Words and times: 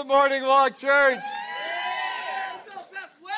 Good 0.00 0.08
morning, 0.08 0.42
Walk 0.44 0.76
Church. 0.76 1.22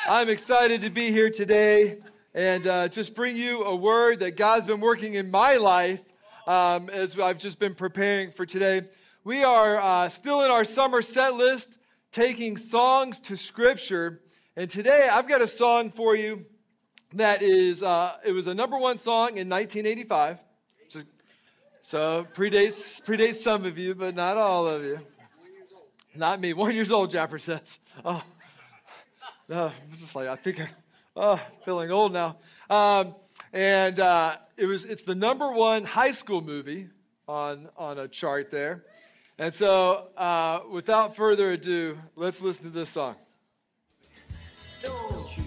I'm 0.07 0.29
excited 0.29 0.79
to 0.83 0.89
be 0.89 1.11
here 1.11 1.29
today 1.29 1.97
and 2.33 2.65
uh, 2.65 2.87
just 2.87 3.15
bring 3.15 3.35
you 3.35 3.65
a 3.65 3.75
word 3.75 4.21
that 4.21 4.37
God's 4.37 4.63
been 4.63 4.79
working 4.79 5.15
in 5.15 5.29
my 5.29 5.57
life 5.57 5.99
um, 6.47 6.89
as 6.89 7.19
I've 7.19 7.37
just 7.37 7.59
been 7.59 7.75
preparing 7.75 8.31
for 8.31 8.45
today. 8.45 8.83
We 9.25 9.43
are 9.43 9.77
uh, 9.77 10.07
still 10.07 10.41
in 10.41 10.51
our 10.51 10.63
summer 10.63 11.01
set 11.01 11.33
list, 11.33 11.79
taking 12.13 12.55
songs 12.55 13.19
to 13.19 13.35
Scripture. 13.35 14.21
And 14.55 14.69
today 14.69 15.09
I've 15.11 15.27
got 15.27 15.41
a 15.41 15.47
song 15.49 15.91
for 15.91 16.15
you 16.15 16.45
that 17.11 17.43
is, 17.43 17.83
uh, 17.83 18.13
it 18.23 18.31
was 18.31 18.47
a 18.47 18.53
number 18.53 18.77
one 18.77 18.95
song 18.95 19.35
in 19.35 19.49
1985. 19.49 20.39
So 21.81 22.25
predates, 22.33 23.03
predates 23.03 23.35
some 23.35 23.65
of 23.65 23.77
you, 23.77 23.95
but 23.95 24.15
not 24.15 24.37
all 24.37 24.65
of 24.65 24.85
you. 24.85 25.01
Not 26.15 26.39
me. 26.39 26.53
One 26.53 26.75
years 26.75 26.91
old, 26.91 27.11
Japper 27.11 27.39
says. 27.39 27.79
Oh, 28.05 28.23
no, 29.49 29.65
I'm 29.65 29.97
just 29.97 30.15
like, 30.15 30.27
I 30.27 30.35
think 30.35 30.59
I'm 30.59 30.67
oh, 31.15 31.41
feeling 31.65 31.91
old 31.91 32.13
now. 32.13 32.37
Um, 32.69 33.15
and 33.51 33.99
uh, 33.99 34.37
it 34.57 34.65
was, 34.65 34.85
it's 34.85 35.03
the 35.03 35.15
number 35.15 35.51
one 35.51 35.83
high 35.83 36.11
school 36.11 36.41
movie 36.41 36.87
on, 37.27 37.69
on 37.77 37.97
a 37.97 38.07
chart 38.07 38.51
there. 38.51 38.83
And 39.39 39.51
so, 39.51 40.09
uh, 40.15 40.59
without 40.71 41.15
further 41.15 41.53
ado, 41.53 41.97
let's 42.15 42.41
listen 42.41 42.65
to 42.65 42.69
this 42.69 42.89
song. 42.89 43.15
Don't 44.83 45.37
you 45.37 45.43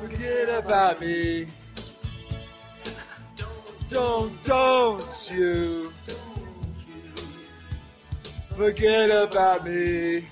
forget 0.00 0.48
about 0.48 1.00
me. 1.00 1.46
Don't, 3.88 4.44
don't 4.44 5.30
you 5.32 5.92
forget 8.56 9.10
about 9.10 9.64
me. 9.66 10.26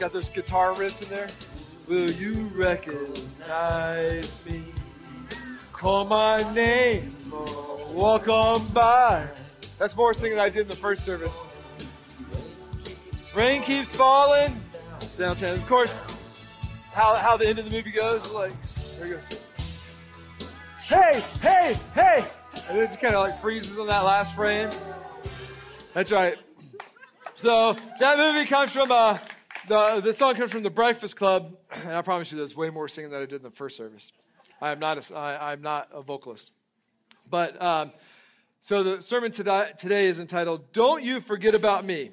Got 0.00 0.12
those 0.12 0.28
guitar 0.28 0.72
riffs 0.74 1.02
in 1.02 1.14
there. 1.14 1.28
Will 1.88 2.10
you 2.10 2.50
recognize 2.54 4.46
me? 4.46 4.64
Call 5.72 6.04
my 6.04 6.42
name 6.54 7.16
walk 7.92 8.28
on 8.28 8.66
by. 8.68 9.28
That's 9.78 9.96
more 9.96 10.14
singing 10.14 10.36
than 10.36 10.44
I 10.44 10.48
did 10.48 10.62
in 10.62 10.68
the 10.68 10.76
first 10.76 11.04
service. 11.04 11.50
Rain 13.34 13.62
keeps 13.62 13.94
falling 13.94 14.60
downtown. 15.16 15.54
Of 15.54 15.66
course, 15.66 16.00
how, 16.92 17.16
how 17.16 17.36
the 17.36 17.46
end 17.46 17.58
of 17.58 17.64
the 17.68 17.70
movie 17.74 17.90
goes, 17.90 18.30
like, 18.32 18.52
there 18.98 19.06
it 19.06 19.10
goes. 19.10 19.40
Hey, 20.82 21.24
hey, 21.40 21.76
hey! 21.94 22.26
And 22.68 22.76
then 22.76 22.84
it 22.84 22.86
just 22.88 23.00
kind 23.00 23.14
of 23.14 23.22
like 23.22 23.38
freezes 23.38 23.78
on 23.78 23.86
that 23.86 24.04
last 24.04 24.34
frame. 24.34 24.68
That's 25.94 26.10
right. 26.10 26.38
So 27.34 27.76
that 28.00 28.16
movie 28.16 28.46
comes 28.46 28.70
from, 28.70 28.90
uh, 28.90 29.18
the, 29.68 30.00
the 30.02 30.14
song 30.14 30.34
comes 30.36 30.50
from 30.50 30.62
The 30.62 30.70
Breakfast 30.70 31.16
Club. 31.16 31.54
And 31.84 31.92
I 31.92 32.00
promise 32.00 32.32
you 32.32 32.38
there's 32.38 32.56
way 32.56 32.70
more 32.70 32.88
singing 32.88 33.10
than 33.10 33.20
I 33.20 33.26
did 33.26 33.36
in 33.36 33.42
the 33.42 33.50
first 33.50 33.76
service. 33.76 34.10
I 34.62 34.70
am 34.70 34.78
not 34.78 35.10
a, 35.10 35.14
I, 35.14 35.52
I'm 35.52 35.60
not 35.60 35.90
a 35.92 36.00
vocalist. 36.00 36.50
But 37.28 37.60
um, 37.60 37.92
so 38.62 38.82
the 38.82 39.02
sermon 39.02 39.32
today, 39.32 39.72
today 39.76 40.06
is 40.06 40.18
entitled, 40.18 40.72
Don't 40.72 41.02
You 41.02 41.20
Forget 41.20 41.54
About 41.54 41.84
Me. 41.84 42.12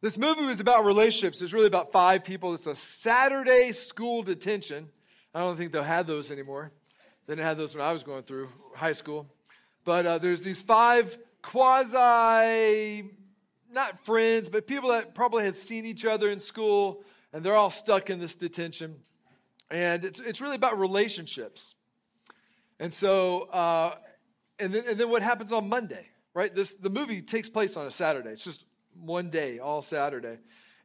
This 0.00 0.16
movie 0.16 0.44
was 0.44 0.60
about 0.60 0.84
relationships. 0.84 1.42
It's 1.42 1.52
really 1.52 1.66
about 1.66 1.90
five 1.90 2.22
people. 2.22 2.54
It's 2.54 2.68
a 2.68 2.76
Saturday 2.76 3.72
school 3.72 4.22
detention. 4.22 4.90
I 5.34 5.40
don't 5.40 5.56
think 5.56 5.72
they'll 5.72 5.82
have 5.82 6.06
those 6.06 6.30
anymore. 6.30 6.70
They 7.26 7.34
didn't 7.34 7.46
have 7.46 7.56
those 7.56 7.74
when 7.74 7.84
I 7.84 7.90
was 7.90 8.04
going 8.04 8.22
through 8.22 8.48
high 8.76 8.92
school. 8.92 9.26
But 9.84 10.06
uh, 10.06 10.18
there's 10.18 10.42
these 10.42 10.62
five 10.62 11.18
quasi, 11.42 13.10
not 13.72 14.04
friends, 14.04 14.48
but 14.48 14.66
people 14.66 14.90
that 14.90 15.14
probably 15.14 15.44
have 15.44 15.56
seen 15.56 15.84
each 15.84 16.04
other 16.04 16.30
in 16.30 16.40
school, 16.40 17.04
and 17.32 17.44
they're 17.44 17.56
all 17.56 17.70
stuck 17.70 18.10
in 18.10 18.18
this 18.18 18.36
detention. 18.36 18.96
And 19.70 20.04
it's, 20.04 20.20
it's 20.20 20.40
really 20.40 20.56
about 20.56 20.78
relationships. 20.78 21.74
And 22.80 22.92
so, 22.92 23.42
uh, 23.42 23.96
and, 24.58 24.74
then, 24.74 24.84
and 24.88 24.98
then 24.98 25.10
what 25.10 25.22
happens 25.22 25.52
on 25.52 25.68
Monday, 25.68 26.06
right? 26.34 26.52
This, 26.54 26.74
the 26.74 26.90
movie 26.90 27.22
takes 27.22 27.48
place 27.48 27.76
on 27.76 27.86
a 27.86 27.90
Saturday. 27.90 28.30
It's 28.30 28.44
just 28.44 28.64
one 28.94 29.30
day, 29.30 29.58
all 29.58 29.82
Saturday. 29.82 30.38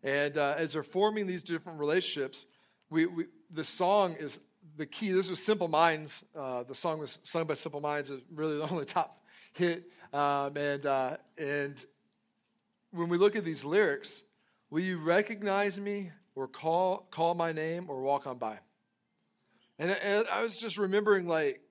And 0.03 0.37
uh, 0.37 0.55
as 0.57 0.73
they're 0.73 0.83
forming 0.83 1.25
these 1.25 1.41
different 1.41 1.79
relationships, 1.79 2.45
we, 2.89 3.07
we, 3.07 3.25
the 3.51 3.63
song 3.63 4.15
is 4.19 4.39
the 4.77 4.85
key. 4.85 5.11
This 5.11 5.29
was 5.29 5.43
Simple 5.43 5.67
Minds. 5.67 6.23
Uh, 6.37 6.63
the 6.63 6.75
song 6.75 6.99
was 6.99 7.17
sung 7.23 7.45
by 7.45 7.55
Simple 7.55 7.81
Minds. 7.81 8.11
Is 8.11 8.21
really 8.33 8.57
the 8.57 8.69
only 8.71 8.85
top 8.85 9.23
hit. 9.53 9.89
Um, 10.13 10.57
and 10.57 10.85
uh, 10.85 11.17
and 11.37 11.85
when 12.91 13.09
we 13.09 13.17
look 13.17 13.35
at 13.35 13.43
these 13.43 13.63
lyrics, 13.65 14.23
will 14.69 14.81
you 14.81 14.97
recognize 14.97 15.79
me 15.79 16.11
or 16.35 16.47
call 16.47 17.07
call 17.11 17.33
my 17.33 17.51
name 17.51 17.89
or 17.89 18.01
walk 18.01 18.27
on 18.27 18.37
by? 18.37 18.59
And, 19.77 19.91
and 19.91 20.27
I 20.31 20.41
was 20.41 20.55
just 20.55 20.77
remembering 20.77 21.27
like 21.27 21.61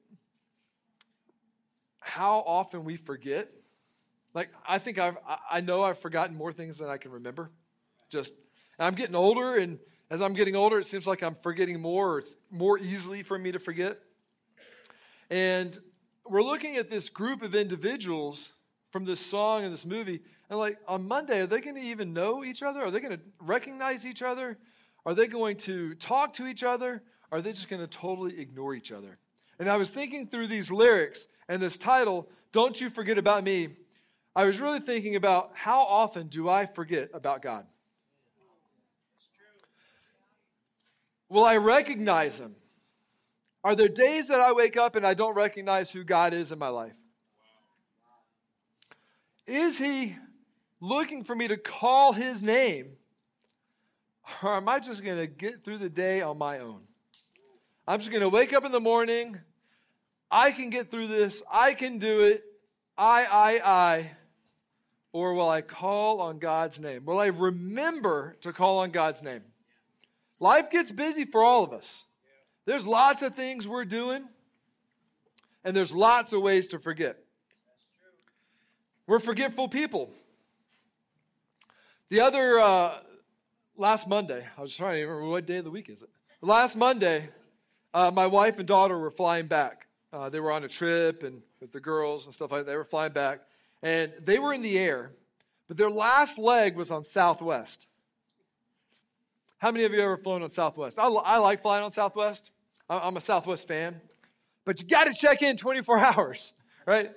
how 2.00 2.44
often 2.46 2.84
we 2.84 2.96
forget. 2.96 3.50
Like, 4.34 4.50
I 4.68 4.78
think 4.78 4.98
I've, 4.98 5.16
I 5.50 5.60
know 5.60 5.82
I've 5.82 5.98
forgotten 6.00 6.36
more 6.36 6.52
things 6.52 6.78
than 6.78 6.88
I 6.88 6.96
can 6.96 7.12
remember. 7.12 7.50
Just, 8.10 8.34
I'm 8.78 8.94
getting 8.94 9.14
older, 9.14 9.54
and 9.54 9.78
as 10.10 10.20
I'm 10.20 10.32
getting 10.34 10.56
older, 10.56 10.78
it 10.78 10.86
seems 10.86 11.06
like 11.06 11.22
I'm 11.22 11.36
forgetting 11.42 11.80
more, 11.80 12.14
or 12.14 12.18
it's 12.18 12.36
more 12.50 12.78
easily 12.78 13.22
for 13.22 13.38
me 13.38 13.52
to 13.52 13.58
forget. 13.58 13.98
And 15.30 15.78
we're 16.28 16.42
looking 16.42 16.76
at 16.76 16.90
this 16.90 17.08
group 17.08 17.42
of 17.42 17.54
individuals 17.54 18.50
from 18.90 19.04
this 19.04 19.20
song 19.20 19.64
and 19.64 19.72
this 19.72 19.84
movie, 19.84 20.20
and 20.48 20.58
like 20.58 20.78
on 20.86 21.06
Monday, 21.06 21.40
are 21.40 21.46
they 21.46 21.60
going 21.60 21.76
to 21.76 21.82
even 21.82 22.12
know 22.12 22.44
each 22.44 22.62
other? 22.62 22.80
Are 22.80 22.90
they 22.90 23.00
going 23.00 23.16
to 23.16 23.22
recognize 23.40 24.06
each 24.06 24.22
other? 24.22 24.58
Are 25.04 25.14
they 25.14 25.26
going 25.26 25.56
to 25.58 25.94
talk 25.96 26.32
to 26.34 26.46
each 26.46 26.62
other? 26.62 27.02
Are 27.32 27.42
they 27.42 27.52
just 27.52 27.68
going 27.68 27.82
to 27.82 27.88
totally 27.88 28.38
ignore 28.38 28.74
each 28.74 28.92
other? 28.92 29.18
And 29.58 29.68
I 29.68 29.76
was 29.76 29.90
thinking 29.90 30.26
through 30.26 30.46
these 30.46 30.70
lyrics 30.70 31.28
and 31.48 31.62
this 31.62 31.76
title, 31.76 32.28
Don't 32.52 32.80
You 32.80 32.90
Forget 32.90 33.18
About 33.18 33.44
Me. 33.44 33.76
I 34.36 34.44
was 34.44 34.60
really 34.60 34.80
thinking 34.80 35.16
about 35.16 35.52
how 35.54 35.82
often 35.82 36.28
do 36.28 36.48
I 36.48 36.66
forget 36.66 37.10
about 37.12 37.42
God? 37.42 37.66
Will 41.28 41.44
I 41.44 41.56
recognize 41.56 42.38
Him? 42.38 42.54
Are 43.64 43.74
there 43.74 43.88
days 43.88 44.28
that 44.28 44.40
I 44.40 44.52
wake 44.52 44.76
up 44.76 44.94
and 44.94 45.06
I 45.06 45.14
don't 45.14 45.34
recognize 45.34 45.90
who 45.90 46.04
God 46.04 46.34
is 46.34 46.52
in 46.52 46.58
my 46.58 46.68
life? 46.68 46.92
Is 49.46 49.78
He 49.78 50.16
looking 50.80 51.24
for 51.24 51.34
me 51.34 51.48
to 51.48 51.56
call 51.56 52.12
His 52.12 52.42
name? 52.42 52.92
Or 54.42 54.56
am 54.56 54.68
I 54.68 54.80
just 54.80 55.02
going 55.02 55.18
to 55.18 55.26
get 55.26 55.64
through 55.64 55.78
the 55.78 55.88
day 55.88 56.20
on 56.20 56.36
my 56.36 56.58
own? 56.58 56.80
I'm 57.88 58.00
just 58.00 58.10
going 58.10 58.22
to 58.22 58.28
wake 58.28 58.52
up 58.52 58.64
in 58.64 58.72
the 58.72 58.80
morning. 58.80 59.38
I 60.30 60.52
can 60.52 60.68
get 60.68 60.90
through 60.90 61.08
this. 61.08 61.42
I 61.50 61.74
can 61.74 61.98
do 61.98 62.20
it. 62.20 62.44
I, 62.96 63.24
I, 63.24 63.50
I. 63.64 64.10
Or 65.12 65.34
will 65.34 65.48
I 65.48 65.62
call 65.62 66.20
on 66.20 66.38
God's 66.38 66.80
name? 66.80 67.04
Will 67.04 67.18
I 67.18 67.26
remember 67.26 68.36
to 68.42 68.52
call 68.52 68.78
on 68.78 68.90
God's 68.90 69.22
name? 69.22 69.42
Life 70.40 70.70
gets 70.70 70.90
busy 70.90 71.24
for 71.24 71.42
all 71.42 71.64
of 71.64 71.72
us. 71.72 72.04
There's 72.66 72.86
lots 72.86 73.22
of 73.22 73.34
things 73.34 73.68
we're 73.68 73.84
doing, 73.84 74.24
and 75.64 75.76
there's 75.76 75.92
lots 75.92 76.32
of 76.32 76.40
ways 76.40 76.68
to 76.68 76.78
forget. 76.78 77.18
We're 79.06 79.18
forgetful 79.18 79.68
people. 79.68 80.10
The 82.08 82.20
other, 82.20 82.58
uh, 82.58 82.94
last 83.76 84.08
Monday, 84.08 84.46
I 84.56 84.60
was 84.62 84.74
trying 84.74 84.96
to 84.96 85.06
remember 85.06 85.28
what 85.28 85.46
day 85.46 85.56
of 85.56 85.64
the 85.64 85.70
week 85.70 85.90
is 85.90 86.02
it? 86.02 86.08
Last 86.40 86.74
Monday, 86.76 87.28
uh, 87.92 88.10
my 88.10 88.26
wife 88.26 88.58
and 88.58 88.66
daughter 88.66 88.98
were 88.98 89.10
flying 89.10 89.46
back. 89.46 89.86
Uh, 90.12 90.28
they 90.28 90.40
were 90.40 90.52
on 90.52 90.64
a 90.64 90.68
trip 90.68 91.22
and 91.22 91.42
with 91.60 91.72
the 91.72 91.80
girls 91.80 92.24
and 92.24 92.34
stuff 92.34 92.52
like 92.52 92.64
that. 92.64 92.70
They 92.70 92.76
were 92.76 92.84
flying 92.84 93.12
back, 93.12 93.40
and 93.82 94.12
they 94.22 94.38
were 94.38 94.54
in 94.54 94.62
the 94.62 94.78
air, 94.78 95.10
but 95.68 95.76
their 95.76 95.90
last 95.90 96.38
leg 96.38 96.76
was 96.76 96.90
on 96.90 97.04
Southwest. 97.04 97.88
How 99.58 99.70
many 99.70 99.84
of 99.84 99.92
you 99.92 100.00
ever 100.02 100.16
flown 100.16 100.42
on 100.42 100.50
Southwest? 100.50 100.98
I, 100.98 101.04
I 101.06 101.38
like 101.38 101.62
flying 101.62 101.84
on 101.84 101.90
Southwest. 101.90 102.50
I'm 102.88 103.16
a 103.16 103.20
Southwest 103.20 103.66
fan, 103.66 104.00
but 104.64 104.80
you 104.80 104.86
got 104.86 105.04
to 105.04 105.14
check 105.14 105.42
in 105.42 105.56
24 105.56 105.98
hours, 106.04 106.52
right? 106.86 107.10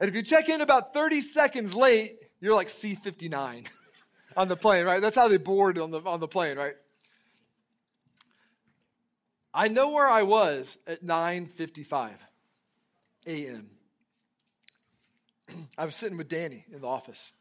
And 0.00 0.08
if 0.08 0.14
you 0.14 0.22
check 0.22 0.48
in 0.48 0.60
about 0.60 0.92
30 0.92 1.22
seconds 1.22 1.74
late, 1.74 2.18
you're 2.40 2.54
like 2.54 2.68
C59 2.68 3.66
on 4.36 4.48
the 4.48 4.56
plane, 4.56 4.86
right? 4.86 5.00
That's 5.00 5.16
how 5.16 5.28
they 5.28 5.36
board 5.36 5.78
on 5.78 5.90
the 5.90 6.00
on 6.00 6.20
the 6.20 6.28
plane, 6.28 6.56
right? 6.56 6.74
I 9.52 9.68
know 9.68 9.90
where 9.90 10.08
I 10.08 10.22
was 10.22 10.76
at 10.86 11.04
9:55 11.04 12.10
a.m. 13.26 13.70
I 15.78 15.84
was 15.84 15.96
sitting 15.96 16.18
with 16.18 16.28
Danny 16.28 16.64
in 16.72 16.80
the 16.82 16.86
office, 16.86 17.32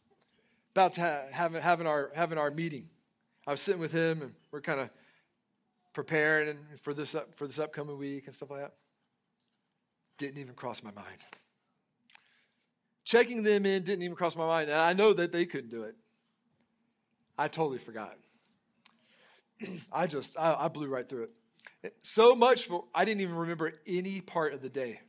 about 0.73 0.93
to 0.93 1.01
have, 1.01 1.31
having, 1.31 1.61
having, 1.61 1.87
our, 1.87 2.11
having 2.15 2.37
our 2.37 2.51
meeting. 2.51 2.89
I 3.45 3.51
was 3.51 3.61
sitting 3.61 3.81
with 3.81 3.91
him, 3.91 4.21
and 4.21 4.33
we're 4.51 4.61
kind 4.61 4.79
of 4.79 4.89
preparing 5.95 6.57
for 6.83 6.93
this, 6.93 7.15
up, 7.15 7.33
for 7.35 7.47
this 7.47 7.57
upcoming 7.57 7.97
week 7.97 8.25
and 8.27 8.35
stuff 8.35 8.51
like 8.51 8.59
that. 8.59 8.73
Didn't 10.19 10.37
even 10.37 10.53
cross 10.53 10.83
my 10.83 10.91
mind. 10.91 11.25
checking 13.03 13.41
them 13.43 13.65
in 13.65 13.83
didn't 13.83 14.03
even 14.03 14.15
cross 14.15 14.35
my 14.35 14.45
mind. 14.45 14.69
And 14.69 14.79
I 14.79 14.93
know 14.93 15.13
that 15.13 15.31
they 15.31 15.45
couldn't 15.45 15.71
do 15.71 15.83
it. 15.83 15.95
I 17.37 17.47
totally 17.47 17.79
forgot. 17.79 18.15
I 19.91 20.05
just, 20.05 20.37
I, 20.37 20.53
I, 20.53 20.67
blew 20.67 20.87
right 20.87 21.07
through 21.07 21.29
it. 21.83 21.95
So 22.03 22.35
much 22.35 22.65
for, 22.67 22.85
I 22.93 23.05
didn't 23.05 23.21
even 23.21 23.35
remember 23.35 23.73
any 23.87 24.21
part 24.21 24.53
of 24.53 24.61
the 24.61 24.69
day 24.69 24.99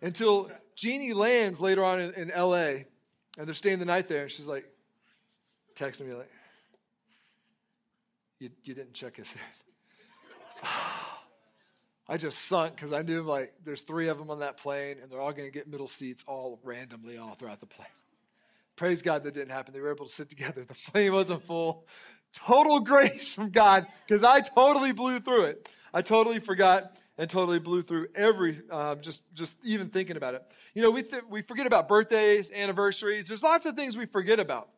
until 0.00 0.50
Jeannie 0.76 1.12
lands 1.12 1.60
later 1.60 1.84
on 1.84 2.00
in, 2.00 2.14
in 2.14 2.28
LA 2.28 2.84
and 3.38 3.46
they're 3.46 3.54
staying 3.54 3.78
the 3.78 3.84
night 3.84 4.08
there. 4.08 4.22
And 4.22 4.30
she's 4.30 4.46
like, 4.46 4.66
texting 5.74 6.06
me, 6.06 6.14
like, 6.14 6.30
you, 8.38 8.50
you 8.64 8.74
didn't 8.74 8.94
check 8.94 9.18
us 9.18 9.32
in. 9.32 9.40
I 12.08 12.16
just 12.16 12.44
sunk 12.44 12.76
because 12.76 12.92
I 12.92 13.02
knew 13.02 13.22
like 13.22 13.54
there's 13.64 13.82
three 13.82 14.08
of 14.08 14.18
them 14.18 14.30
on 14.30 14.40
that 14.40 14.58
plane 14.58 14.98
and 15.02 15.10
they're 15.10 15.20
all 15.20 15.32
going 15.32 15.48
to 15.48 15.52
get 15.52 15.68
middle 15.68 15.88
seats 15.88 16.24
all 16.26 16.60
randomly 16.62 17.18
all 17.18 17.34
throughout 17.34 17.60
the 17.60 17.66
plane. 17.66 17.88
Praise 18.76 19.02
God 19.02 19.24
that 19.24 19.34
didn't 19.34 19.50
happen. 19.50 19.72
They 19.72 19.80
were 19.80 19.90
able 19.90 20.06
to 20.06 20.12
sit 20.12 20.28
together. 20.28 20.64
The 20.64 20.74
plane 20.92 21.12
wasn't 21.12 21.42
full. 21.44 21.86
Total 22.32 22.80
grace 22.80 23.32
from 23.34 23.50
God 23.50 23.86
because 24.06 24.22
I 24.22 24.40
totally 24.40 24.92
blew 24.92 25.20
through 25.20 25.44
it. 25.44 25.68
I 25.94 26.02
totally 26.02 26.40
forgot 26.40 26.94
and 27.18 27.30
totally 27.30 27.58
blew 27.58 27.82
through 27.82 28.08
every 28.14 28.60
uh, 28.70 28.96
just 28.96 29.22
just 29.34 29.56
even 29.64 29.88
thinking 29.88 30.16
about 30.16 30.34
it. 30.34 30.42
You 30.74 30.82
know, 30.82 30.90
we 30.90 31.02
th- 31.02 31.22
we 31.30 31.42
forget 31.42 31.66
about 31.66 31.88
birthdays, 31.88 32.50
anniversaries. 32.50 33.28
There's 33.28 33.42
lots 33.42 33.66
of 33.66 33.74
things 33.74 33.96
we 33.96 34.06
forget 34.06 34.38
about, 34.38 34.68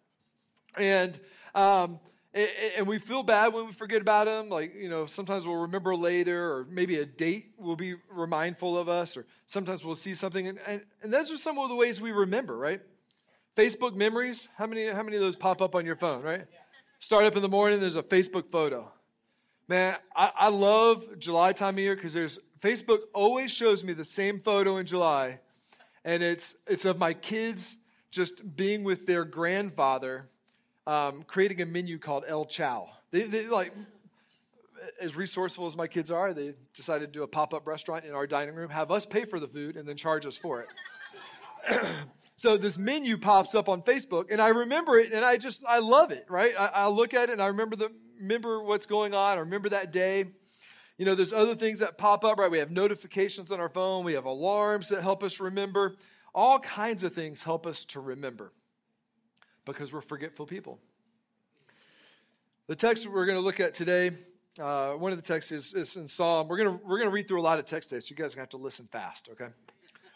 and 0.77 1.19
um, 1.55 1.99
and 2.35 2.87
we 2.87 2.99
feel 2.99 3.23
bad 3.23 3.53
when 3.53 3.67
we 3.67 3.73
forget 3.73 4.01
about 4.03 4.27
them. 4.27 4.49
Like, 4.49 4.75
you 4.75 4.89
know, 4.89 5.07
sometimes 5.07 5.47
we'll 5.47 5.63
remember 5.63 5.97
later, 5.97 6.53
or 6.53 6.67
maybe 6.71 6.99
a 6.99 7.07
date 7.07 7.53
will 7.57 7.77
be 7.77 7.97
remindful 8.11 8.77
of 8.77 8.89
us, 8.89 9.17
or 9.17 9.27
sometimes 9.47 9.85
we'll 9.85 9.95
see 9.95 10.15
something. 10.15 10.47
And, 10.47 10.59
and, 10.67 10.83
and 11.03 11.13
those 11.13 11.33
are 11.33 11.39
some 11.39 11.59
of 11.59 11.69
the 11.69 11.75
ways 11.75 12.01
we 12.01 12.13
remember, 12.13 12.57
right? 12.57 12.81
Facebook 13.57 13.95
memories. 13.95 14.47
How 14.57 14.67
many, 14.67 14.87
how 14.89 15.03
many 15.03 15.17
of 15.17 15.23
those 15.23 15.37
pop 15.37 15.63
up 15.63 15.75
on 15.75 15.87
your 15.87 15.97
phone, 15.97 16.23
right? 16.23 16.45
Start 16.99 17.25
up 17.25 17.37
in 17.37 17.43
the 17.43 17.49
morning, 17.49 17.81
there's 17.81 17.97
a 17.97 18.03
Facebook 18.03 18.51
photo. 18.51 18.91
Man, 19.69 19.97
I, 20.15 20.31
I 20.39 20.49
love 20.49 21.19
July 21.19 21.53
time 21.53 21.75
of 21.75 21.81
year 21.81 21.95
because 21.95 22.13
there's 22.13 22.39
Facebook 22.61 23.01
always 23.15 23.53
shows 23.53 23.85
me 23.85 23.93
the 23.93 24.05
same 24.05 24.41
photo 24.41 24.79
in 24.79 24.87
July, 24.87 25.41
and 26.05 26.23
it's 26.23 26.55
it's 26.67 26.85
of 26.85 26.99
my 26.99 27.13
kids 27.13 27.77
just 28.11 28.57
being 28.57 28.83
with 28.83 29.07
their 29.07 29.25
grandfather 29.25 30.29
um, 30.89 31.23
creating 31.27 31.61
a 31.61 31.67
menu 31.67 31.99
called 31.99 32.25
El 32.27 32.47
Chow. 32.47 32.89
They, 33.11 33.25
they, 33.25 33.47
like, 33.47 33.75
as 35.01 35.15
resourceful 35.15 35.67
as 35.67 35.77
my 35.77 35.87
kids 35.87 36.11
are, 36.11 36.33
they 36.33 36.55
decided 36.73 37.13
to 37.13 37.19
do 37.19 37.23
a 37.23 37.29
pop 37.29 37.53
up 37.53 37.67
restaurant 37.67 38.07
in 38.07 38.15
our 38.15 38.27
dining 38.27 38.55
room, 38.55 38.71
have 38.71 38.91
us 38.91 39.05
pay 39.05 39.27
for 39.27 39.39
the 39.39 39.47
food, 39.47 39.77
and 39.77 39.87
then 39.87 39.97
charge 39.97 40.25
us 40.25 40.37
for 40.37 40.63
it. 40.63 41.87
so 42.37 42.57
this 42.57 42.79
menu 42.79 43.19
pops 43.19 43.55
up 43.55 43.69
on 43.69 43.83
Facebook, 43.83 44.27
and 44.31 44.41
I 44.41 44.49
remember 44.49 44.99
it, 44.99 45.13
and 45.13 45.25
I 45.25 45.37
just 45.37 45.63
I 45.69 45.79
love 45.81 46.11
it. 46.11 46.25
Right? 46.31 46.55
I, 46.59 46.67
I 46.67 46.89
look 46.89 47.13
at 47.13 47.29
it, 47.29 47.33
and 47.33 47.43
I 47.43 47.49
remember 47.49 47.77
the 47.77 47.91
remember 48.19 48.63
what's 48.63 48.87
going 48.87 49.13
on. 49.13 49.37
I 49.37 49.41
remember 49.41 49.69
that 49.69 49.93
day. 49.93 50.25
You 50.97 51.05
know, 51.05 51.15
there's 51.15 51.35
other 51.35 51.55
things 51.55 51.81
that 51.81 51.99
pop 51.99 52.25
up. 52.25 52.39
Right? 52.39 52.51
We 52.51 52.59
have 52.59 52.71
notifications 52.71 53.53
on 53.53 53.61
our 53.61 53.69
phone. 53.69 54.05
We 54.05 54.15
have 54.15 54.25
alarms 54.25 54.89
that 54.89 55.03
help 55.03 55.23
us 55.23 55.39
remember. 55.39 55.97
All 56.35 56.59
kinds 56.59 57.05
of 57.05 57.13
things 57.13 57.43
help 57.43 57.67
us 57.67 57.85
to 57.87 58.01
remember 58.01 58.53
because 59.69 59.93
we're 59.93 60.01
forgetful 60.01 60.47
people. 60.47 60.79
The 62.67 62.77
text 62.77 63.07
we're 63.07 63.27
going 63.27 63.39
to 63.39 63.45
look 63.45 63.61
at 63.61 63.75
today, 63.75 64.11
uh, 64.61 64.93
one 64.93 65.13
of 65.13 65.19
the 65.19 65.23
texts 65.23 65.53
is, 65.53 65.73
is 65.75 65.97
in 65.97 66.09
Psalm. 66.09 66.49
We're 66.49 66.57
going 66.57 66.79
to 66.79 66.85
we're 66.85 66.99
going 66.99 67.09
to 67.09 67.15
read 67.15 67.29
through 67.29 67.41
a 67.41 67.43
lot 67.43 67.59
of 67.59 67.65
text 67.65 67.91
today, 67.91 68.01
so 68.01 68.11
you 68.11 68.17
guys 68.17 68.33
are 68.33 68.37
going 68.37 68.49
to 68.49 68.53
have 68.55 68.61
to 68.61 68.65
listen 68.65 68.89
fast, 68.91 69.29
okay? 69.33 69.49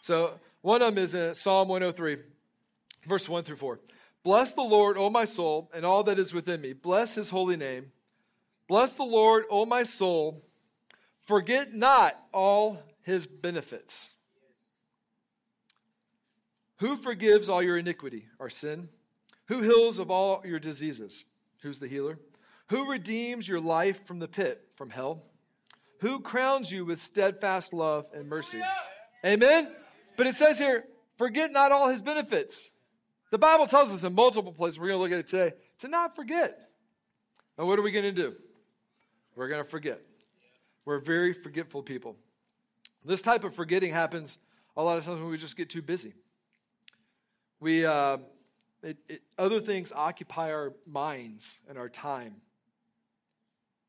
So 0.01 0.33
one 0.61 0.81
of 0.81 0.93
them 0.93 1.01
is 1.01 1.15
in 1.15 1.33
Psalm 1.33 1.67
103, 1.69 2.17
verse 3.07 3.29
1 3.29 3.43
through 3.43 3.55
4. 3.55 3.79
Bless 4.23 4.53
the 4.53 4.61
Lord, 4.61 4.97
O 4.97 5.09
my 5.09 5.25
soul, 5.25 5.69
and 5.73 5.85
all 5.85 6.03
that 6.03 6.19
is 6.19 6.33
within 6.33 6.61
me. 6.61 6.73
Bless 6.73 7.15
his 7.15 7.29
holy 7.29 7.57
name. 7.57 7.91
Bless 8.67 8.93
the 8.93 9.03
Lord, 9.03 9.45
O 9.49 9.65
my 9.65 9.83
soul. 9.83 10.43
Forget 11.25 11.73
not 11.73 12.19
all 12.33 12.81
his 13.01 13.27
benefits. 13.27 14.09
Who 16.77 16.97
forgives 16.97 17.49
all 17.49 17.63
your 17.63 17.77
iniquity, 17.77 18.25
our 18.39 18.49
sin? 18.49 18.89
Who 19.47 19.61
heals 19.61 19.99
of 19.99 20.09
all 20.09 20.41
your 20.45 20.59
diseases? 20.59 21.25
Who's 21.61 21.79
the 21.79 21.87
healer? 21.87 22.19
Who 22.69 22.89
redeems 22.89 23.47
your 23.47 23.59
life 23.59 24.05
from 24.05 24.19
the 24.19 24.27
pit, 24.27 24.61
from 24.75 24.89
hell? 24.89 25.23
Who 25.99 26.19
crowns 26.19 26.71
you 26.71 26.85
with 26.85 27.01
steadfast 27.01 27.73
love 27.73 28.07
and 28.13 28.27
mercy? 28.27 28.61
Amen? 29.25 29.69
But 30.17 30.27
it 30.27 30.35
says 30.35 30.59
here, 30.59 30.85
forget 31.17 31.51
not 31.51 31.71
all 31.71 31.89
his 31.89 32.01
benefits. 32.01 32.69
The 33.31 33.37
Bible 33.37 33.67
tells 33.67 33.91
us 33.91 34.03
in 34.03 34.13
multiple 34.13 34.51
places, 34.51 34.79
we're 34.79 34.87
going 34.87 34.99
to 34.99 35.03
look 35.03 35.11
at 35.11 35.19
it 35.19 35.27
today, 35.27 35.55
to 35.79 35.87
not 35.87 36.15
forget. 36.15 36.69
And 37.57 37.67
what 37.67 37.79
are 37.79 37.81
we 37.81 37.91
going 37.91 38.03
to 38.03 38.11
do? 38.11 38.35
We're 39.35 39.47
going 39.47 39.63
to 39.63 39.69
forget. 39.69 40.01
We're 40.85 40.99
very 40.99 41.33
forgetful 41.33 41.83
people. 41.83 42.15
This 43.05 43.21
type 43.21 43.43
of 43.43 43.55
forgetting 43.55 43.91
happens 43.91 44.37
a 44.75 44.83
lot 44.83 44.97
of 44.97 45.05
times 45.05 45.19
when 45.19 45.29
we 45.29 45.37
just 45.37 45.57
get 45.57 45.69
too 45.69 45.81
busy. 45.81 46.13
We, 47.59 47.85
uh, 47.85 48.17
it, 48.83 48.97
it, 49.07 49.21
other 49.37 49.61
things 49.61 49.91
occupy 49.95 50.51
our 50.51 50.73
minds 50.85 51.59
and 51.69 51.77
our 51.77 51.89
time. 51.89 52.35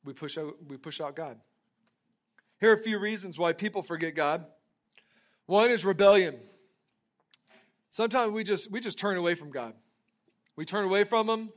We 0.05 0.13
push 0.13 0.39
out, 0.39 0.55
we 0.69 0.77
push 0.77 1.01
out 1.01 1.17
God. 1.17 1.39
Here 2.61 2.71
are 2.71 2.75
a 2.75 2.79
few 2.79 2.99
reasons 2.99 3.37
why 3.37 3.53
people 3.53 3.83
forget 3.83 4.15
God. 4.15 4.47
One 5.47 5.71
is 5.71 5.85
rebellion. 5.85 6.37
Sometimes 7.91 8.33
we 8.33 8.45
just 8.45 8.71
we 8.71 8.81
just 8.81 8.99
turn 8.99 9.17
away 9.17 9.35
from 9.35 9.51
God. 9.51 9.75
We 10.57 10.65
turn 10.65 10.85
away 10.85 11.05
from 11.05 11.29
him. 11.29 11.51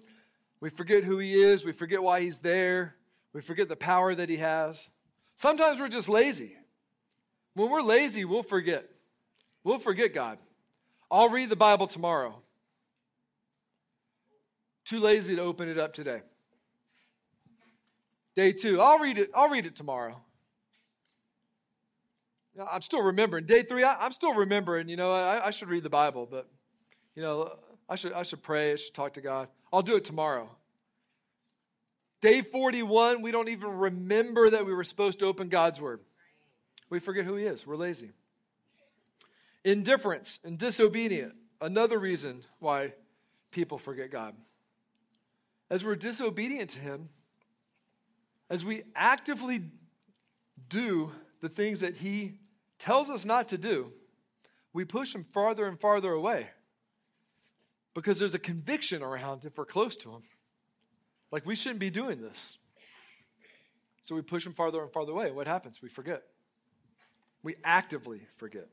We 0.59 0.69
forget 0.69 1.03
who 1.03 1.19
he 1.19 1.35
is, 1.35 1.63
we 1.63 1.71
forget 1.71 2.01
why 2.01 2.21
he's 2.21 2.39
there. 2.39 2.95
We 3.33 3.41
forget 3.41 3.69
the 3.69 3.75
power 3.75 4.15
that 4.15 4.29
he 4.29 4.37
has. 4.37 4.87
Sometimes 5.35 5.79
we're 5.79 5.89
just 5.89 6.09
lazy. 6.09 6.55
When 7.53 7.69
we're 7.69 7.81
lazy, 7.81 8.25
we'll 8.25 8.41
forget. 8.41 8.89
We'll 9.63 9.79
forget 9.79 10.13
God. 10.13 10.39
I'll 11.11 11.29
read 11.29 11.49
the 11.49 11.55
Bible 11.55 11.85
tomorrow. 11.85 12.41
Too 14.87 15.01
lazy 15.01 15.35
to 15.35 15.41
open 15.41 15.67
it 15.67 15.77
up 15.77 15.93
today. 15.93 16.21
Day 18.35 18.53
two, 18.53 18.79
I'll 18.79 18.99
read 18.99 19.17
it. 19.17 19.29
I'll 19.35 19.49
read 19.49 19.65
it 19.65 19.75
tomorrow. 19.75 20.15
I'm 22.71 22.81
still 22.81 23.01
remembering. 23.01 23.45
Day 23.45 23.63
three, 23.63 23.83
I, 23.83 24.05
am 24.05 24.13
still 24.13 24.33
remembering. 24.33 24.87
You 24.87 24.95
know, 24.95 25.11
I, 25.11 25.47
I, 25.47 25.49
should 25.51 25.67
read 25.67 25.83
the 25.83 25.89
Bible, 25.89 26.25
but 26.25 26.49
you 27.15 27.21
know, 27.21 27.53
I 27.89 27.95
should 27.95 28.13
I 28.13 28.23
should 28.23 28.41
pray. 28.41 28.71
I 28.71 28.75
should 28.77 28.93
talk 28.93 29.15
to 29.15 29.21
God. 29.21 29.49
I'll 29.73 29.81
do 29.81 29.97
it 29.97 30.05
tomorrow. 30.05 30.49
Day 32.21 32.41
41, 32.41 33.21
we 33.21 33.31
don't 33.31 33.49
even 33.49 33.69
remember 33.69 34.51
that 34.51 34.65
we 34.65 34.73
were 34.73 34.85
supposed 34.85 35.19
to 35.19 35.25
open 35.25 35.49
God's 35.49 35.81
Word. 35.81 35.99
We 36.89 36.99
forget 36.99 37.25
who 37.25 37.35
He 37.35 37.43
is. 37.43 37.67
We're 37.67 37.75
lazy. 37.75 38.11
Indifference 39.65 40.39
and 40.45 40.57
disobedient. 40.57 41.33
Another 41.59 41.99
reason 41.99 42.45
why 42.59 42.93
people 43.51 43.77
forget 43.77 44.11
God 44.11 44.33
as 45.69 45.83
we're 45.83 45.95
disobedient 45.95 46.71
to 46.71 46.79
Him, 46.79 47.09
as 48.49 48.63
we 48.63 48.83
actively 48.95 49.61
do 50.69 51.11
the 51.41 51.49
things 51.49 51.81
that 51.81 51.97
He 51.97 52.39
tells 52.79 53.09
us 53.09 53.25
not 53.25 53.49
to 53.49 53.57
do, 53.57 53.91
we 54.73 54.85
push 54.85 55.13
Him 55.13 55.25
farther 55.33 55.65
and 55.65 55.79
farther 55.79 56.11
away 56.11 56.47
because 57.93 58.19
there's 58.19 58.33
a 58.33 58.39
conviction 58.39 59.01
around 59.01 59.43
if 59.45 59.57
we're 59.57 59.65
close 59.65 59.97
to 59.97 60.11
Him. 60.11 60.21
Like 61.31 61.45
we 61.45 61.55
shouldn't 61.55 61.79
be 61.79 61.89
doing 61.89 62.21
this. 62.21 62.57
So 64.01 64.15
we 64.15 64.21
push 64.21 64.45
Him 64.45 64.53
farther 64.53 64.81
and 64.81 64.91
farther 64.91 65.11
away. 65.11 65.31
What 65.31 65.47
happens? 65.47 65.81
We 65.81 65.89
forget. 65.89 66.23
We 67.43 67.55
actively 67.63 68.21
forget. 68.37 68.67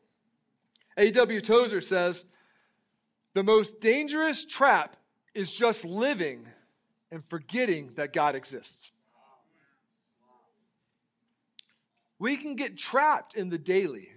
A.W. 0.96 1.40
Tozer 1.40 1.80
says 1.80 2.24
the 3.34 3.42
most 3.42 3.80
dangerous 3.80 4.44
trap 4.44 4.96
is 5.34 5.50
just 5.50 5.84
living 5.84 6.46
and 7.14 7.24
forgetting 7.28 7.92
that 7.94 8.12
God 8.12 8.34
exists. 8.34 8.90
We 12.18 12.36
can 12.36 12.56
get 12.56 12.76
trapped 12.76 13.34
in 13.34 13.50
the 13.50 13.58
daily 13.58 14.08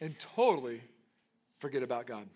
and 0.00 0.18
totally 0.18 0.80
forget 1.58 1.82
about 1.82 2.06
God. 2.06 2.26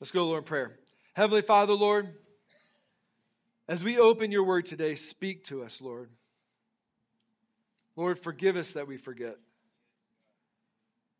Let's 0.00 0.10
go, 0.10 0.26
Lord, 0.26 0.38
in 0.38 0.44
prayer. 0.44 0.78
Heavenly 1.14 1.40
Father, 1.40 1.72
Lord, 1.72 2.14
as 3.68 3.82
we 3.82 3.98
open 3.98 4.30
your 4.30 4.44
word 4.44 4.66
today, 4.66 4.94
speak 4.94 5.44
to 5.44 5.62
us, 5.62 5.80
Lord. 5.80 6.10
Lord, 7.96 8.18
forgive 8.18 8.56
us 8.56 8.72
that 8.72 8.86
we 8.86 8.98
forget. 8.98 9.38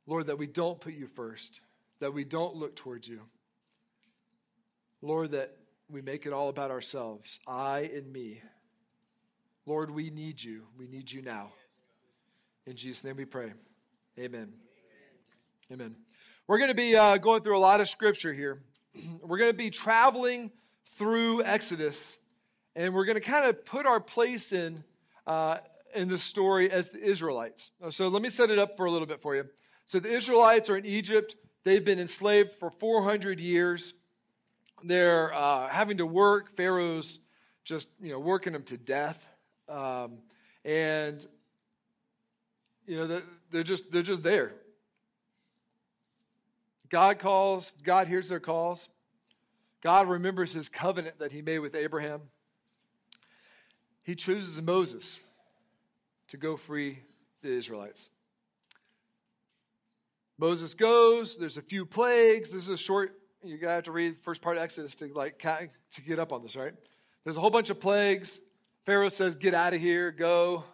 Lord, 0.06 0.26
that 0.26 0.36
we 0.36 0.48
don't 0.48 0.78
put 0.78 0.92
you 0.92 1.06
first, 1.06 1.62
that 2.00 2.12
we 2.12 2.24
don't 2.24 2.56
look 2.56 2.76
towards 2.76 3.08
you. 3.08 3.20
Lord, 5.00 5.30
that 5.30 5.56
we 5.90 6.02
make 6.02 6.26
it 6.26 6.32
all 6.32 6.48
about 6.48 6.70
ourselves 6.70 7.40
I 7.46 7.90
and 7.94 8.12
me. 8.12 8.40
Lord, 9.66 9.90
we 9.90 10.10
need 10.10 10.42
you. 10.42 10.64
We 10.78 10.86
need 10.86 11.10
you 11.10 11.22
now. 11.22 11.52
In 12.66 12.76
Jesus' 12.76 13.04
name 13.04 13.16
we 13.16 13.24
pray. 13.24 13.52
Amen. 14.18 14.52
Amen. 15.72 15.94
We're 16.46 16.58
going 16.58 16.68
to 16.68 16.74
be 16.74 16.96
uh, 16.96 17.16
going 17.16 17.42
through 17.42 17.56
a 17.56 17.60
lot 17.60 17.80
of 17.80 17.88
scripture 17.88 18.32
here. 18.32 18.62
we're 19.22 19.38
going 19.38 19.52
to 19.52 19.56
be 19.56 19.70
traveling 19.70 20.50
through 20.98 21.42
Exodus, 21.42 22.18
and 22.76 22.94
we're 22.94 23.06
going 23.06 23.16
to 23.16 23.20
kind 23.20 23.46
of 23.46 23.64
put 23.64 23.86
our 23.86 24.00
place 24.00 24.52
in 24.52 24.84
uh, 25.26 25.58
in 25.94 26.08
the 26.08 26.18
story 26.18 26.70
as 26.70 26.90
the 26.90 26.98
Israelites. 26.98 27.70
So 27.90 28.08
let 28.08 28.20
me 28.20 28.28
set 28.28 28.50
it 28.50 28.58
up 28.58 28.76
for 28.76 28.86
a 28.86 28.90
little 28.90 29.06
bit 29.06 29.22
for 29.22 29.34
you. 29.34 29.44
So 29.86 30.00
the 30.00 30.12
Israelites 30.12 30.68
are 30.68 30.76
in 30.76 30.84
Egypt. 30.84 31.36
They've 31.62 31.84
been 31.84 32.00
enslaved 32.00 32.54
for 32.54 32.70
400 32.70 33.40
years. 33.40 33.94
They're 34.84 35.32
uh, 35.32 35.68
having 35.68 35.96
to 35.98 36.06
work. 36.06 36.54
Pharaoh's 36.56 37.18
just 37.64 37.88
you 38.00 38.12
know 38.12 38.18
working 38.18 38.52
them 38.52 38.62
to 38.64 38.76
death, 38.76 39.24
um, 39.68 40.18
and 40.64 41.26
you 42.86 42.96
know 42.96 43.22
they're 43.50 43.62
just 43.62 43.90
they're 43.90 44.02
just 44.02 44.22
there. 44.22 44.52
God 46.90 47.18
calls. 47.18 47.74
God 47.82 48.08
hears 48.08 48.28
their 48.28 48.40
calls. 48.40 48.88
God 49.80 50.08
remembers 50.08 50.52
His 50.52 50.68
covenant 50.68 51.18
that 51.18 51.32
He 51.32 51.42
made 51.42 51.60
with 51.60 51.74
Abraham. 51.74 52.20
He 54.02 54.14
chooses 54.14 54.60
Moses 54.60 55.18
to 56.28 56.36
go 56.36 56.56
free 56.56 56.98
the 57.42 57.48
Israelites. 57.48 58.10
Moses 60.36 60.74
goes. 60.74 61.38
There's 61.38 61.56
a 61.56 61.62
few 61.62 61.86
plagues. 61.86 62.50
This 62.50 62.64
is 62.64 62.68
a 62.68 62.76
short. 62.76 63.18
You 63.44 63.58
gotta 63.58 63.74
have 63.74 63.84
to 63.84 63.92
read 63.92 64.16
first 64.22 64.40
part 64.40 64.56
of 64.56 64.62
Exodus 64.62 64.94
to 64.96 65.12
like 65.12 65.38
to 65.40 66.02
get 66.02 66.18
up 66.18 66.32
on 66.32 66.42
this, 66.42 66.56
right? 66.56 66.72
There's 67.24 67.36
a 67.36 67.40
whole 67.40 67.50
bunch 67.50 67.70
of 67.70 67.78
plagues. 67.78 68.40
Pharaoh 68.86 69.10
says, 69.10 69.36
"Get 69.36 69.54
out 69.54 69.74
of 69.74 69.80
here. 69.80 70.10
Go, 70.10 70.64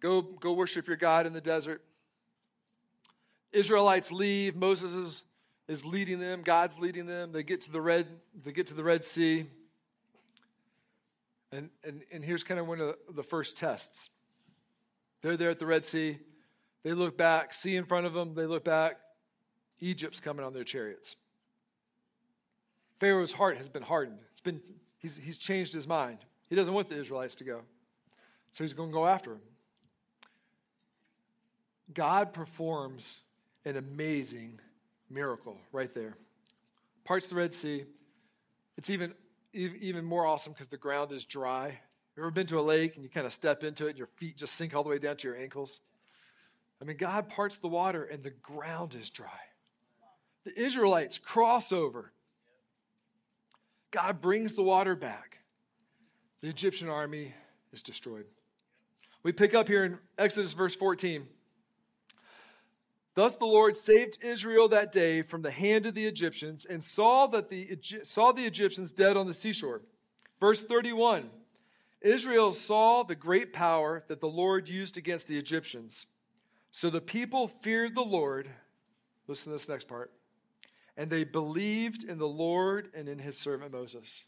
go, 0.00 0.22
go 0.22 0.52
worship 0.52 0.86
your 0.86 0.96
God 0.96 1.26
in 1.26 1.32
the 1.32 1.40
desert." 1.40 1.82
Israelites 3.52 4.12
leave. 4.12 4.56
Moses 4.56 4.94
is, 4.94 5.24
is 5.68 5.84
leading 5.84 6.18
them. 6.18 6.42
God's 6.42 6.78
leading 6.78 7.06
them. 7.06 7.32
They 7.32 7.42
get 7.42 7.62
to 7.62 7.72
the 7.72 7.80
red. 7.80 8.06
They 8.44 8.52
get 8.52 8.68
to 8.68 8.74
the 8.74 8.84
Red 8.84 9.04
Sea. 9.04 9.46
And, 11.52 11.70
and, 11.84 12.02
and 12.10 12.24
here's 12.24 12.42
kind 12.42 12.58
of 12.58 12.66
one 12.66 12.80
of 12.80 12.96
the 13.14 13.22
first 13.22 13.56
tests. 13.56 14.10
They're 15.22 15.36
there 15.36 15.50
at 15.50 15.60
the 15.60 15.66
Red 15.66 15.84
Sea. 15.84 16.18
They 16.82 16.92
look 16.92 17.16
back, 17.16 17.54
see 17.54 17.76
in 17.76 17.84
front 17.84 18.06
of 18.06 18.12
them, 18.12 18.34
they 18.34 18.46
look 18.46 18.64
back. 18.64 18.96
Egypt's 19.80 20.20
coming 20.20 20.44
on 20.44 20.52
their 20.52 20.64
chariots. 20.64 21.16
Pharaoh's 23.04 23.34
heart 23.34 23.58
has 23.58 23.68
been 23.68 23.82
hardened. 23.82 24.18
It's 24.32 24.40
been, 24.40 24.62
he's, 24.96 25.20
he's 25.22 25.36
changed 25.36 25.74
his 25.74 25.86
mind. 25.86 26.20
He 26.48 26.56
doesn't 26.56 26.72
want 26.72 26.88
the 26.88 26.98
Israelites 26.98 27.34
to 27.34 27.44
go. 27.44 27.60
So 28.52 28.64
he's 28.64 28.72
going 28.72 28.88
to 28.88 28.94
go 28.94 29.06
after 29.06 29.32
them. 29.32 29.42
God 31.92 32.32
performs 32.32 33.18
an 33.66 33.76
amazing 33.76 34.58
miracle 35.10 35.58
right 35.70 35.94
there. 35.94 36.16
Parts 37.04 37.26
the 37.26 37.34
Red 37.34 37.52
Sea. 37.52 37.84
It's 38.78 38.88
even, 38.88 39.12
even 39.52 40.02
more 40.02 40.24
awesome 40.24 40.54
because 40.54 40.68
the 40.68 40.78
ground 40.78 41.12
is 41.12 41.26
dry. 41.26 41.78
You 42.16 42.22
ever 42.22 42.30
been 42.30 42.46
to 42.46 42.58
a 42.58 42.62
lake 42.62 42.94
and 42.94 43.04
you 43.04 43.10
kind 43.10 43.26
of 43.26 43.34
step 43.34 43.64
into 43.64 43.84
it 43.84 43.90
and 43.90 43.98
your 43.98 44.08
feet 44.16 44.38
just 44.38 44.54
sink 44.54 44.74
all 44.74 44.82
the 44.82 44.88
way 44.88 44.98
down 44.98 45.18
to 45.18 45.28
your 45.28 45.36
ankles? 45.36 45.82
I 46.80 46.86
mean, 46.86 46.96
God 46.96 47.28
parts 47.28 47.58
the 47.58 47.68
water 47.68 48.04
and 48.04 48.22
the 48.22 48.30
ground 48.30 48.96
is 48.98 49.10
dry. 49.10 49.28
The 50.44 50.58
Israelites 50.58 51.18
cross 51.18 51.70
over. 51.70 52.13
God 53.94 54.20
brings 54.20 54.54
the 54.54 54.62
water 54.62 54.96
back. 54.96 55.38
The 56.40 56.48
Egyptian 56.48 56.88
army 56.88 57.32
is 57.72 57.80
destroyed. 57.80 58.26
We 59.22 59.30
pick 59.30 59.54
up 59.54 59.68
here 59.68 59.84
in 59.84 59.98
Exodus 60.18 60.52
verse 60.52 60.74
14. 60.74 61.24
Thus 63.14 63.36
the 63.36 63.44
Lord 63.44 63.76
saved 63.76 64.18
Israel 64.20 64.66
that 64.70 64.90
day 64.90 65.22
from 65.22 65.42
the 65.42 65.52
hand 65.52 65.86
of 65.86 65.94
the 65.94 66.06
Egyptians 66.06 66.66
and 66.68 66.82
saw 66.82 67.28
that 67.28 67.48
the 67.48 67.78
saw 68.02 68.32
the 68.32 68.44
Egyptians 68.44 68.92
dead 68.92 69.16
on 69.16 69.28
the 69.28 69.32
seashore. 69.32 69.82
Verse 70.40 70.64
31. 70.64 71.30
Israel 72.00 72.52
saw 72.52 73.04
the 73.04 73.14
great 73.14 73.52
power 73.52 74.02
that 74.08 74.20
the 74.20 74.26
Lord 74.26 74.68
used 74.68 74.96
against 74.96 75.28
the 75.28 75.38
Egyptians. 75.38 76.06
So 76.72 76.90
the 76.90 77.00
people 77.00 77.46
feared 77.46 77.94
the 77.94 78.02
Lord. 78.02 78.50
Listen 79.28 79.44
to 79.44 79.50
this 79.52 79.68
next 79.68 79.86
part. 79.86 80.10
And 80.96 81.10
they 81.10 81.24
believed 81.24 82.04
in 82.04 82.18
the 82.18 82.28
Lord 82.28 82.88
and 82.94 83.08
in 83.08 83.18
his 83.18 83.36
servant 83.36 83.72
Moses. 83.72 84.24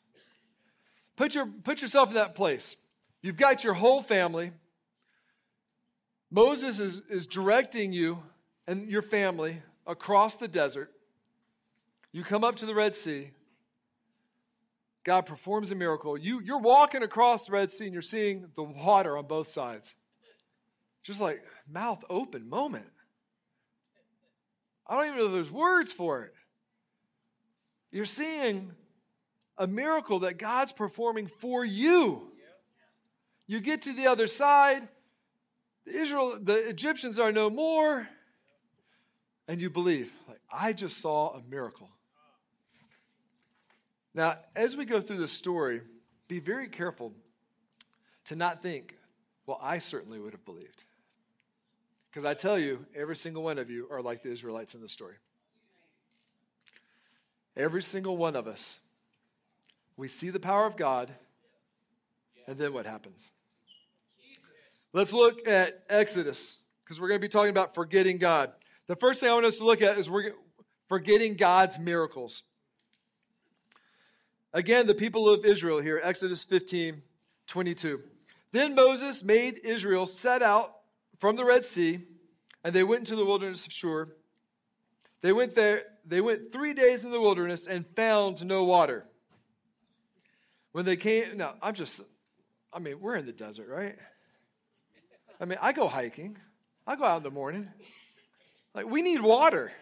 Put, 1.16 1.34
your, 1.34 1.46
put 1.46 1.80
yourself 1.80 2.10
in 2.10 2.16
that 2.16 2.34
place. 2.34 2.76
You've 3.22 3.36
got 3.36 3.64
your 3.64 3.74
whole 3.74 4.02
family. 4.02 4.52
Moses 6.30 6.80
is, 6.80 7.02
is 7.08 7.26
directing 7.26 7.92
you 7.92 8.18
and 8.66 8.90
your 8.90 9.02
family 9.02 9.62
across 9.86 10.34
the 10.34 10.48
desert. 10.48 10.92
You 12.12 12.24
come 12.24 12.44
up 12.44 12.56
to 12.56 12.66
the 12.66 12.74
Red 12.74 12.94
Sea. 12.94 13.30
God 15.04 15.22
performs 15.22 15.70
a 15.70 15.76
miracle. 15.76 16.18
You, 16.18 16.40
you're 16.40 16.58
walking 16.58 17.02
across 17.02 17.46
the 17.46 17.52
Red 17.52 17.70
Sea 17.70 17.84
and 17.84 17.92
you're 17.92 18.02
seeing 18.02 18.48
the 18.56 18.64
water 18.64 19.16
on 19.16 19.26
both 19.26 19.48
sides. 19.52 19.94
Just 21.04 21.20
like 21.20 21.42
mouth 21.70 22.02
open 22.10 22.48
moment. 22.48 22.88
I 24.86 24.96
don't 24.96 25.06
even 25.06 25.18
know 25.18 25.32
there's 25.32 25.50
words 25.50 25.92
for 25.92 26.24
it. 26.24 26.34
You're 27.90 28.04
seeing 28.04 28.72
a 29.58 29.66
miracle 29.66 30.20
that 30.20 30.38
God's 30.38 30.72
performing 30.72 31.26
for 31.26 31.64
you. 31.64 32.30
You 33.46 33.60
get 33.60 33.82
to 33.82 33.92
the 33.92 34.08
other 34.08 34.26
side, 34.26 34.88
the 35.84 35.96
Israel, 35.96 36.38
the 36.42 36.68
Egyptians 36.68 37.18
are 37.18 37.30
no 37.30 37.48
more, 37.48 38.08
and 39.46 39.60
you 39.60 39.70
believe, 39.70 40.12
like, 40.28 40.40
I 40.52 40.72
just 40.72 40.98
saw 40.98 41.30
a 41.30 41.42
miracle. 41.48 41.88
Now, 44.14 44.38
as 44.56 44.76
we 44.76 44.84
go 44.84 45.00
through 45.00 45.18
the 45.18 45.28
story, 45.28 45.82
be 46.26 46.40
very 46.40 46.68
careful 46.68 47.12
to 48.24 48.34
not 48.34 48.62
think, 48.62 48.96
well, 49.46 49.60
I 49.62 49.78
certainly 49.78 50.18
would 50.18 50.32
have 50.32 50.44
believed. 50.44 50.82
Because 52.10 52.24
I 52.24 52.34
tell 52.34 52.58
you, 52.58 52.84
every 52.96 53.14
single 53.14 53.42
one 53.42 53.58
of 53.58 53.70
you 53.70 53.86
are 53.90 54.02
like 54.02 54.22
the 54.22 54.32
Israelites 54.32 54.74
in 54.74 54.80
the 54.80 54.88
story. 54.88 55.14
Every 57.56 57.82
single 57.82 58.16
one 58.16 58.36
of 58.36 58.46
us. 58.46 58.78
We 59.96 60.08
see 60.08 60.30
the 60.30 60.40
power 60.40 60.66
of 60.66 60.76
God, 60.76 61.10
and 62.46 62.58
then 62.58 62.72
what 62.72 62.84
happens? 62.84 63.30
Let's 64.92 65.12
look 65.12 65.48
at 65.48 65.84
Exodus, 65.88 66.58
because 66.84 67.00
we're 67.00 67.08
going 67.08 67.20
to 67.20 67.24
be 67.24 67.30
talking 67.30 67.50
about 67.50 67.74
forgetting 67.74 68.18
God. 68.18 68.52
The 68.88 68.96
first 68.96 69.20
thing 69.20 69.30
I 69.30 69.34
want 69.34 69.46
us 69.46 69.56
to 69.56 69.64
look 69.64 69.82
at 69.82 69.98
is 69.98 70.08
we're 70.08 70.32
forgetting 70.88 71.34
God's 71.34 71.78
miracles. 71.78 72.42
Again, 74.52 74.86
the 74.86 74.94
people 74.94 75.28
of 75.28 75.44
Israel 75.44 75.80
here, 75.80 76.00
Exodus 76.02 76.44
15, 76.44 77.02
22. 77.46 78.00
Then 78.52 78.74
Moses 78.74 79.22
made 79.22 79.60
Israel 79.64 80.06
set 80.06 80.42
out 80.42 80.76
from 81.18 81.36
the 81.36 81.44
Red 81.44 81.64
Sea, 81.64 82.00
and 82.62 82.74
they 82.74 82.84
went 82.84 83.00
into 83.00 83.16
the 83.16 83.24
wilderness 83.24 83.66
of 83.66 83.72
Shur. 83.72 84.08
They 85.20 85.32
went 85.32 85.54
there, 85.54 85.84
they 86.06 86.20
went 86.20 86.52
three 86.52 86.74
days 86.74 87.04
in 87.04 87.10
the 87.10 87.20
wilderness 87.20 87.66
and 87.66 87.84
found 87.94 88.44
no 88.44 88.64
water. 88.64 89.04
When 90.72 90.84
they 90.84 90.96
came, 90.96 91.36
now 91.36 91.54
I'm 91.62 91.74
just, 91.74 92.00
I 92.72 92.78
mean, 92.78 93.00
we're 93.00 93.16
in 93.16 93.26
the 93.26 93.32
desert, 93.32 93.68
right? 93.68 93.96
I 95.40 95.44
mean, 95.44 95.58
I 95.60 95.72
go 95.72 95.88
hiking. 95.88 96.38
I 96.86 96.96
go 96.96 97.04
out 97.04 97.18
in 97.18 97.22
the 97.22 97.30
morning. 97.30 97.68
Like, 98.74 98.86
we 98.86 99.02
need 99.02 99.20
water, 99.20 99.72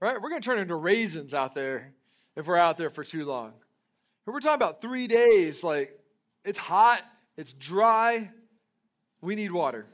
right? 0.00 0.20
We're 0.20 0.28
going 0.28 0.42
to 0.42 0.46
turn 0.46 0.58
into 0.58 0.76
raisins 0.76 1.34
out 1.34 1.54
there 1.54 1.92
if 2.36 2.46
we're 2.46 2.58
out 2.58 2.76
there 2.76 2.90
for 2.90 3.02
too 3.02 3.24
long. 3.24 3.52
We're 4.26 4.40
talking 4.40 4.54
about 4.54 4.82
three 4.82 5.06
days. 5.06 5.64
Like, 5.64 5.98
it's 6.44 6.58
hot, 6.58 7.00
it's 7.36 7.52
dry. 7.52 8.30
We 9.20 9.34
need 9.36 9.52
water. 9.52 9.86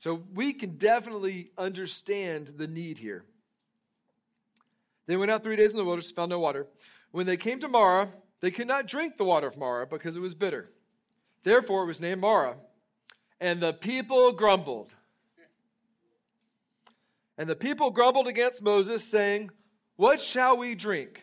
So 0.00 0.22
we 0.34 0.52
can 0.52 0.76
definitely 0.76 1.50
understand 1.56 2.52
the 2.56 2.66
need 2.66 2.98
here. 2.98 3.24
They 5.08 5.16
went 5.16 5.30
out 5.30 5.42
three 5.42 5.56
days 5.56 5.72
in 5.72 5.78
the 5.78 5.84
wilderness, 5.84 6.10
found 6.10 6.30
no 6.30 6.38
water. 6.38 6.66
When 7.12 7.26
they 7.26 7.38
came 7.38 7.58
to 7.60 7.68
Marah, 7.68 8.10
they 8.40 8.50
could 8.50 8.68
not 8.68 8.86
drink 8.86 9.16
the 9.16 9.24
water 9.24 9.46
of 9.46 9.56
Marah 9.56 9.86
because 9.86 10.16
it 10.16 10.20
was 10.20 10.34
bitter. 10.34 10.70
Therefore, 11.42 11.84
it 11.84 11.86
was 11.86 11.98
named 11.98 12.20
Marah. 12.20 12.56
And 13.40 13.62
the 13.62 13.72
people 13.72 14.32
grumbled. 14.32 14.90
And 17.38 17.48
the 17.48 17.56
people 17.56 17.90
grumbled 17.90 18.28
against 18.28 18.62
Moses, 18.62 19.02
saying, 19.02 19.50
What 19.96 20.20
shall 20.20 20.58
we 20.58 20.74
drink? 20.74 21.22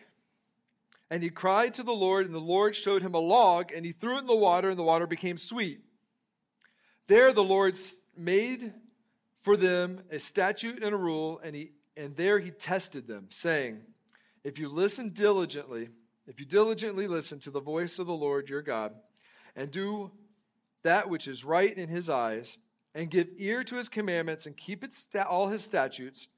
And 1.08 1.22
he 1.22 1.30
cried 1.30 1.74
to 1.74 1.84
the 1.84 1.92
Lord, 1.92 2.26
and 2.26 2.34
the 2.34 2.40
Lord 2.40 2.74
showed 2.74 3.02
him 3.02 3.14
a 3.14 3.20
log, 3.20 3.70
and 3.70 3.86
he 3.86 3.92
threw 3.92 4.16
it 4.16 4.22
in 4.22 4.26
the 4.26 4.34
water, 4.34 4.70
and 4.70 4.78
the 4.78 4.82
water 4.82 5.06
became 5.06 5.36
sweet. 5.36 5.80
There 7.06 7.32
the 7.32 7.44
Lord 7.44 7.78
made 8.16 8.72
for 9.42 9.56
them 9.56 10.00
a 10.10 10.18
statute 10.18 10.82
and 10.82 10.92
a 10.92 10.98
rule, 10.98 11.40
and, 11.44 11.54
he, 11.54 11.70
and 11.96 12.16
there 12.16 12.38
he 12.38 12.50
tested 12.50 13.06
them, 13.06 13.26
saying, 13.30 13.80
If 14.44 14.58
you 14.58 14.68
listen 14.68 15.10
diligently, 15.10 15.88
if 16.26 16.40
you 16.40 16.46
diligently 16.46 17.06
listen 17.06 17.38
to 17.40 17.50
the 17.50 17.60
voice 17.60 17.98
of 17.98 18.06
the 18.06 18.12
Lord 18.12 18.48
your 18.48 18.62
God, 18.62 18.94
and 19.54 19.70
do 19.70 20.10
that 20.82 21.08
which 21.08 21.28
is 21.28 21.44
right 21.44 21.76
in 21.76 21.88
his 21.88 22.10
eyes, 22.10 22.58
and 22.94 23.10
give 23.10 23.28
ear 23.38 23.64
to 23.64 23.76
his 23.76 23.88
commandments, 23.88 24.46
and 24.46 24.56
keep 24.56 24.84
sta- 24.92 25.22
all 25.28 25.48
his 25.48 25.64
statutes, 25.64 26.28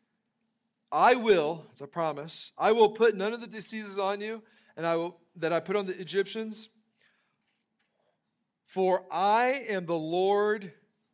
I 0.91 1.17
will, 1.17 1.67
it's 1.73 1.81
a 1.81 1.87
promise, 1.87 2.53
I 2.57 2.73
will 2.73 2.91
put 2.91 3.17
none 3.17 3.33
of 3.33 3.41
the 3.41 3.47
diseases 3.47 3.99
on 3.99 4.21
you 4.21 4.43
and 4.79 4.87
I 4.87 4.97
will 4.97 5.19
that 5.37 5.53
I 5.53 5.61
put 5.61 5.77
on 5.77 5.87
the 5.87 6.01
Egyptians. 6.01 6.69
For 8.67 9.05
I 9.13 9.65
am 9.69 9.87
the 9.87 9.95
Lord 9.95 10.73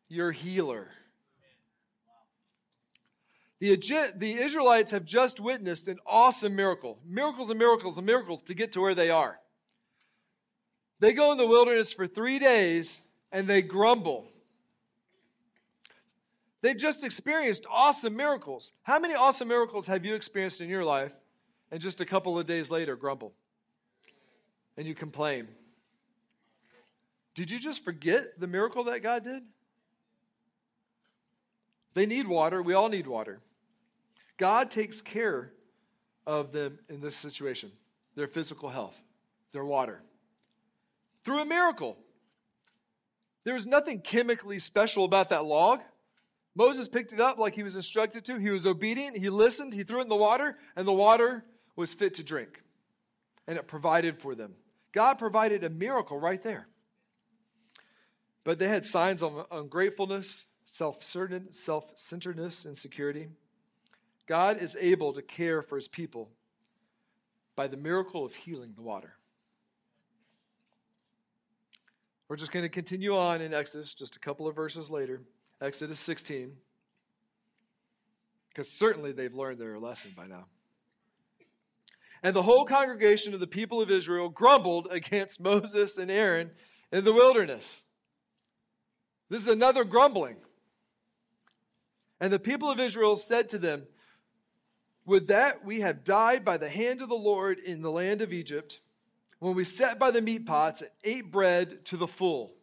your 0.08 0.32
healer. 0.32 0.88
The, 3.60 3.76
the 4.16 4.34
Israelites 4.34 4.90
have 4.90 5.04
just 5.04 5.40
witnessed 5.40 5.88
an 5.88 5.98
awesome 6.06 6.54
miracle. 6.56 6.98
Miracles 7.06 7.50
and 7.50 7.58
miracles 7.58 7.96
and 7.96 8.06
miracles 8.06 8.42
to 8.44 8.54
get 8.54 8.72
to 8.72 8.80
where 8.80 8.94
they 8.94 9.10
are. 9.10 9.38
They 11.00 11.12
go 11.12 11.32
in 11.32 11.38
the 11.38 11.46
wilderness 11.46 11.92
for 11.92 12.06
three 12.06 12.38
days 12.38 12.98
and 13.32 13.48
they 13.48 13.62
grumble. 13.62 14.26
They've 16.62 16.76
just 16.76 17.04
experienced 17.04 17.66
awesome 17.70 18.16
miracles. 18.16 18.72
How 18.82 18.98
many 18.98 19.14
awesome 19.14 19.48
miracles 19.48 19.86
have 19.86 20.04
you 20.04 20.14
experienced 20.14 20.60
in 20.60 20.68
your 20.68 20.84
life 20.84 21.12
and 21.70 21.80
just 21.80 22.00
a 22.00 22.06
couple 22.06 22.38
of 22.38 22.46
days 22.46 22.70
later 22.70 22.96
grumble 22.96 23.34
and 24.76 24.86
you 24.86 24.94
complain? 24.94 25.48
Did 27.34 27.50
you 27.50 27.58
just 27.58 27.84
forget 27.84 28.38
the 28.40 28.46
miracle 28.46 28.84
that 28.84 29.00
God 29.02 29.24
did? 29.24 29.42
They 31.94 32.06
need 32.06 32.26
water. 32.26 32.62
We 32.62 32.74
all 32.74 32.88
need 32.88 33.06
water. 33.06 33.40
God 34.36 34.70
takes 34.70 35.00
care 35.00 35.52
of 36.26 36.52
them 36.52 36.78
in 36.88 37.00
this 37.00 37.16
situation 37.16 37.70
their 38.16 38.28
physical 38.28 38.68
health, 38.68 38.96
their 39.52 39.64
water, 39.64 40.00
through 41.24 41.40
a 41.40 41.44
miracle. 41.44 41.96
There 43.42 43.54
was 43.54 43.66
nothing 43.66 44.00
chemically 44.00 44.58
special 44.58 45.04
about 45.04 45.30
that 45.30 45.44
log. 45.44 45.80
Moses 46.54 46.88
picked 46.88 47.12
it 47.12 47.20
up 47.20 47.38
like 47.38 47.54
he 47.54 47.64
was 47.64 47.74
instructed 47.74 48.24
to. 48.26 48.38
He 48.38 48.50
was 48.50 48.66
obedient. 48.66 49.16
He 49.16 49.28
listened. 49.28 49.74
He 49.74 49.82
threw 49.82 49.98
it 49.98 50.02
in 50.02 50.08
the 50.08 50.16
water, 50.16 50.56
and 50.76 50.86
the 50.86 50.92
water 50.92 51.44
was 51.76 51.92
fit 51.92 52.14
to 52.14 52.22
drink. 52.22 52.62
And 53.46 53.58
it 53.58 53.66
provided 53.66 54.20
for 54.20 54.34
them. 54.34 54.54
God 54.92 55.14
provided 55.14 55.64
a 55.64 55.70
miracle 55.70 56.18
right 56.18 56.42
there. 56.42 56.68
But 58.44 58.58
they 58.58 58.68
had 58.68 58.84
signs 58.84 59.22
of 59.22 59.46
ungratefulness, 59.50 60.44
self-centeredness, 60.66 62.66
insecurity. 62.66 63.28
God 64.26 64.62
is 64.62 64.76
able 64.80 65.12
to 65.12 65.22
care 65.22 65.62
for 65.62 65.76
his 65.76 65.88
people 65.88 66.30
by 67.56 67.66
the 67.66 67.76
miracle 67.76 68.24
of 68.24 68.34
healing 68.34 68.72
the 68.74 68.82
water. 68.82 69.14
We're 72.28 72.36
just 72.36 72.52
going 72.52 72.64
to 72.64 72.70
continue 72.70 73.16
on 73.16 73.42
in 73.42 73.52
Exodus, 73.52 73.94
just 73.94 74.16
a 74.16 74.18
couple 74.18 74.48
of 74.48 74.56
verses 74.56 74.90
later, 74.90 75.20
Exodus 75.60 76.00
16, 76.00 76.52
because 78.48 78.70
certainly 78.70 79.12
they've 79.12 79.34
learned 79.34 79.58
their 79.58 79.78
lesson 79.78 80.12
by 80.16 80.26
now. 80.26 80.46
And 82.22 82.34
the 82.34 82.42
whole 82.42 82.64
congregation 82.64 83.34
of 83.34 83.40
the 83.40 83.46
people 83.46 83.82
of 83.82 83.90
Israel 83.90 84.30
grumbled 84.30 84.88
against 84.90 85.40
Moses 85.40 85.98
and 85.98 86.10
Aaron 86.10 86.50
in 86.90 87.04
the 87.04 87.12
wilderness. 87.12 87.82
This 89.28 89.42
is 89.42 89.48
another 89.48 89.84
grumbling. 89.84 90.36
And 92.20 92.32
the 92.32 92.38
people 92.38 92.70
of 92.70 92.80
Israel 92.80 93.16
said 93.16 93.48
to 93.50 93.58
them, 93.58 93.86
Would 95.06 95.28
that 95.28 95.64
we 95.64 95.80
have 95.80 96.04
died 96.04 96.44
by 96.44 96.56
the 96.56 96.68
hand 96.68 97.02
of 97.02 97.08
the 97.08 97.14
Lord 97.14 97.58
in 97.58 97.82
the 97.82 97.90
land 97.90 98.22
of 98.22 98.32
Egypt, 98.32 98.80
when 99.44 99.54
we 99.54 99.64
sat 99.64 99.98
by 99.98 100.10
the 100.10 100.22
meat 100.22 100.46
pots 100.46 100.80
and 100.80 100.90
ate 101.04 101.30
bread 101.30 101.84
to 101.84 101.98
the 101.98 102.06
full. 102.06 102.54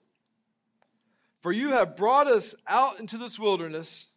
For 1.40 1.52
you 1.52 1.74
have 1.74 1.96
brought 1.96 2.26
us 2.26 2.56
out 2.68 3.00
into 3.00 3.20
this 3.20 3.38
wilderness 3.38 4.08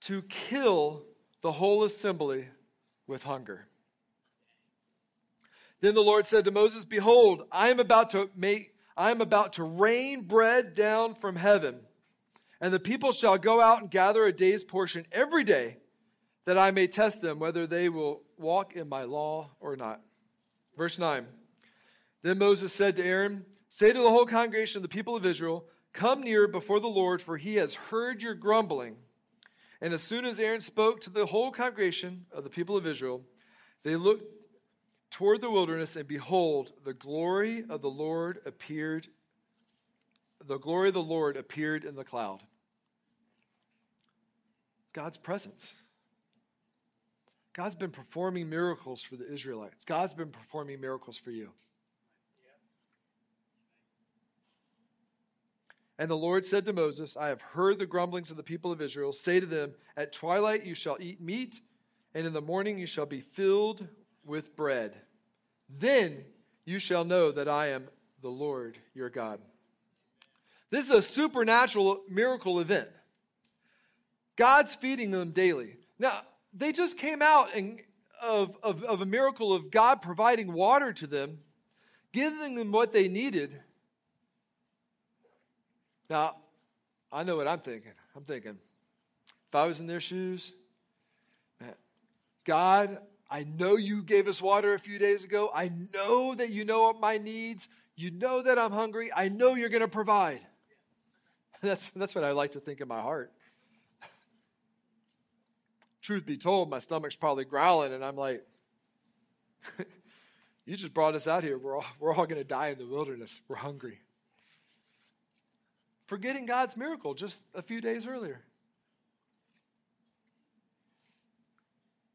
to 0.00 0.22
kill 0.22 1.04
the 1.42 1.52
whole 1.52 1.84
assembly 1.84 2.48
with 3.06 3.24
hunger. 3.24 3.66
Then 5.80 5.94
the 5.94 6.00
Lord 6.00 6.24
said 6.24 6.46
to 6.46 6.50
Moses, 6.50 6.86
Behold, 6.86 7.42
I 7.52 7.68
am 7.68 7.80
about 7.80 8.08
to 8.10 8.30
make 8.34 8.74
I 8.96 9.10
am 9.10 9.20
about 9.20 9.54
to 9.54 9.64
rain 9.64 10.22
bread 10.22 10.72
down 10.72 11.16
from 11.16 11.36
heaven, 11.36 11.80
and 12.60 12.72
the 12.72 12.80
people 12.80 13.12
shall 13.12 13.38
go 13.38 13.60
out 13.60 13.80
and 13.80 13.90
gather 13.90 14.24
a 14.24 14.32
day's 14.32 14.64
portion 14.64 15.06
every 15.12 15.44
day, 15.44 15.78
that 16.44 16.58
I 16.58 16.70
may 16.70 16.86
test 16.86 17.20
them 17.20 17.38
whether 17.38 17.66
they 17.66 17.88
will 17.88 18.22
walk 18.38 18.74
in 18.74 18.88
my 18.88 19.04
law 19.04 19.50
or 19.60 19.76
not. 19.76 20.00
Verse 20.76 20.98
9 20.98 21.26
Then 22.22 22.38
Moses 22.38 22.72
said 22.72 22.96
to 22.96 23.04
Aaron, 23.04 23.44
Say 23.68 23.92
to 23.92 23.98
the 23.98 24.10
whole 24.10 24.26
congregation 24.26 24.78
of 24.78 24.82
the 24.82 24.88
people 24.88 25.16
of 25.16 25.26
Israel, 25.26 25.66
Come 25.92 26.22
near 26.22 26.48
before 26.48 26.80
the 26.80 26.88
Lord, 26.88 27.22
for 27.22 27.36
he 27.36 27.56
has 27.56 27.74
heard 27.74 28.22
your 28.22 28.34
grumbling. 28.34 28.96
And 29.80 29.92
as 29.92 30.02
soon 30.02 30.24
as 30.24 30.40
Aaron 30.40 30.60
spoke 30.60 31.00
to 31.02 31.10
the 31.10 31.26
whole 31.26 31.50
congregation 31.50 32.26
of 32.32 32.44
the 32.44 32.50
people 32.50 32.76
of 32.76 32.86
Israel, 32.86 33.22
they 33.82 33.96
looked 33.96 34.24
toward 35.10 35.40
the 35.40 35.50
wilderness, 35.50 35.94
and 35.94 36.08
behold, 36.08 36.72
the 36.84 36.94
glory 36.94 37.64
of 37.68 37.82
the 37.82 37.90
Lord 37.90 38.40
appeared. 38.46 39.06
The 40.46 40.58
glory 40.58 40.88
of 40.88 40.94
the 40.94 41.02
Lord 41.02 41.36
appeared 41.36 41.84
in 41.84 41.94
the 41.94 42.04
cloud. 42.04 42.42
God's 44.92 45.16
presence. 45.16 45.74
God's 47.54 47.74
been 47.74 47.90
performing 47.90 48.50
miracles 48.50 49.02
for 49.02 49.16
the 49.16 49.32
Israelites. 49.32 49.84
God's 49.84 50.12
been 50.12 50.30
performing 50.30 50.80
miracles 50.80 51.16
for 51.16 51.30
you. 51.30 51.50
And 55.98 56.10
the 56.10 56.16
Lord 56.16 56.44
said 56.44 56.64
to 56.64 56.72
Moses, 56.72 57.16
I 57.16 57.28
have 57.28 57.40
heard 57.40 57.78
the 57.78 57.86
grumblings 57.86 58.30
of 58.30 58.36
the 58.36 58.42
people 58.42 58.72
of 58.72 58.82
Israel. 58.82 59.12
Say 59.12 59.38
to 59.38 59.46
them, 59.46 59.74
At 59.96 60.12
twilight 60.12 60.66
you 60.66 60.74
shall 60.74 60.96
eat 60.98 61.20
meat, 61.20 61.60
and 62.14 62.26
in 62.26 62.32
the 62.32 62.40
morning 62.40 62.78
you 62.78 62.86
shall 62.86 63.06
be 63.06 63.20
filled 63.20 63.86
with 64.24 64.56
bread. 64.56 64.94
Then 65.68 66.24
you 66.64 66.80
shall 66.80 67.04
know 67.04 67.30
that 67.30 67.48
I 67.48 67.68
am 67.68 67.88
the 68.22 68.28
Lord 68.28 68.78
your 68.94 69.10
God. 69.10 69.38
This 70.74 70.86
is 70.86 70.90
a 70.90 71.02
supernatural 71.02 72.02
miracle 72.08 72.58
event. 72.58 72.88
God's 74.34 74.74
feeding 74.74 75.12
them 75.12 75.30
daily. 75.30 75.76
Now, 76.00 76.22
they 76.52 76.72
just 76.72 76.98
came 76.98 77.22
out 77.22 77.54
and, 77.54 77.80
of, 78.20 78.56
of, 78.60 78.82
of 78.82 79.00
a 79.00 79.06
miracle 79.06 79.52
of 79.52 79.70
God 79.70 80.02
providing 80.02 80.52
water 80.52 80.92
to 80.94 81.06
them, 81.06 81.38
giving 82.10 82.56
them 82.56 82.72
what 82.72 82.92
they 82.92 83.06
needed. 83.06 83.56
Now, 86.10 86.38
I 87.12 87.22
know 87.22 87.36
what 87.36 87.46
I'm 87.46 87.60
thinking. 87.60 87.92
I'm 88.16 88.24
thinking, 88.24 88.58
if 89.48 89.54
I 89.54 89.66
was 89.66 89.78
in 89.78 89.86
their 89.86 90.00
shoes, 90.00 90.52
man, 91.60 91.74
God, 92.44 92.98
I 93.30 93.44
know 93.44 93.76
you 93.76 94.02
gave 94.02 94.26
us 94.26 94.42
water 94.42 94.74
a 94.74 94.78
few 94.80 94.98
days 94.98 95.22
ago. 95.22 95.52
I 95.54 95.70
know 95.92 96.34
that 96.34 96.50
you 96.50 96.64
know 96.64 96.92
my 96.94 97.18
needs. 97.18 97.68
You 97.94 98.10
know 98.10 98.42
that 98.42 98.58
I'm 98.58 98.72
hungry. 98.72 99.12
I 99.14 99.28
know 99.28 99.54
you're 99.54 99.68
going 99.68 99.80
to 99.80 99.86
provide. 99.86 100.40
That's, 101.64 101.90
that's 101.96 102.14
what 102.14 102.24
I 102.24 102.32
like 102.32 102.52
to 102.52 102.60
think 102.60 102.80
in 102.80 102.88
my 102.88 103.00
heart. 103.00 103.32
Truth 106.02 106.26
be 106.26 106.36
told, 106.36 106.68
my 106.68 106.78
stomach's 106.78 107.16
probably 107.16 107.46
growling, 107.46 107.94
and 107.94 108.04
I'm 108.04 108.16
like, 108.16 108.44
you 110.66 110.76
just 110.76 110.92
brought 110.92 111.14
us 111.14 111.26
out 111.26 111.42
here. 111.42 111.56
We're 111.56 111.76
all, 111.76 111.86
we're 111.98 112.14
all 112.14 112.26
going 112.26 112.40
to 112.40 112.44
die 112.44 112.68
in 112.68 112.78
the 112.78 112.86
wilderness. 112.86 113.40
We're 113.48 113.56
hungry. 113.56 113.98
Forgetting 116.06 116.44
God's 116.44 116.76
miracle 116.76 117.14
just 117.14 117.38
a 117.54 117.62
few 117.62 117.80
days 117.80 118.06
earlier. 118.06 118.42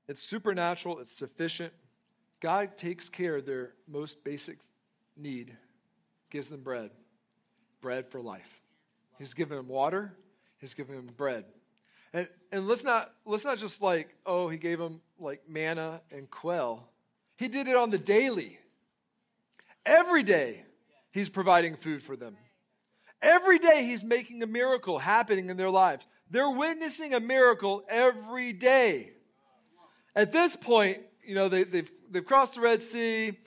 It's 0.08 0.22
supernatural, 0.22 1.00
it's 1.00 1.12
sufficient. 1.12 1.74
God 2.40 2.78
takes 2.78 3.10
care 3.10 3.38
of 3.38 3.48
their 3.48 3.74
most 3.88 4.24
basic 4.24 4.60
need, 5.18 5.58
gives 6.30 6.50
them 6.50 6.62
bread, 6.62 6.92
bread 7.82 8.08
for 8.10 8.22
life. 8.22 8.59
He's 9.20 9.36
given 9.36 9.58
them 9.58 9.68
water, 9.68 10.14
He's 10.58 10.74
given 10.74 10.96
them 10.96 11.10
bread. 11.16 11.46
And, 12.14 12.28
and 12.52 12.68
let's 12.68 12.84
not 12.84 13.12
let's 13.26 13.46
not 13.46 13.60
just 13.60 13.82
like, 13.82 14.16
oh, 14.26 14.50
he 14.50 14.58
gave 14.58 14.80
them 14.80 15.02
like 15.20 15.48
manna 15.48 16.02
and 16.12 16.30
quail. 16.30 16.88
He 17.38 17.48
did 17.48 17.68
it 17.68 17.76
on 17.76 17.92
the 17.92 17.98
daily. 17.98 18.60
Every 19.86 20.24
day, 20.24 20.64
he's 21.12 21.30
providing 21.30 21.76
food 21.76 22.02
for 22.02 22.16
them. 22.16 22.36
Every 23.22 23.60
day, 23.60 23.86
he's 23.86 24.04
making 24.04 24.42
a 24.44 24.48
miracle 24.48 24.98
happening 25.00 25.50
in 25.50 25.58
their 25.58 25.70
lives. 25.70 26.08
They're 26.32 26.50
witnessing 26.50 27.14
a 27.14 27.20
miracle 27.20 27.84
every 27.90 28.54
day. 28.54 29.12
At 30.16 30.32
this 30.32 30.56
point, 30.56 31.00
you 31.26 31.36
know, 31.36 31.50
they, 31.50 31.64
they've, 31.64 31.92
they've 32.10 32.26
crossed 32.26 32.56
the 32.56 32.62
Red 32.62 32.82
Sea, 32.82 33.38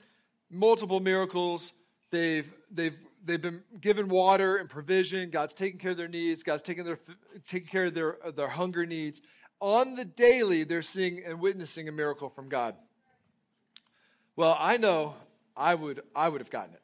multiple 0.51 1.01
miracles. 1.01 1.73
They've, 2.11 2.51
they've, 2.71 2.97
they've 3.25 3.41
been 3.41 3.63
given 3.81 4.09
water 4.09 4.57
and 4.57 4.69
provision. 4.69 5.31
God's 5.31 5.55
taking 5.55 5.79
care 5.79 5.93
of 5.93 5.97
their 5.97 6.09
needs. 6.09 6.43
God's 6.43 6.63
taking, 6.63 6.85
their, 6.85 6.99
taking 7.47 7.69
care 7.69 7.87
of 7.87 7.95
their, 7.95 8.17
their 8.35 8.49
hunger 8.49 8.87
needs. 8.87 9.21
On 9.61 9.95
the 9.95 10.05
daily, 10.05 10.65
they're 10.65 10.83
seeing 10.83 11.23
and 11.25 11.41
witnessing 11.41 11.89
a 11.89 11.93
miracle 11.93 12.29
from 12.29 12.49
God. 12.49 12.75
Well, 14.35 14.57
I 14.59 14.77
know 14.77 15.15
I 15.57 15.75
would, 15.75 16.03
I 16.15 16.29
would 16.29 16.41
have 16.41 16.51
gotten 16.51 16.75
it. 16.75 16.83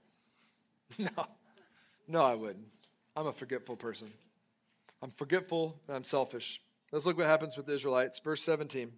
no, 1.17 1.27
no, 2.07 2.23
I 2.23 2.35
wouldn't. 2.35 2.67
I'm 3.17 3.27
a 3.27 3.33
forgetful 3.33 3.77
person. 3.77 4.13
I'm 5.03 5.11
forgetful 5.11 5.81
and 5.87 5.97
I'm 5.97 6.05
selfish. 6.05 6.61
Let's 6.93 7.07
look 7.07 7.19
what 7.19 7.27
happens 7.27 7.57
with 7.57 7.67
the 7.67 7.75
Israelites. 7.75 8.21
Verse 8.23 8.43
17. 8.43 8.93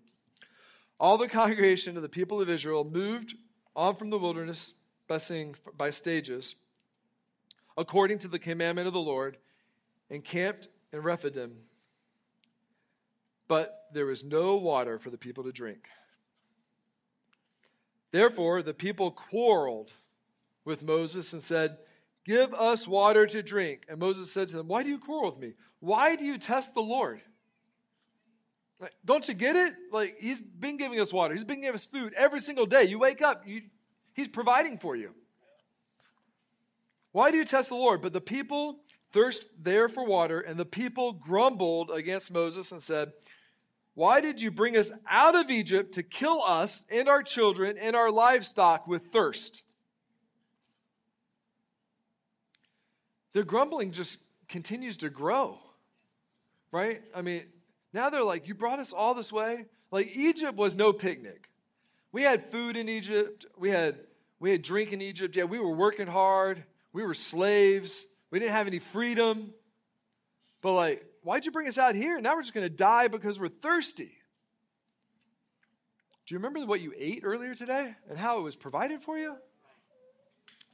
All 0.99 1.17
the 1.17 1.29
congregation 1.29 1.97
of 1.97 2.03
the 2.03 2.09
people 2.09 2.41
of 2.41 2.51
Israel 2.51 2.85
moved 2.85 3.35
on 3.75 3.97
from 3.97 4.11
the 4.11 4.19
wilderness 4.19 4.75
by, 5.09 5.17
saying, 5.17 5.57
by 5.77 5.91
stages, 5.91 6.55
according 7.81 8.19
to 8.19 8.29
the 8.29 8.39
commandment 8.39 8.87
of 8.87 8.93
the 8.93 9.01
Lord, 9.01 9.39
and 10.11 10.23
camped 10.23 10.69
in 10.93 11.01
Rephidim. 11.01 11.57
But 13.49 13.87
there 13.95 14.05
was 14.05 14.23
no 14.23 14.57
water 14.57 14.99
for 14.99 15.09
the 15.09 15.17
people 15.17 15.45
to 15.45 15.53
drink. 15.53 15.89
Therefore, 18.11 18.63
the 18.63 18.75
people 18.75 19.11
quarreled 19.11 19.95
with 20.67 20.83
Moses 20.83 21.33
and 21.33 21.43
said, 21.43 21.79
Give 22.27 22.53
us 22.53 22.87
water 22.87 23.27
to 23.27 23.43
drink. 23.43 23.87
And 23.89 23.99
Moses 23.99 24.31
said 24.31 24.51
to 24.51 24.59
them, 24.59 24.69
Why 24.69 24.83
do 24.83 24.91
you 24.91 24.99
quarrel 24.99 25.31
with 25.31 25.41
me? 25.41 25.55
Why 25.79 26.17
do 26.17 26.27
you 26.27 26.37
test 26.37 26.75
the 26.75 26.83
Lord? 26.83 27.23
Like, 28.79 28.93
don't 29.07 29.27
you 29.27 29.33
get 29.33 29.57
it? 29.57 29.73
Like, 29.91 30.17
he's 30.21 30.41
been 30.41 30.77
giving 30.77 31.01
us 31.01 31.15
water, 31.15 31.35
he's 31.35 31.45
been 31.45 31.63
giving 31.63 31.77
us 31.77 31.87
food 31.87 32.13
every 32.13 32.43
single 32.43 32.67
day. 32.67 32.85
You 32.85 32.99
wake 32.99 33.23
up, 33.23 33.45
you, 33.47 33.63
he's 34.13 34.29
providing 34.29 34.77
for 34.77 34.97
you. 34.97 35.15
Why 37.13 37.31
do 37.31 37.37
you 37.37 37.45
test 37.45 37.71
the 37.71 37.75
Lord? 37.75 38.03
But 38.03 38.13
the 38.13 38.21
people 38.21 38.81
thirst 39.13 39.47
there 39.61 39.89
for 39.89 40.05
water, 40.05 40.41
and 40.41 40.59
the 40.59 40.65
people 40.65 41.13
grumbled 41.13 41.91
against 41.91 42.31
Moses 42.31 42.73
and 42.73 42.81
said, 42.81 43.13
Why 43.95 44.21
did 44.21 44.41
you 44.41 44.51
bring 44.51 44.77
us 44.77 44.93
out 45.09 45.35
of 45.35 45.51
Egypt 45.51 45.95
to 45.95 46.03
kill 46.03 46.43
us 46.43 46.85
and 46.91 47.09
our 47.09 47.23
children 47.23 47.77
and 47.79 47.97
our 47.97 48.11
livestock 48.11 48.87
with 48.87 49.13
thirst? 49.13 49.63
Their 53.33 53.45
grumbling 53.45 53.93
just 53.93 54.19
continues 54.49 54.99
to 54.99 55.11
grow, 55.11 55.59
right? 56.73 57.01
I 57.15 57.23
mean, 57.23 57.45
now 57.93 58.11
they're 58.11 58.25
like, 58.25 58.49
You 58.49 58.55
brought 58.55 58.79
us 58.79 58.93
all 58.93 59.15
this 59.15 59.33
way? 59.33 59.67
Like, 59.91 60.17
Egypt 60.17 60.57
was 60.57 60.77
no 60.77 60.93
picnic. 60.93 61.49
We 62.13 62.23
had 62.23 62.51
food 62.51 62.77
in 62.77 62.89
Egypt, 62.89 63.47
we 63.57 63.71
had, 63.71 63.99
we 64.39 64.51
had 64.51 64.63
drink 64.63 64.93
in 64.93 65.01
Egypt. 65.01 65.37
Yeah, 65.37 65.45
we 65.45 65.59
were 65.59 65.75
working 65.75 66.09
hard, 66.09 66.65
we 66.93 67.03
were 67.03 67.15
slaves, 67.15 68.05
we 68.31 68.39
didn't 68.39 68.53
have 68.53 68.67
any 68.67 68.79
freedom. 68.79 69.53
But, 70.63 70.73
like, 70.73 71.05
why'd 71.23 71.47
you 71.47 71.53
bring 71.53 71.69
us 71.69 71.79
out 71.79 71.95
here? 71.95 72.21
Now 72.21 72.35
we're 72.35 72.43
just 72.43 72.55
going 72.55 72.67
to 72.67 72.75
die 72.75 73.09
because 73.09 73.39
we're 73.39 73.49
thirsty. 73.49 74.13
Do 76.27 76.35
you 76.35 76.39
remember 76.39 76.65
what 76.67 76.81
you 76.81 76.93
ate 76.97 77.23
earlier 77.25 77.55
today 77.55 77.95
and 78.09 78.19
how 78.19 78.39
it 78.39 78.43
was 78.43 78.55
provided 78.55 79.03
for 79.03 79.19
you? 79.19 79.37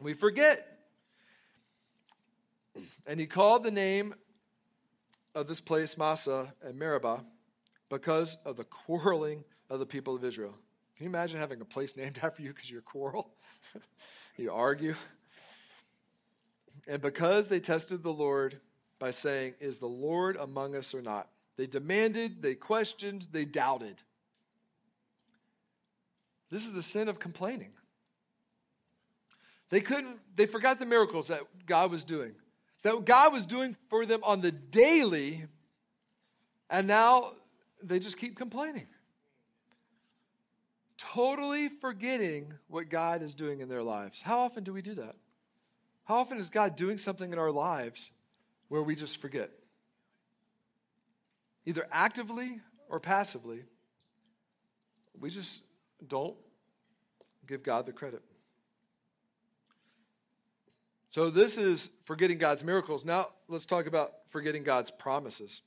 We 0.00 0.12
forget. 0.12 0.78
And 3.06 3.18
he 3.18 3.26
called 3.26 3.62
the 3.62 3.70
name 3.70 4.14
of 5.34 5.46
this 5.46 5.60
place 5.60 5.96
Massah 5.96 6.52
and 6.62 6.78
Meribah 6.78 7.24
because 7.88 8.36
of 8.44 8.56
the 8.56 8.64
quarreling 8.64 9.44
of 9.70 9.78
the 9.78 9.86
people 9.86 10.14
of 10.14 10.24
Israel. 10.24 10.54
Can 10.96 11.04
you 11.04 11.10
imagine 11.10 11.38
having 11.38 11.60
a 11.60 11.64
place 11.64 11.96
named 11.96 12.18
after 12.22 12.42
you 12.42 12.52
because 12.52 12.70
you 12.70 12.80
quarrel? 12.80 13.30
you 14.36 14.52
argue? 14.52 14.94
And 16.86 17.02
because 17.02 17.48
they 17.48 17.60
tested 17.60 18.02
the 18.02 18.12
Lord 18.12 18.60
by 18.98 19.10
saying, 19.10 19.54
Is 19.60 19.78
the 19.78 19.86
Lord 19.86 20.36
among 20.36 20.76
us 20.76 20.94
or 20.94 21.02
not? 21.02 21.28
They 21.56 21.66
demanded, 21.66 22.42
they 22.42 22.54
questioned, 22.54 23.26
they 23.32 23.44
doubted. 23.44 24.02
This 26.50 26.64
is 26.64 26.72
the 26.72 26.82
sin 26.82 27.08
of 27.08 27.18
complaining. 27.18 27.72
They 29.70 29.80
couldn't, 29.80 30.18
they 30.36 30.46
forgot 30.46 30.78
the 30.78 30.86
miracles 30.86 31.28
that 31.28 31.40
God 31.66 31.90
was 31.90 32.04
doing 32.04 32.34
that 32.86 33.04
God 33.04 33.32
was 33.32 33.46
doing 33.46 33.76
for 33.90 34.06
them 34.06 34.20
on 34.22 34.40
the 34.40 34.52
daily, 34.52 35.44
and 36.70 36.86
now 36.86 37.32
they 37.82 37.98
just 37.98 38.16
keep 38.16 38.36
complaining. 38.36 38.86
Totally 40.96 41.68
forgetting 41.68 42.54
what 42.68 42.88
God 42.88 43.22
is 43.22 43.34
doing 43.34 43.60
in 43.60 43.68
their 43.68 43.82
lives. 43.82 44.22
How 44.22 44.40
often 44.40 44.64
do 44.64 44.72
we 44.72 44.82
do 44.82 44.94
that? 44.94 45.16
How 46.06 46.18
often 46.18 46.38
is 46.38 46.50
God 46.50 46.76
doing 46.76 46.98
something 46.98 47.32
in 47.32 47.38
our 47.38 47.50
lives 47.50 48.12
where 48.68 48.82
we 48.82 48.94
just 48.94 49.20
forget? 49.20 49.50
Either 51.66 51.86
actively 51.90 52.60
or 52.88 53.00
passively, 53.00 53.64
we 55.18 55.30
just 55.30 55.62
don't 56.06 56.36
give 57.46 57.64
God 57.64 57.86
the 57.86 57.92
credit. 57.92 58.22
So, 61.08 61.28
this 61.28 61.58
is 61.58 61.88
forgetting 62.04 62.38
God's 62.38 62.62
miracles. 62.62 63.04
Now, 63.04 63.28
let's 63.48 63.66
talk 63.66 63.86
about 63.86 64.12
forgetting 64.28 64.62
God's 64.62 64.92
promises. 64.92 65.62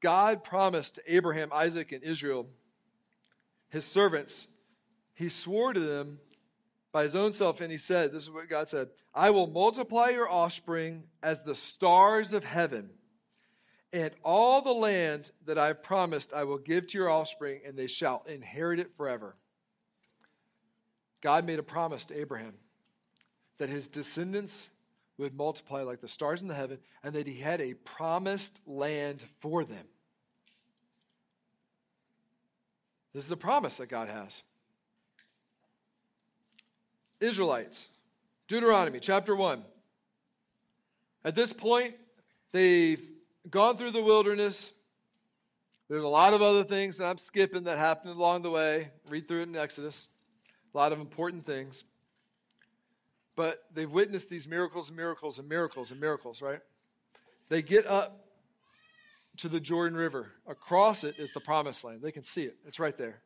God 0.00 0.42
promised 0.42 0.98
Abraham, 1.06 1.50
Isaac, 1.52 1.92
and 1.92 2.02
Israel, 2.02 2.46
his 3.68 3.84
servants, 3.84 4.48
he 5.14 5.28
swore 5.28 5.72
to 5.72 5.80
them 5.80 6.18
by 6.94 7.02
his 7.02 7.16
own 7.16 7.32
self, 7.32 7.60
and 7.60 7.72
he 7.72 7.76
said, 7.76 8.12
This 8.12 8.22
is 8.22 8.30
what 8.30 8.48
God 8.48 8.68
said 8.68 8.88
I 9.12 9.30
will 9.30 9.48
multiply 9.48 10.10
your 10.10 10.30
offspring 10.30 11.02
as 11.24 11.42
the 11.42 11.56
stars 11.56 12.32
of 12.32 12.44
heaven, 12.44 12.88
and 13.92 14.12
all 14.24 14.62
the 14.62 14.72
land 14.72 15.32
that 15.44 15.58
I 15.58 15.66
have 15.66 15.82
promised 15.82 16.32
I 16.32 16.44
will 16.44 16.56
give 16.56 16.86
to 16.86 16.98
your 16.98 17.10
offspring, 17.10 17.62
and 17.66 17.76
they 17.76 17.88
shall 17.88 18.24
inherit 18.28 18.78
it 18.78 18.96
forever. 18.96 19.34
God 21.20 21.44
made 21.44 21.58
a 21.58 21.64
promise 21.64 22.04
to 22.06 22.18
Abraham 22.18 22.54
that 23.58 23.68
his 23.68 23.88
descendants 23.88 24.70
would 25.18 25.34
multiply 25.34 25.82
like 25.82 26.00
the 26.00 26.08
stars 26.08 26.42
in 26.42 26.48
the 26.48 26.54
heaven 26.54 26.78
and 27.02 27.14
that 27.14 27.26
he 27.26 27.40
had 27.40 27.60
a 27.60 27.74
promised 27.74 28.60
land 28.66 29.24
for 29.40 29.64
them. 29.64 29.86
This 33.14 33.24
is 33.24 33.32
a 33.32 33.36
promise 33.36 33.78
that 33.78 33.86
God 33.86 34.08
has. 34.08 34.42
Israelites, 37.20 37.88
Deuteronomy 38.48 39.00
chapter 39.00 39.34
1. 39.34 39.62
At 41.24 41.34
this 41.34 41.52
point, 41.52 41.94
they've 42.52 43.02
gone 43.48 43.78
through 43.78 43.92
the 43.92 44.02
wilderness. 44.02 44.72
There's 45.88 46.04
a 46.04 46.08
lot 46.08 46.34
of 46.34 46.42
other 46.42 46.64
things 46.64 46.98
that 46.98 47.06
I'm 47.06 47.18
skipping 47.18 47.64
that 47.64 47.78
happened 47.78 48.10
along 48.10 48.42
the 48.42 48.50
way. 48.50 48.90
Read 49.08 49.28
through 49.28 49.40
it 49.40 49.48
in 49.48 49.56
Exodus 49.56 50.08
a 50.74 50.78
lot 50.78 50.92
of 50.92 51.00
important 51.00 51.46
things. 51.46 51.84
But 53.36 53.64
they've 53.72 53.90
witnessed 53.90 54.28
these 54.28 54.46
miracles 54.46 54.88
and 54.88 54.96
miracles 54.96 55.38
and 55.38 55.48
miracles 55.48 55.90
and 55.90 56.00
miracles, 56.00 56.42
right? 56.42 56.60
They 57.48 57.62
get 57.62 57.86
up 57.86 58.26
to 59.38 59.48
the 59.48 59.60
Jordan 59.60 59.96
River. 59.96 60.32
Across 60.46 61.04
it 61.04 61.16
is 61.18 61.32
the 61.32 61.40
promised 61.40 61.84
land. 61.84 62.00
They 62.02 62.12
can 62.12 62.22
see 62.22 62.44
it, 62.44 62.56
it's 62.66 62.78
right 62.78 62.96
there. 62.96 63.20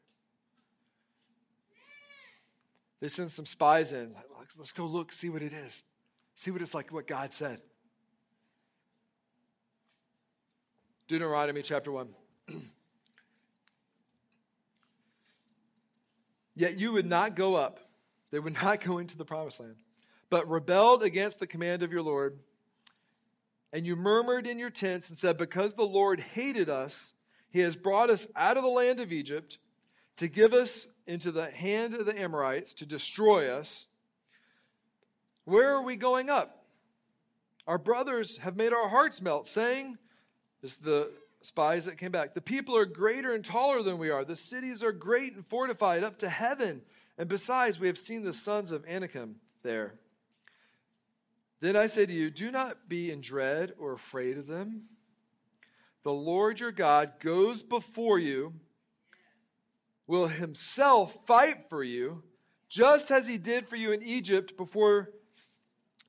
They 3.00 3.08
send 3.08 3.30
some 3.30 3.46
spies 3.46 3.92
in. 3.92 4.14
Let's 4.56 4.72
go 4.72 4.86
look, 4.86 5.12
see 5.12 5.28
what 5.28 5.42
it 5.42 5.52
is. 5.52 5.82
See 6.34 6.50
what 6.50 6.62
it's 6.62 6.74
like, 6.74 6.92
what 6.92 7.06
God 7.06 7.32
said. 7.32 7.60
Deuteronomy 11.06 11.62
chapter 11.62 11.92
1. 11.92 12.08
Yet 16.54 16.76
you 16.76 16.92
would 16.92 17.06
not 17.06 17.36
go 17.36 17.54
up, 17.54 17.80
they 18.30 18.38
would 18.38 18.54
not 18.54 18.80
go 18.84 18.98
into 18.98 19.16
the 19.16 19.24
promised 19.24 19.60
land, 19.60 19.76
but 20.28 20.48
rebelled 20.48 21.02
against 21.02 21.38
the 21.38 21.46
command 21.46 21.82
of 21.82 21.92
your 21.92 22.02
Lord. 22.02 22.40
And 23.72 23.86
you 23.86 23.96
murmured 23.96 24.46
in 24.46 24.58
your 24.58 24.70
tents 24.70 25.08
and 25.08 25.16
said, 25.18 25.36
Because 25.36 25.74
the 25.74 25.82
Lord 25.82 26.20
hated 26.20 26.68
us, 26.68 27.14
he 27.50 27.60
has 27.60 27.76
brought 27.76 28.10
us 28.10 28.26
out 28.34 28.56
of 28.56 28.62
the 28.62 28.68
land 28.68 28.98
of 28.98 29.12
Egypt 29.12 29.58
to 30.18 30.28
give 30.28 30.52
us 30.52 30.86
into 31.06 31.32
the 31.32 31.50
hand 31.50 31.94
of 31.94 32.06
the 32.06 32.18
Amorites 32.20 32.74
to 32.74 32.86
destroy 32.86 33.50
us. 33.50 33.86
Where 35.44 35.74
are 35.74 35.82
we 35.82 35.96
going 35.96 36.28
up? 36.28 36.64
Our 37.66 37.78
brothers 37.78 38.38
have 38.38 38.56
made 38.56 38.72
our 38.72 38.88
hearts 38.88 39.22
melt, 39.22 39.46
saying, 39.46 39.96
This 40.60 40.72
is 40.72 40.78
the 40.78 41.10
spies 41.42 41.84
that 41.84 41.98
came 41.98 42.12
back. 42.12 42.34
The 42.34 42.40
people 42.40 42.76
are 42.76 42.84
greater 42.84 43.34
and 43.34 43.44
taller 43.44 43.82
than 43.82 43.98
we 43.98 44.10
are. 44.10 44.24
The 44.24 44.36
cities 44.36 44.82
are 44.82 44.92
great 44.92 45.34
and 45.34 45.46
fortified 45.46 46.02
up 46.02 46.18
to 46.18 46.28
heaven. 46.28 46.82
And 47.16 47.28
besides, 47.28 47.78
we 47.78 47.86
have 47.86 47.98
seen 47.98 48.22
the 48.22 48.32
sons 48.32 48.72
of 48.72 48.84
Anakim 48.86 49.36
there. 49.62 49.94
Then 51.60 51.76
I 51.76 51.86
say 51.86 52.06
to 52.06 52.12
you, 52.12 52.30
do 52.30 52.50
not 52.50 52.88
be 52.88 53.10
in 53.10 53.20
dread 53.20 53.72
or 53.78 53.92
afraid 53.92 54.38
of 54.38 54.46
them. 54.46 54.82
The 56.04 56.12
Lord 56.12 56.60
your 56.60 56.72
God 56.72 57.14
goes 57.20 57.62
before 57.62 58.18
you, 58.18 58.54
will 60.08 60.26
himself 60.26 61.16
fight 61.26 61.68
for 61.68 61.84
you, 61.84 62.24
just 62.68 63.12
as 63.12 63.28
he 63.28 63.38
did 63.38 63.68
for 63.68 63.76
you 63.76 63.92
in 63.92 64.02
Egypt 64.02 64.56
before, 64.56 65.10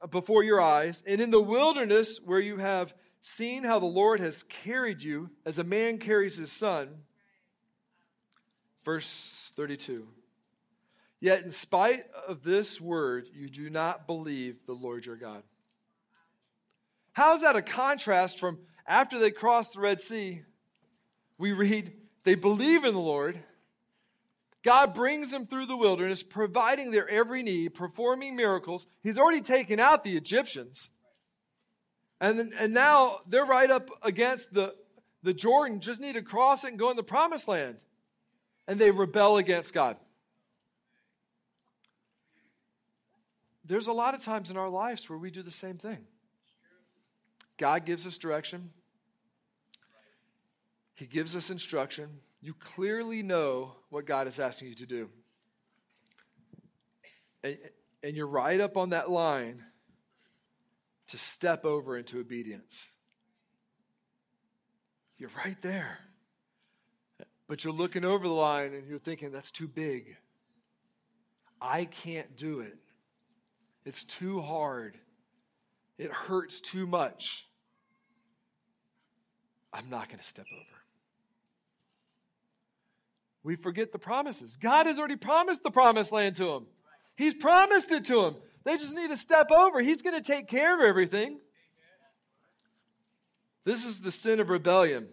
before 0.10 0.44
your 0.44 0.60
eyes, 0.60 1.04
and 1.06 1.22
in 1.22 1.30
the 1.30 1.42
wilderness 1.42 2.20
where 2.24 2.40
you 2.40 2.58
have 2.58 2.94
seen 3.22 3.64
how 3.64 3.78
the 3.78 3.86
Lord 3.86 4.22
has 4.22 4.44
carried 4.44 5.04
you 5.04 5.30
as 5.46 5.60
a 5.60 5.64
man 5.64 6.00
carries 6.00 6.38
his 6.38 6.52
son. 6.52 6.90
Verse 8.86 9.52
32. 9.56 10.08
Yet, 11.20 11.44
in 11.44 11.52
spite 11.52 12.06
of 12.28 12.44
this 12.44 12.80
word, 12.80 13.28
you 13.34 13.50
do 13.50 13.70
not 13.70 14.08
believe 14.08 14.66
the 14.66 14.74
Lord 14.74 15.06
your 15.06 15.18
God. 15.18 15.44
How 17.12 17.34
is 17.34 17.42
that 17.42 17.58
a 17.58 17.62
contrast 17.62 18.40
from 18.40 18.60
after 18.88 19.20
they 19.20 19.32
crossed 19.32 19.74
the 19.74 19.82
Red 19.82 20.00
Sea? 20.00 20.44
We 21.38 21.52
read, 21.52 21.92
they 22.24 22.36
believe 22.36 22.86
in 22.86 22.94
the 22.94 23.02
Lord. 23.02 23.44
God 24.64 24.94
brings 24.94 25.32
them 25.32 25.46
through 25.46 25.68
the 25.68 25.78
wilderness, 25.78 26.22
providing 26.22 26.92
their 26.92 27.08
every 27.08 27.44
need, 27.44 27.74
performing 27.74 28.36
miracles. 28.36 28.86
He's 29.02 29.18
already 29.18 29.42
taken 29.42 29.80
out 29.80 30.04
the 30.04 30.18
Egyptians. 30.18 30.90
And, 32.20 32.54
and 32.60 32.74
now 32.74 33.20
they're 33.28 33.46
right 33.46 33.72
up 33.72 33.90
against 34.04 34.54
the, 34.54 34.76
the 35.24 35.34
Jordan, 35.34 35.80
just 35.80 36.02
need 36.02 36.14
to 36.14 36.22
cross 36.22 36.66
it 36.66 36.70
and 36.70 36.80
go 36.80 36.90
in 36.90 36.98
the 36.98 37.04
promised 37.04 37.48
land. 37.48 37.78
And 38.68 38.78
they 38.80 38.92
rebel 38.92 39.38
against 39.38 39.74
God. 39.74 39.96
There's 43.64 43.88
a 43.88 43.94
lot 43.94 44.14
of 44.14 44.24
times 44.24 44.52
in 44.52 44.58
our 44.58 44.70
lives 44.70 45.10
where 45.10 45.18
we 45.18 45.32
do 45.32 45.44
the 45.44 45.52
same 45.52 45.78
thing. 45.78 46.00
God 47.58 47.86
gives 47.86 48.06
us 48.06 48.18
direction, 48.18 48.72
He 50.96 51.06
gives 51.06 51.36
us 51.36 51.50
instruction. 51.50 52.10
You 52.42 52.54
clearly 52.54 53.22
know 53.22 53.74
what 53.90 54.06
God 54.06 54.28
is 54.28 54.40
asking 54.40 54.70
you 54.70 54.76
to 54.76 54.86
do. 54.86 55.10
And, 57.44 57.58
and 58.04 58.16
you're 58.16 58.28
right 58.28 58.60
up 58.60 58.78
on 58.78 58.92
that 58.92 59.10
line 59.10 59.64
to 61.08 61.18
step 61.18 61.66
over 61.66 61.98
into 61.98 62.20
obedience. 62.20 62.88
You're 65.18 65.32
right 65.44 65.62
there. 65.62 66.00
But 67.48 67.64
you're 67.64 67.74
looking 67.74 68.06
over 68.06 68.28
the 68.28 68.34
line 68.34 68.74
and 68.74 68.88
you're 68.88 69.00
thinking, 69.00 69.32
that's 69.32 69.52
too 69.52 69.68
big. 69.68 70.16
I 71.62 71.86
can't 71.86 72.38
do 72.38 72.62
it. 72.62 72.78
It's 73.86 74.04
too 74.04 74.40
hard. 74.40 74.98
It 75.98 76.12
hurts 76.12 76.62
too 76.62 76.88
much. 76.88 77.46
I'm 79.74 79.90
not 79.90 80.08
going 80.08 80.20
to 80.20 80.24
step 80.26 80.46
over. 80.54 80.79
We 83.44 83.56
forget 83.56 83.92
the 83.92 84.00
promises. 84.00 84.56
God 84.56 84.86
has 84.86 85.00
already 85.00 85.16
promised 85.16 85.64
the 85.64 85.72
promised 85.72 86.12
land 86.12 86.36
to 86.38 86.46
them. 86.46 86.68
He's 87.16 87.34
promised 87.34 87.92
it 87.92 88.06
to 88.06 88.22
them. 88.22 88.36
They 88.64 88.78
just 88.78 88.94
need 88.94 89.10
to 89.10 89.18
step 89.18 89.52
over. 89.52 89.82
He's 89.82 90.02
going 90.02 90.16
to 90.16 90.22
take 90.22 90.48
care 90.48 90.76
of 90.76 90.82
everything. 90.82 91.40
This 93.64 93.86
is 93.86 94.02
the 94.02 94.12
sin 94.12 94.40
of 94.40 94.50
rebellion. 94.50 95.08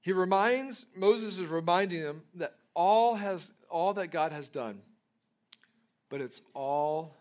He 0.00 0.12
reminds, 0.12 0.86
Moses 0.94 1.38
is 1.38 1.46
reminding 1.46 2.02
them 2.02 2.22
that 2.34 2.54
all 2.74 3.16
has 3.16 3.50
all 3.68 3.94
that 3.94 4.08
God 4.08 4.32
has 4.32 4.48
done, 4.48 4.80
but 6.08 6.20
it's 6.20 6.40
all 6.54 7.14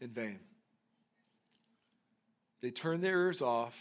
in 0.00 0.10
vain. 0.10 0.38
They 2.60 2.70
turn 2.70 3.00
their 3.00 3.20
ears 3.24 3.42
off 3.42 3.78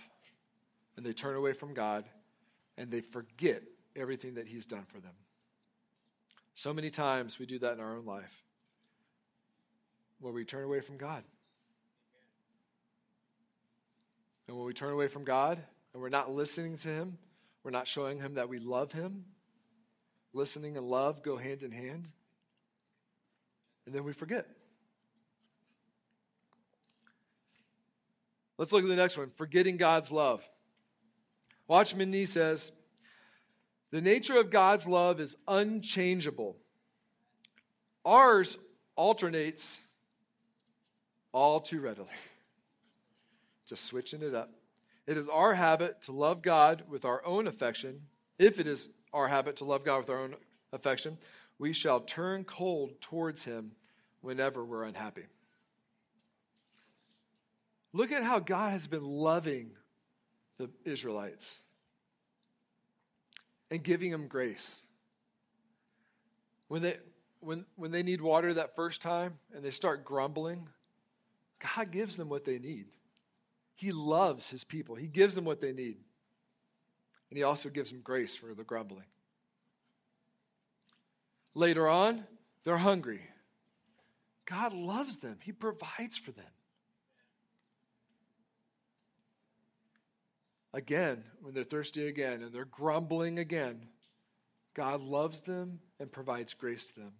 and 0.95 1.05
they 1.05 1.13
turn 1.13 1.35
away 1.35 1.53
from 1.53 1.73
God 1.73 2.03
and 2.77 2.91
they 2.91 3.01
forget 3.01 3.63
everything 3.97 4.35
that 4.35 4.47
He's 4.47 4.65
done 4.65 4.85
for 4.87 4.99
them. 4.99 5.13
So 6.53 6.73
many 6.73 6.89
times 6.89 7.39
we 7.39 7.45
do 7.45 7.59
that 7.59 7.73
in 7.73 7.79
our 7.79 7.95
own 7.95 8.05
life 8.05 8.43
where 10.19 10.33
we 10.33 10.45
turn 10.45 10.63
away 10.63 10.81
from 10.81 10.97
God. 10.97 11.23
And 14.47 14.57
when 14.57 14.65
we 14.65 14.73
turn 14.73 14.93
away 14.93 15.07
from 15.07 15.23
God 15.23 15.59
and 15.93 16.01
we're 16.01 16.09
not 16.09 16.31
listening 16.31 16.77
to 16.77 16.89
Him, 16.89 17.17
we're 17.63 17.71
not 17.71 17.87
showing 17.87 18.19
Him 18.19 18.35
that 18.35 18.49
we 18.49 18.59
love 18.59 18.91
Him. 18.91 19.25
Listening 20.33 20.77
and 20.77 20.87
love 20.87 21.21
go 21.23 21.37
hand 21.37 21.63
in 21.63 21.71
hand. 21.71 22.09
And 23.85 23.93
then 23.93 24.03
we 24.03 24.13
forget. 24.13 24.47
Let's 28.57 28.71
look 28.71 28.83
at 28.83 28.89
the 28.89 28.95
next 28.95 29.17
one 29.17 29.31
forgetting 29.35 29.77
God's 29.77 30.11
love. 30.11 30.47
Watchman 31.67 32.11
Nee 32.11 32.25
says, 32.25 32.71
The 33.91 34.01
nature 34.01 34.37
of 34.37 34.49
God's 34.49 34.85
love 34.85 35.19
is 35.19 35.37
unchangeable. 35.47 36.57
Ours 38.05 38.57
alternates 38.95 39.79
all 41.31 41.61
too 41.61 41.79
readily. 41.79 42.09
Just 43.65 43.85
switching 43.85 44.23
it 44.23 44.33
up. 44.33 44.51
It 45.05 45.17
is 45.17 45.29
our 45.29 45.53
habit 45.53 46.01
to 46.03 46.11
love 46.11 46.41
God 46.41 46.83
with 46.89 47.05
our 47.05 47.25
own 47.25 47.47
affection. 47.47 48.01
If 48.37 48.59
it 48.59 48.67
is 48.67 48.89
our 49.13 49.27
habit 49.27 49.57
to 49.57 49.65
love 49.65 49.85
God 49.85 49.99
with 49.99 50.09
our 50.09 50.19
own 50.19 50.35
affection, 50.73 51.17
we 51.59 51.71
shall 51.71 52.01
turn 52.01 52.43
cold 52.43 52.99
towards 52.99 53.43
Him 53.45 53.71
whenever 54.21 54.65
we're 54.65 54.83
unhappy. 54.83 55.23
Look 57.93 58.11
at 58.11 58.23
how 58.23 58.39
God 58.39 58.71
has 58.71 58.85
been 58.85 59.05
loving 59.05 59.71
the 60.57 60.69
Israelites 60.83 61.57
and 63.69 63.83
giving 63.83 64.11
them 64.11 64.27
grace. 64.27 64.81
When 66.67 66.81
they, 66.81 66.97
when, 67.39 67.65
when 67.75 67.91
they 67.91 68.03
need 68.03 68.21
water 68.21 68.53
that 68.53 68.75
first 68.75 69.01
time 69.01 69.39
and 69.53 69.63
they 69.63 69.71
start 69.71 70.05
grumbling, 70.05 70.67
God 71.75 71.91
gives 71.91 72.15
them 72.17 72.29
what 72.29 72.45
they 72.45 72.59
need. 72.59 72.85
He 73.75 73.91
loves 73.91 74.49
his 74.49 74.63
people, 74.63 74.95
He 74.95 75.07
gives 75.07 75.35
them 75.35 75.45
what 75.45 75.61
they 75.61 75.71
need. 75.71 75.97
And 77.29 77.37
He 77.37 77.43
also 77.43 77.69
gives 77.69 77.91
them 77.91 78.01
grace 78.01 78.35
for 78.35 78.53
the 78.53 78.63
grumbling. 78.63 79.05
Later 81.53 81.87
on, 81.87 82.25
they're 82.63 82.77
hungry. 82.77 83.21
God 84.45 84.73
loves 84.73 85.19
them, 85.19 85.37
He 85.41 85.51
provides 85.51 86.17
for 86.17 86.31
them. 86.31 86.45
Again, 90.73 91.23
when 91.41 91.53
they're 91.53 91.63
thirsty 91.63 92.07
again 92.07 92.43
and 92.43 92.53
they're 92.53 92.65
grumbling 92.65 93.39
again, 93.39 93.87
God 94.75 95.01
loves 95.01 95.41
them 95.41 95.79
and 95.99 96.11
provides 96.11 96.53
grace 96.53 96.85
to 96.87 96.95
them. 96.95 97.13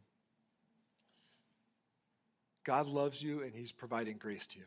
God 2.63 2.85
loves 2.85 3.21
you 3.21 3.41
and 3.43 3.53
He's 3.55 3.71
providing 3.71 4.17
grace 4.17 4.45
to 4.47 4.59
you. 4.59 4.65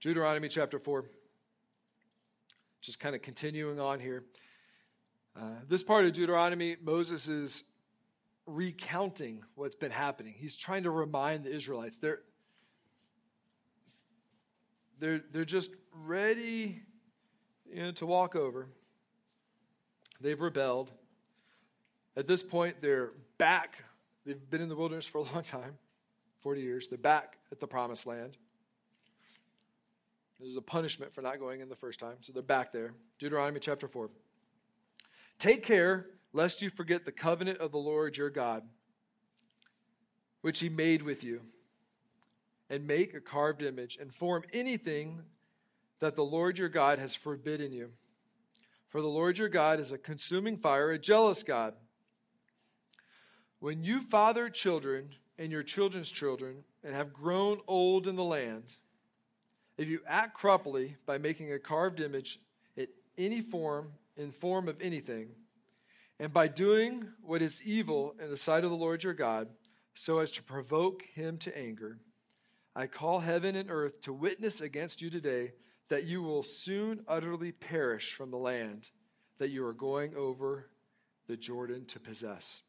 Deuteronomy 0.00 0.48
chapter 0.48 0.78
4. 0.78 1.04
Just 2.80 3.00
kind 3.00 3.16
of 3.16 3.22
continuing 3.22 3.80
on 3.80 3.98
here. 3.98 4.22
Uh, 5.34 5.42
this 5.68 5.82
part 5.82 6.04
of 6.04 6.12
Deuteronomy, 6.12 6.76
Moses 6.80 7.26
is 7.26 7.64
recounting 8.46 9.42
what's 9.54 9.74
been 9.74 9.90
happening. 9.90 10.34
He's 10.36 10.56
trying 10.56 10.84
to 10.84 10.90
remind 10.90 11.44
the 11.44 11.54
Israelites. 11.54 11.98
They're, 11.98 12.20
they're, 14.98 15.20
they're 15.32 15.44
just 15.44 15.70
ready 15.92 16.82
you 17.70 17.82
know, 17.82 17.92
to 17.92 18.06
walk 18.06 18.36
over. 18.36 18.68
They've 20.20 20.40
rebelled. 20.40 20.90
At 22.16 22.26
this 22.26 22.42
point, 22.42 22.76
they're 22.80 23.10
back. 23.36 23.76
They've 24.24 24.50
been 24.50 24.62
in 24.62 24.68
the 24.68 24.76
wilderness 24.76 25.06
for 25.06 25.18
a 25.18 25.22
long 25.22 25.42
time 25.42 25.76
40 26.42 26.60
years. 26.60 26.88
They're 26.88 26.98
back 26.98 27.36
at 27.52 27.60
the 27.60 27.66
promised 27.66 28.06
land. 28.06 28.36
There's 30.40 30.56
a 30.56 30.62
punishment 30.62 31.14
for 31.14 31.22
not 31.22 31.38
going 31.38 31.60
in 31.60 31.68
the 31.68 31.76
first 31.76 31.98
time, 31.98 32.16
so 32.20 32.32
they're 32.32 32.42
back 32.42 32.72
there. 32.72 32.92
Deuteronomy 33.18 33.58
chapter 33.58 33.88
4. 33.88 34.10
Take 35.38 35.62
care 35.62 36.06
lest 36.36 36.60
you 36.60 36.68
forget 36.68 37.06
the 37.06 37.12
covenant 37.12 37.58
of 37.60 37.72
the 37.72 37.78
Lord 37.78 38.14
your 38.14 38.28
God, 38.28 38.62
which 40.42 40.60
he 40.60 40.68
made 40.68 41.02
with 41.02 41.24
you, 41.24 41.40
and 42.68 42.86
make 42.86 43.14
a 43.14 43.20
carved 43.20 43.62
image 43.62 43.96
and 43.98 44.14
form 44.14 44.42
anything 44.52 45.22
that 45.98 46.14
the 46.14 46.24
Lord 46.24 46.58
your 46.58 46.68
God 46.68 46.98
has 46.98 47.14
forbidden 47.14 47.72
you. 47.72 47.88
For 48.90 49.00
the 49.00 49.08
Lord 49.08 49.38
your 49.38 49.48
God 49.48 49.80
is 49.80 49.92
a 49.92 49.98
consuming 49.98 50.58
fire, 50.58 50.90
a 50.90 50.98
jealous 50.98 51.42
God. 51.42 51.72
When 53.58 53.82
you 53.82 54.02
father 54.02 54.50
children 54.50 55.08
and 55.38 55.50
your 55.50 55.62
children's 55.62 56.10
children 56.10 56.64
and 56.84 56.94
have 56.94 57.14
grown 57.14 57.60
old 57.66 58.06
in 58.06 58.14
the 58.14 58.22
land, 58.22 58.64
if 59.78 59.88
you 59.88 60.00
act 60.06 60.38
corruptly 60.38 60.96
by 61.06 61.16
making 61.16 61.52
a 61.52 61.58
carved 61.58 62.00
image 62.00 62.40
in 62.76 62.88
any 63.16 63.40
form, 63.40 63.92
in 64.18 64.32
form 64.32 64.68
of 64.68 64.82
anything, 64.82 65.28
and 66.18 66.32
by 66.32 66.48
doing 66.48 67.08
what 67.22 67.42
is 67.42 67.62
evil 67.62 68.14
in 68.22 68.30
the 68.30 68.36
sight 68.36 68.64
of 68.64 68.70
the 68.70 68.76
Lord 68.76 69.04
your 69.04 69.14
God, 69.14 69.48
so 69.94 70.18
as 70.18 70.30
to 70.32 70.42
provoke 70.42 71.02
him 71.14 71.38
to 71.38 71.56
anger, 71.56 71.98
I 72.74 72.86
call 72.86 73.20
heaven 73.20 73.56
and 73.56 73.70
earth 73.70 74.00
to 74.02 74.12
witness 74.12 74.60
against 74.60 75.00
you 75.00 75.10
today 75.10 75.52
that 75.88 76.04
you 76.04 76.22
will 76.22 76.42
soon 76.42 77.04
utterly 77.08 77.52
perish 77.52 78.14
from 78.14 78.30
the 78.30 78.36
land 78.36 78.90
that 79.38 79.50
you 79.50 79.64
are 79.64 79.72
going 79.72 80.14
over 80.14 80.68
the 81.26 81.36
Jordan 81.36 81.84
to 81.86 82.00
possess. 82.00 82.62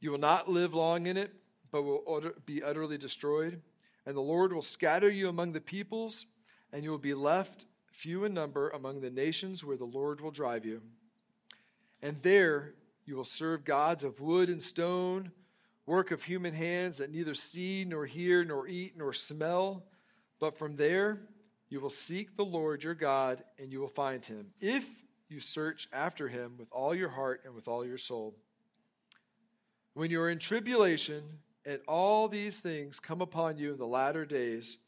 You 0.00 0.10
will 0.10 0.18
not 0.18 0.50
live 0.50 0.74
long 0.74 1.06
in 1.06 1.16
it, 1.16 1.32
but 1.70 1.82
will 1.82 2.32
be 2.44 2.62
utterly 2.62 2.98
destroyed. 2.98 3.60
And 4.04 4.16
the 4.16 4.20
Lord 4.20 4.52
will 4.52 4.62
scatter 4.62 5.08
you 5.08 5.28
among 5.28 5.52
the 5.52 5.60
peoples, 5.60 6.26
and 6.72 6.82
you 6.82 6.90
will 6.90 6.98
be 6.98 7.14
left 7.14 7.66
few 7.92 8.24
in 8.24 8.34
number 8.34 8.70
among 8.70 9.00
the 9.00 9.10
nations 9.10 9.64
where 9.64 9.76
the 9.76 9.84
Lord 9.84 10.20
will 10.20 10.30
drive 10.30 10.64
you. 10.64 10.82
And 12.02 12.20
there 12.22 12.74
you 13.04 13.16
will 13.16 13.24
serve 13.24 13.64
gods 13.64 14.04
of 14.04 14.20
wood 14.20 14.48
and 14.48 14.60
stone, 14.60 15.30
work 15.86 16.10
of 16.10 16.22
human 16.22 16.54
hands 16.54 16.98
that 16.98 17.10
neither 17.10 17.34
see, 17.34 17.84
nor 17.86 18.06
hear, 18.06 18.44
nor 18.44 18.66
eat, 18.66 18.94
nor 18.96 19.12
smell. 19.12 19.84
But 20.40 20.58
from 20.58 20.76
there 20.76 21.20
you 21.68 21.80
will 21.80 21.90
seek 21.90 22.36
the 22.36 22.44
Lord 22.44 22.84
your 22.84 22.94
God, 22.94 23.42
and 23.58 23.72
you 23.72 23.80
will 23.80 23.88
find 23.88 24.24
him, 24.24 24.48
if 24.60 24.88
you 25.28 25.40
search 25.40 25.88
after 25.92 26.28
him 26.28 26.54
with 26.58 26.68
all 26.70 26.94
your 26.94 27.08
heart 27.08 27.42
and 27.44 27.54
with 27.54 27.68
all 27.68 27.86
your 27.86 27.98
soul. 27.98 28.34
When 29.94 30.10
you 30.10 30.20
are 30.20 30.30
in 30.30 30.38
tribulation, 30.38 31.22
and 31.64 31.80
all 31.86 32.28
these 32.28 32.60
things 32.60 32.98
come 32.98 33.20
upon 33.20 33.56
you 33.56 33.72
in 33.72 33.78
the 33.78 33.86
latter 33.86 34.24
days, 34.24 34.78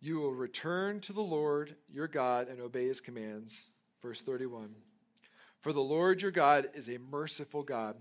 you 0.00 0.16
will 0.16 0.32
return 0.32 1.00
to 1.00 1.12
the 1.12 1.22
Lord 1.22 1.76
your 1.92 2.08
God 2.08 2.48
and 2.48 2.60
obey 2.60 2.86
his 2.86 3.00
commands. 3.00 3.64
Verse 4.02 4.20
31. 4.20 4.74
For 5.66 5.72
the 5.72 5.80
Lord 5.80 6.22
your 6.22 6.30
God 6.30 6.68
is 6.74 6.88
a 6.88 6.98
merciful 7.10 7.64
God. 7.64 7.96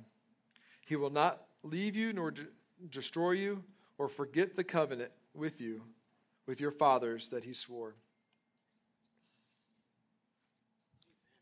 He 0.86 0.96
will 0.96 1.10
not 1.10 1.42
leave 1.64 1.96
you 1.96 2.14
nor 2.14 2.30
de- 2.30 2.46
destroy 2.92 3.32
you 3.32 3.64
or 3.98 4.08
forget 4.08 4.54
the 4.54 4.64
covenant 4.64 5.10
with 5.34 5.60
you, 5.60 5.82
with 6.46 6.62
your 6.62 6.70
fathers 6.70 7.30
that 7.30 7.44
he 7.44 7.54
swore. 7.54 7.96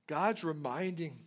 God's 0.08 0.46
reminding 0.46 1.20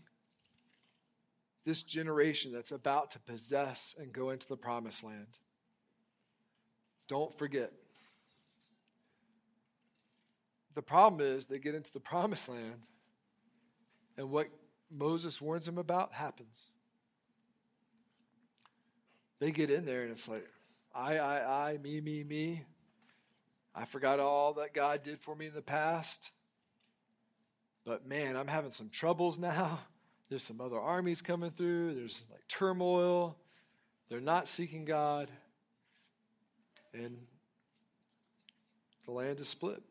this 1.66 1.82
generation 1.82 2.50
that's 2.50 2.72
about 2.72 3.10
to 3.10 3.18
possess 3.18 3.94
and 4.00 4.14
go 4.14 4.30
into 4.30 4.48
the 4.48 4.56
promised 4.56 5.04
land. 5.04 5.40
Don't 7.06 7.36
forget. 7.36 7.70
The 10.74 10.80
problem 10.80 11.20
is 11.20 11.44
they 11.44 11.58
get 11.58 11.74
into 11.74 11.92
the 11.92 12.00
promised 12.12 12.48
land, 12.48 12.88
and 14.16 14.30
what 14.30 14.48
Moses 14.90 15.40
warns 15.40 15.66
them 15.66 15.78
about 15.78 16.12
happens. 16.12 16.70
They 19.38 19.50
get 19.50 19.70
in 19.70 19.84
there 19.84 20.02
and 20.02 20.12
it's 20.12 20.28
like, 20.28 20.46
I, 20.94 21.16
I, 21.18 21.70
I, 21.70 21.78
me, 21.78 22.00
me, 22.00 22.24
me. 22.24 22.64
I 23.74 23.84
forgot 23.84 24.18
all 24.18 24.54
that 24.54 24.72
God 24.72 25.02
did 25.02 25.20
for 25.20 25.34
me 25.34 25.46
in 25.46 25.54
the 25.54 25.60
past. 25.60 26.30
But 27.84 28.06
man, 28.06 28.36
I'm 28.36 28.46
having 28.46 28.70
some 28.70 28.88
troubles 28.88 29.38
now. 29.38 29.80
There's 30.28 30.42
some 30.42 30.60
other 30.60 30.80
armies 30.80 31.22
coming 31.22 31.50
through. 31.50 31.94
There's 31.94 32.24
like 32.30 32.46
turmoil. 32.48 33.36
They're 34.08 34.20
not 34.20 34.48
seeking 34.48 34.84
God. 34.84 35.30
And 36.94 37.18
the 39.04 39.12
land 39.12 39.38
is 39.40 39.48
split. 39.48 39.82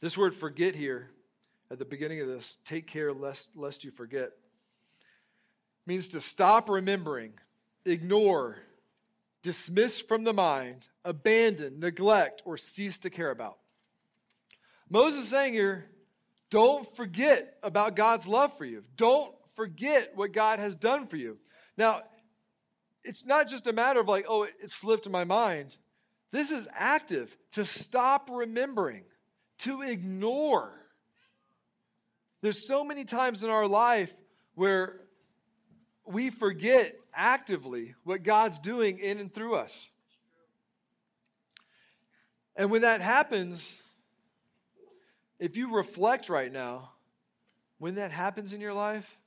This 0.00 0.16
word 0.16 0.34
forget 0.34 0.76
here 0.76 1.10
at 1.70 1.78
the 1.78 1.84
beginning 1.84 2.20
of 2.20 2.28
this, 2.28 2.58
take 2.64 2.86
care 2.86 3.12
lest, 3.12 3.56
lest 3.56 3.84
you 3.84 3.90
forget, 3.90 4.30
means 5.86 6.08
to 6.08 6.20
stop 6.20 6.68
remembering, 6.68 7.32
ignore, 7.84 8.58
dismiss 9.42 10.00
from 10.00 10.24
the 10.24 10.32
mind, 10.32 10.88
abandon, 11.04 11.80
neglect, 11.80 12.42
or 12.44 12.56
cease 12.56 12.98
to 13.00 13.10
care 13.10 13.30
about. 13.30 13.58
Moses 14.88 15.24
is 15.24 15.28
saying 15.28 15.54
here, 15.54 15.86
don't 16.50 16.94
forget 16.96 17.56
about 17.62 17.96
God's 17.96 18.26
love 18.26 18.56
for 18.56 18.64
you. 18.64 18.84
Don't 18.96 19.34
forget 19.56 20.12
what 20.14 20.32
God 20.32 20.58
has 20.58 20.76
done 20.76 21.06
for 21.06 21.16
you. 21.16 21.38
Now, 21.76 22.02
it's 23.02 23.24
not 23.24 23.48
just 23.48 23.66
a 23.66 23.72
matter 23.72 24.00
of 24.00 24.08
like, 24.08 24.26
oh, 24.28 24.44
it 24.44 24.70
slipped 24.70 25.06
in 25.06 25.12
my 25.12 25.24
mind. 25.24 25.76
This 26.30 26.50
is 26.50 26.68
active 26.74 27.36
to 27.52 27.64
stop 27.64 28.30
remembering, 28.32 29.04
to 29.58 29.82
ignore 29.82 30.72
there's 32.44 32.66
so 32.66 32.84
many 32.84 33.04
times 33.04 33.42
in 33.42 33.48
our 33.48 33.66
life 33.66 34.12
where 34.54 35.00
we 36.04 36.28
forget 36.28 36.94
actively 37.14 37.94
what 38.04 38.22
God's 38.22 38.58
doing 38.58 38.98
in 38.98 39.18
and 39.18 39.32
through 39.32 39.54
us. 39.54 39.88
And 42.54 42.70
when 42.70 42.82
that 42.82 43.00
happens, 43.00 43.72
if 45.38 45.56
you 45.56 45.74
reflect 45.74 46.28
right 46.28 46.52
now, 46.52 46.90
when 47.78 47.94
that 47.94 48.10
happens 48.10 48.52
in 48.52 48.60
your 48.60 48.74
life, 48.74 49.18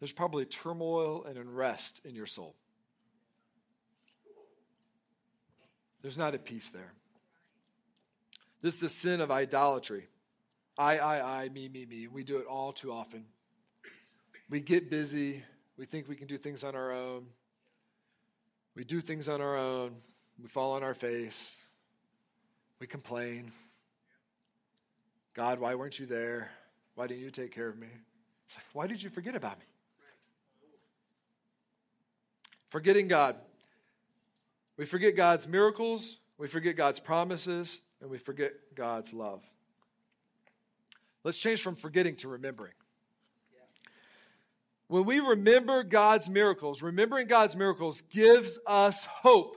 there's 0.00 0.12
probably 0.12 0.44
turmoil 0.44 1.24
and 1.24 1.38
unrest 1.38 2.02
in 2.04 2.14
your 2.14 2.26
soul. 2.26 2.54
There's 6.02 6.18
not 6.18 6.34
a 6.34 6.38
peace 6.38 6.68
there. 6.68 6.92
This 8.60 8.74
is 8.74 8.80
the 8.80 8.90
sin 8.90 9.22
of 9.22 9.30
idolatry. 9.30 10.08
I, 10.78 10.98
I, 10.98 11.42
I, 11.42 11.48
me, 11.48 11.68
me, 11.68 11.86
me. 11.86 12.06
We 12.06 12.24
do 12.24 12.38
it 12.38 12.46
all 12.46 12.72
too 12.72 12.92
often. 12.92 13.24
We 14.48 14.60
get 14.60 14.90
busy. 14.90 15.42
We 15.76 15.86
think 15.86 16.08
we 16.08 16.16
can 16.16 16.26
do 16.26 16.38
things 16.38 16.64
on 16.64 16.74
our 16.74 16.92
own. 16.92 17.26
We 18.74 18.84
do 18.84 19.00
things 19.00 19.28
on 19.28 19.40
our 19.40 19.56
own. 19.56 19.96
We 20.42 20.48
fall 20.48 20.72
on 20.72 20.82
our 20.82 20.94
face. 20.94 21.54
We 22.78 22.86
complain. 22.86 23.52
God, 25.34 25.60
why 25.60 25.74
weren't 25.74 25.98
you 25.98 26.06
there? 26.06 26.50
Why 26.94 27.06
didn't 27.06 27.22
you 27.22 27.30
take 27.30 27.52
care 27.52 27.68
of 27.68 27.78
me? 27.78 27.88
It's 28.46 28.56
like, 28.56 28.64
why 28.72 28.86
did 28.86 29.02
you 29.02 29.10
forget 29.10 29.36
about 29.36 29.58
me? 29.58 29.64
Forgetting 32.70 33.08
God. 33.08 33.36
We 34.76 34.86
forget 34.86 35.14
God's 35.14 35.46
miracles, 35.46 36.16
we 36.38 36.48
forget 36.48 36.76
God's 36.76 37.00
promises, 37.00 37.80
and 38.00 38.10
we 38.10 38.16
forget 38.16 38.52
God's 38.74 39.12
love. 39.12 39.42
Let's 41.24 41.38
change 41.38 41.62
from 41.62 41.76
forgetting 41.76 42.16
to 42.16 42.28
remembering. 42.28 42.72
When 44.88 45.04
we 45.04 45.20
remember 45.20 45.84
God's 45.84 46.28
miracles, 46.28 46.82
remembering 46.82 47.28
God's 47.28 47.54
miracles 47.54 48.02
gives 48.10 48.58
us 48.66 49.04
hope. 49.04 49.56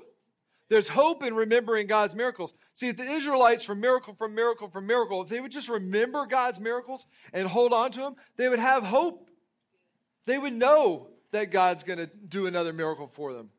There's 0.69 0.89
hope 0.89 1.23
in 1.23 1.33
remembering 1.33 1.87
God's 1.87 2.15
miracles. 2.15 2.53
See, 2.71 2.89
if 2.89 2.97
the 2.97 3.11
Israelites 3.11 3.63
from 3.63 3.79
miracle 3.79 4.13
from 4.13 4.35
miracle 4.35 4.69
from 4.69 4.85
miracle, 4.85 5.21
if 5.21 5.29
they 5.29 5.39
would 5.39 5.51
just 5.51 5.69
remember 5.69 6.25
God's 6.25 6.59
miracles 6.59 7.05
and 7.33 7.47
hold 7.47 7.73
on 7.73 7.91
to 7.93 7.99
them, 7.99 8.15
they 8.37 8.47
would 8.47 8.59
have 8.59 8.83
hope. 8.83 9.29
They 10.25 10.37
would 10.37 10.53
know 10.53 11.07
that 11.31 11.51
God's 11.51 11.83
going 11.83 11.99
to 11.99 12.07
do 12.07 12.47
another 12.47 12.73
miracle 12.73 13.09
for 13.13 13.33
them. 13.33 13.49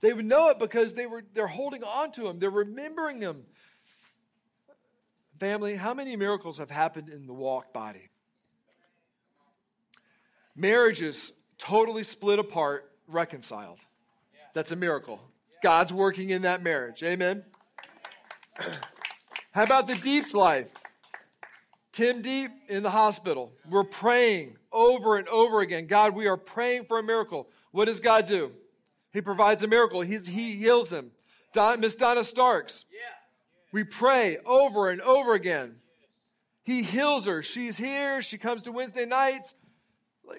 They 0.00 0.12
would 0.12 0.24
know 0.24 0.48
it 0.48 0.58
because 0.58 0.94
they 0.94 1.06
were 1.06 1.24
they're 1.34 1.46
holding 1.46 1.84
on 1.84 2.12
to 2.12 2.28
him. 2.28 2.38
They're 2.38 2.50
remembering 2.50 3.20
him. 3.20 3.44
Family, 5.38 5.76
how 5.76 5.94
many 5.94 6.16
miracles 6.16 6.58
have 6.58 6.70
happened 6.70 7.08
in 7.08 7.26
the 7.26 7.32
walk 7.32 7.72
body? 7.72 8.10
Marriages 10.56 11.32
totally 11.58 12.02
split 12.02 12.38
apart, 12.38 12.90
reconciled. 13.06 13.78
That's 14.54 14.72
a 14.72 14.76
miracle. 14.76 15.20
God's 15.62 15.92
working 15.92 16.30
in 16.30 16.42
that 16.42 16.62
marriage. 16.62 17.02
Amen. 17.02 17.44
How 19.52 19.62
about 19.62 19.86
the 19.86 19.94
Deep's 19.94 20.34
life? 20.34 20.72
Tim 21.92 22.22
Deep 22.22 22.50
in 22.68 22.82
the 22.82 22.90
hospital. 22.90 23.52
We're 23.68 23.84
praying 23.84 24.56
over 24.72 25.16
and 25.16 25.28
over 25.28 25.60
again. 25.60 25.86
God, 25.86 26.14
we 26.14 26.26
are 26.26 26.36
praying 26.36 26.84
for 26.86 26.98
a 26.98 27.02
miracle. 27.02 27.48
What 27.70 27.86
does 27.86 28.00
God 28.00 28.26
do? 28.26 28.52
He 29.12 29.20
provides 29.20 29.62
a 29.62 29.68
miracle. 29.68 30.00
He's, 30.00 30.26
he 30.26 30.52
heals 30.52 30.92
him. 30.92 31.12
Don, 31.52 31.80
Miss 31.80 31.94
Donna 31.94 32.24
Starks. 32.24 32.84
Yeah. 32.92 33.17
We 33.72 33.84
pray 33.84 34.38
over 34.46 34.90
and 34.90 35.00
over 35.02 35.34
again. 35.34 35.76
He 36.62 36.82
heals 36.82 37.26
her. 37.26 37.42
She's 37.42 37.76
here. 37.76 38.22
She 38.22 38.38
comes 38.38 38.62
to 38.64 38.72
Wednesday 38.72 39.06
nights. 39.06 39.54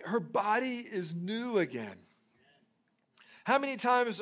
Her 0.05 0.19
body 0.19 0.79
is 0.79 1.15
new 1.15 1.57
again. 1.59 1.95
How 3.43 3.57
many 3.57 3.77
times 3.77 4.21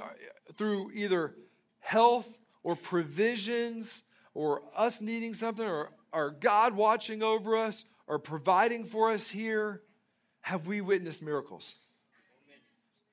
through 0.58 0.92
either 0.94 1.36
health 1.80 2.30
or 2.64 2.76
provisions 2.76 4.04
or 4.34 4.62
us 4.76 5.02
needing 5.02 5.34
something 5.34 5.66
or, 5.66 5.92
or 6.14 6.32
God 6.32 6.76
watching 6.76 7.24
over 7.24 7.58
us 7.58 7.86
or 8.08 8.20
providing 8.20 8.86
for 8.86 9.12
us 9.12 9.28
here 9.28 9.82
have 10.42 10.68
we 10.68 10.80
witnessed 10.80 11.22
miracles? 11.22 11.76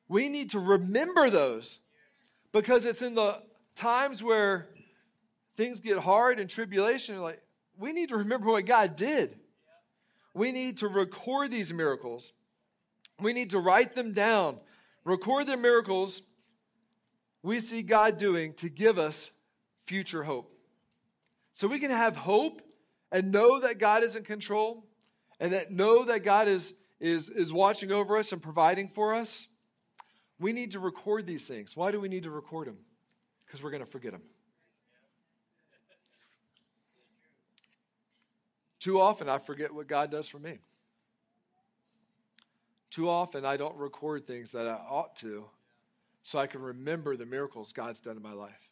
We 0.08 0.28
need 0.28 0.50
to 0.50 0.60
remember 0.60 1.30
those 1.30 1.80
because 2.52 2.86
it's 2.86 3.02
in 3.02 3.14
the 3.14 3.42
times 3.74 4.22
where 4.22 4.68
things 5.56 5.80
get 5.80 5.98
hard 5.98 6.38
and 6.40 6.48
tribulation, 6.48 7.20
like 7.20 7.42
we 7.78 7.92
need 7.92 8.10
to 8.10 8.18
remember 8.18 8.50
what 8.50 8.66
God 8.66 8.96
did. 8.96 9.38
We 10.34 10.52
need 10.52 10.78
to 10.78 10.88
record 10.88 11.50
these 11.50 11.72
miracles. 11.72 12.32
We 13.20 13.32
need 13.32 13.50
to 13.50 13.60
write 13.60 13.94
them 13.94 14.12
down, 14.12 14.58
record 15.04 15.46
the 15.46 15.56
miracles 15.56 16.22
we 17.44 17.60
see 17.60 17.82
God 17.82 18.16
doing 18.16 18.54
to 18.54 18.70
give 18.70 18.98
us 18.98 19.30
future 19.86 20.24
hope. 20.24 20.50
So 21.52 21.68
we 21.68 21.78
can 21.78 21.90
have 21.90 22.16
hope 22.16 22.62
and 23.12 23.30
know 23.30 23.60
that 23.60 23.78
God 23.78 24.02
is 24.02 24.16
in 24.16 24.24
control 24.24 24.86
and 25.38 25.52
that 25.52 25.70
know 25.70 26.06
that 26.06 26.24
God 26.24 26.48
is, 26.48 26.72
is, 27.00 27.28
is 27.28 27.52
watching 27.52 27.92
over 27.92 28.16
us 28.16 28.32
and 28.32 28.40
providing 28.40 28.88
for 28.88 29.14
us. 29.14 29.46
We 30.40 30.54
need 30.54 30.72
to 30.72 30.80
record 30.80 31.26
these 31.26 31.44
things. 31.44 31.76
Why 31.76 31.90
do 31.90 32.00
we 32.00 32.08
need 32.08 32.22
to 32.22 32.30
record 32.30 32.66
them? 32.66 32.78
Because 33.44 33.62
we're 33.62 33.70
going 33.70 33.84
to 33.84 33.90
forget 33.90 34.12
them. 34.12 34.22
Too 38.84 39.00
often 39.00 39.30
I 39.30 39.38
forget 39.38 39.74
what 39.74 39.86
God 39.86 40.10
does 40.10 40.28
for 40.28 40.38
me. 40.38 40.58
Too 42.90 43.08
often, 43.08 43.42
I 43.42 43.56
don't 43.56 43.74
record 43.78 44.26
things 44.26 44.52
that 44.52 44.66
I 44.66 44.74
ought 44.74 45.16
to 45.16 45.46
so 46.22 46.38
I 46.38 46.46
can 46.46 46.60
remember 46.60 47.16
the 47.16 47.24
miracles 47.24 47.72
God's 47.72 48.02
done 48.02 48.18
in 48.18 48.22
my 48.22 48.34
life. 48.34 48.68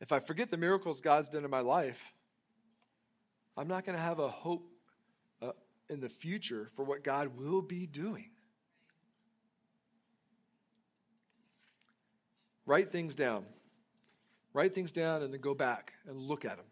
If 0.00 0.10
I 0.10 0.18
forget 0.18 0.50
the 0.50 0.56
miracles 0.56 1.00
God's 1.00 1.28
done 1.28 1.44
in 1.44 1.50
my 1.50 1.60
life, 1.60 2.12
I'm 3.56 3.68
not 3.68 3.86
going 3.86 3.96
to 3.96 4.02
have 4.02 4.18
a 4.18 4.28
hope 4.28 4.68
uh, 5.40 5.52
in 5.88 6.00
the 6.00 6.08
future 6.08 6.68
for 6.74 6.84
what 6.84 7.04
God 7.04 7.38
will 7.38 7.62
be 7.62 7.86
doing. 7.86 8.30
Write 12.66 12.90
things 12.90 13.14
down. 13.14 13.44
Write 14.52 14.74
things 14.74 14.90
down 14.90 15.22
and 15.22 15.32
then 15.32 15.40
go 15.40 15.54
back 15.54 15.92
and 16.08 16.18
look 16.18 16.44
at 16.44 16.56
them. 16.56 16.66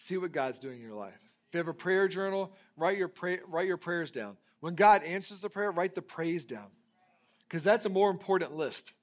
See 0.00 0.16
what 0.16 0.32
God's 0.32 0.58
doing 0.58 0.76
in 0.76 0.80
your 0.80 0.94
life. 0.94 1.20
If 1.48 1.52
you 1.54 1.58
have 1.58 1.68
a 1.68 1.74
prayer 1.74 2.08
journal, 2.08 2.56
write 2.74 2.96
your, 2.96 3.06
pray, 3.06 3.40
write 3.46 3.66
your 3.66 3.76
prayers 3.76 4.10
down. 4.10 4.38
When 4.60 4.74
God 4.74 5.02
answers 5.02 5.40
the 5.40 5.50
prayer, 5.50 5.70
write 5.70 5.94
the 5.94 6.00
praise 6.00 6.46
down 6.46 6.68
because 7.46 7.62
that's 7.62 7.84
a 7.84 7.90
more 7.90 8.10
important 8.10 8.52
list. 8.52 8.94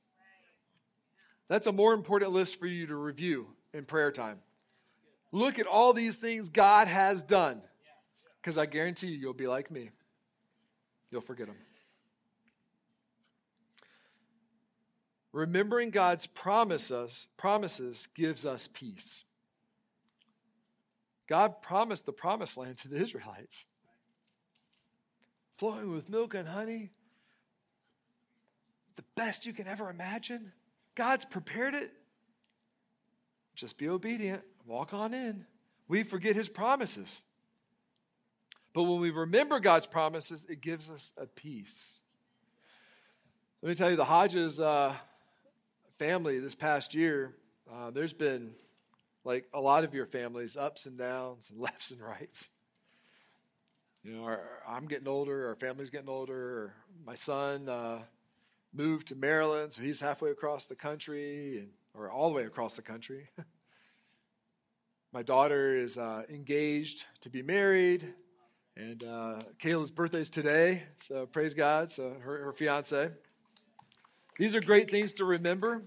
That's 1.50 1.68
a 1.68 1.72
more 1.72 1.94
important 1.94 2.32
list 2.32 2.60
for 2.60 2.66
you 2.66 2.88
to 2.88 2.96
review 2.96 3.46
in 3.76 3.86
prayer 3.86 4.12
time. 4.12 4.40
Look 5.32 5.60
at 5.60 5.68
all 5.68 5.94
these 5.94 6.16
things 6.16 6.50
God 6.50 6.88
has 6.88 7.22
done 7.22 7.62
because 8.42 8.58
I 8.58 8.66
guarantee 8.66 9.10
you, 9.10 9.20
you'll 9.20 9.34
be 9.34 9.46
like 9.46 9.70
me. 9.70 9.92
You'll 11.12 11.22
forget 11.22 11.46
them. 11.46 11.58
Remembering 15.32 15.92
God's 15.92 16.26
promises, 16.26 17.28
promises 17.38 18.08
gives 18.16 18.48
us 18.48 18.68
peace. 18.74 19.24
God 21.28 21.62
promised 21.62 22.06
the 22.06 22.14
promised 22.14 22.58
land 22.58 22.78
to 22.80 22.88
the 22.88 23.02
Israelites. 23.02 23.66
Flowing 25.58 25.92
with 25.92 26.10
milk 26.10 26.34
and 26.34 26.48
honey, 26.48 26.92
the 28.96 29.04
best 29.16 29.46
you 29.46 29.54
can 29.54 29.68
ever 29.68 29.90
imagine. 29.90 30.52
God's 30.96 31.26
prepared 31.26 31.74
it. 31.74 31.92
Just 33.56 33.78
be 33.78 33.90
obedient, 33.90 34.44
walk 34.66 34.94
on 34.94 35.14
in. 35.14 35.46
We 35.88 36.04
forget 36.04 36.36
his 36.36 36.50
promises. 36.50 37.22
But 38.74 38.84
when 38.84 39.00
we 39.00 39.10
remember 39.10 39.60
God's 39.60 39.88
promises, 39.88 40.46
it 40.48 40.62
gives 40.62 40.90
us 40.90 41.12
a 41.18 41.26
peace. 41.26 41.98
Let 43.62 43.70
me 43.70 43.76
tell 43.76 43.90
you, 43.90 43.96
the 43.96 44.06
Hodges 44.06 44.60
uh, 44.60 44.94
family 45.98 46.40
this 46.40 46.54
past 46.54 46.94
year, 46.94 47.34
uh, 47.74 47.90
there's 47.90 48.14
been 48.14 48.52
like 49.28 49.46
a 49.54 49.60
lot 49.60 49.84
of 49.84 49.94
your 49.94 50.06
families, 50.06 50.56
ups 50.56 50.86
and 50.86 50.98
downs 50.98 51.50
and 51.52 51.60
lefts 51.60 51.92
and 51.92 52.02
rights. 52.02 52.50
You 54.04 54.14
know, 54.14 54.24
our, 54.24 54.40
I'm 54.66 54.88
getting 54.88 55.08
older, 55.08 55.50
our 55.50 55.56
family's 55.56 55.90
getting 55.90 56.08
older. 56.08 56.74
My 57.06 57.16
son 57.16 57.68
uh, 57.68 58.00
moved 58.74 59.10
to 59.10 59.16
Maryland, 59.16 59.74
so 59.74 59.82
he's 59.82 60.00
halfway 60.00 60.32
across 60.32 60.66
the 60.66 60.76
country, 60.76 61.58
and, 61.58 61.68
or 61.94 62.10
all 62.10 62.30
the 62.30 62.36
way 62.36 62.46
across 62.46 62.78
the 62.78 62.82
country. 62.82 63.28
My 65.14 65.24
daughter 65.24 65.76
is 65.76 65.98
uh, 65.98 66.24
engaged 66.30 67.06
to 67.22 67.30
be 67.30 67.42
married, 67.42 68.14
and 68.78 69.04
uh, 69.04 69.40
Kayla's 69.60 69.92
birthday 69.92 70.22
is 70.22 70.30
today, 70.30 70.84
so 70.98 71.26
praise 71.26 71.54
God. 71.54 71.92
So 71.92 72.16
her, 72.22 72.46
her 72.46 72.54
fiance. 72.54 73.10
These 74.38 74.56
are 74.56 74.62
great 74.62 74.90
things 74.90 75.16
to 75.16 75.26
remember, 75.26 75.84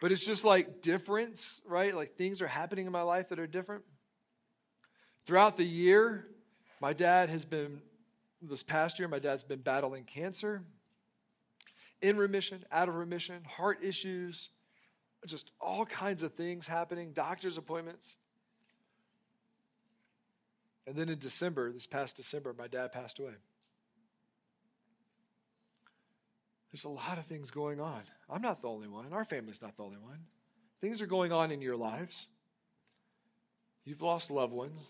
but 0.00 0.12
it's 0.12 0.24
just 0.24 0.44
like 0.44 0.82
difference, 0.82 1.60
right? 1.66 1.94
Like 1.94 2.16
things 2.16 2.40
are 2.42 2.46
happening 2.46 2.86
in 2.86 2.92
my 2.92 3.02
life 3.02 3.28
that 3.30 3.38
are 3.38 3.46
different. 3.46 3.84
Throughout 5.26 5.56
the 5.56 5.64
year, 5.64 6.26
my 6.80 6.92
dad 6.92 7.28
has 7.30 7.44
been, 7.44 7.80
this 8.40 8.62
past 8.62 8.98
year, 8.98 9.08
my 9.08 9.18
dad's 9.18 9.42
been 9.42 9.60
battling 9.60 10.04
cancer 10.04 10.62
in 12.00 12.16
remission, 12.16 12.64
out 12.70 12.88
of 12.88 12.94
remission, 12.94 13.42
heart 13.44 13.78
issues, 13.82 14.50
just 15.26 15.50
all 15.60 15.84
kinds 15.84 16.22
of 16.22 16.32
things 16.34 16.66
happening, 16.66 17.12
doctor's 17.12 17.58
appointments. 17.58 18.16
And 20.86 20.96
then 20.96 21.08
in 21.08 21.18
December, 21.18 21.72
this 21.72 21.86
past 21.86 22.16
December, 22.16 22.54
my 22.56 22.68
dad 22.68 22.92
passed 22.92 23.18
away. 23.18 23.34
There's 26.78 26.84
a 26.84 26.90
lot 26.90 27.18
of 27.18 27.26
things 27.26 27.50
going 27.50 27.80
on. 27.80 28.02
I'm 28.30 28.40
not 28.40 28.62
the 28.62 28.68
only 28.68 28.86
one. 28.86 29.12
Our 29.12 29.24
family's 29.24 29.60
not 29.60 29.76
the 29.76 29.82
only 29.82 29.96
one. 29.98 30.20
Things 30.80 31.02
are 31.02 31.06
going 31.06 31.32
on 31.32 31.50
in 31.50 31.60
your 31.60 31.74
lives. 31.74 32.28
You've 33.84 34.00
lost 34.00 34.30
loved 34.30 34.52
ones, 34.52 34.80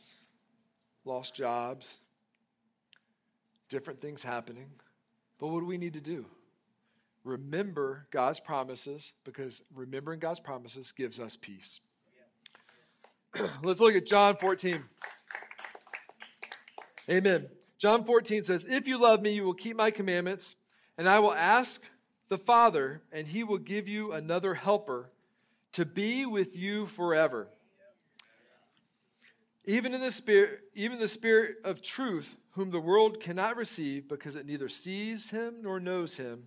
lost 1.07 1.34
jobs, 1.34 1.97
different 3.70 4.03
things 4.03 4.22
happening. 4.22 4.66
But 5.39 5.47
what 5.47 5.61
do 5.61 5.66
we 5.66 5.78
need 5.78 5.95
to 5.95 6.01
do? 6.03 6.26
remember 7.24 8.07
God's 8.11 8.41
promises 8.41 9.12
because 9.24 9.62
remembering 9.74 10.20
God's 10.20 10.41
promises 10.41 10.93
gives 10.93 11.18
us 11.18 11.36
peace. 11.36 11.80
Let's 13.62 13.80
look 13.80 13.95
at 13.95 14.07
John 14.07 14.36
14. 14.36 14.82
Amen. 17.09 17.49
John 17.78 18.05
14 18.05 18.43
says, 18.43 18.66
If 18.66 18.86
you 18.86 18.99
love 18.99 19.22
me, 19.22 19.32
you 19.32 19.45
will 19.45 19.55
keep 19.55 19.76
my 19.76 19.91
commandments, 19.91 20.57
and 20.99 21.09
I 21.09 21.20
will 21.20 21.32
ask 21.32 21.80
the 22.28 22.36
Father, 22.36 23.01
and 23.12 23.26
he 23.26 23.44
will 23.44 23.59
give 23.59 23.88
you 23.88 24.12
another 24.12 24.55
helper 24.55 25.11
to 25.72 25.86
be 25.86 26.26
with 26.26 26.57
you 26.57 26.86
forever. 26.88 27.49
Even 29.64 29.94
in 29.94 30.01
the 30.01 30.11
spirit, 30.11 30.61
even 30.74 30.99
the 30.99 31.09
spirit 31.09 31.57
of 31.64 31.80
truth, 31.80 32.36
whom 32.53 32.70
the 32.70 32.80
world 32.80 33.20
cannot 33.20 33.57
receive 33.57 34.09
because 34.09 34.34
it 34.34 34.46
neither 34.46 34.68
sees 34.68 35.30
him 35.30 35.57
nor 35.62 35.78
knows 35.78 36.16
him. 36.16 36.44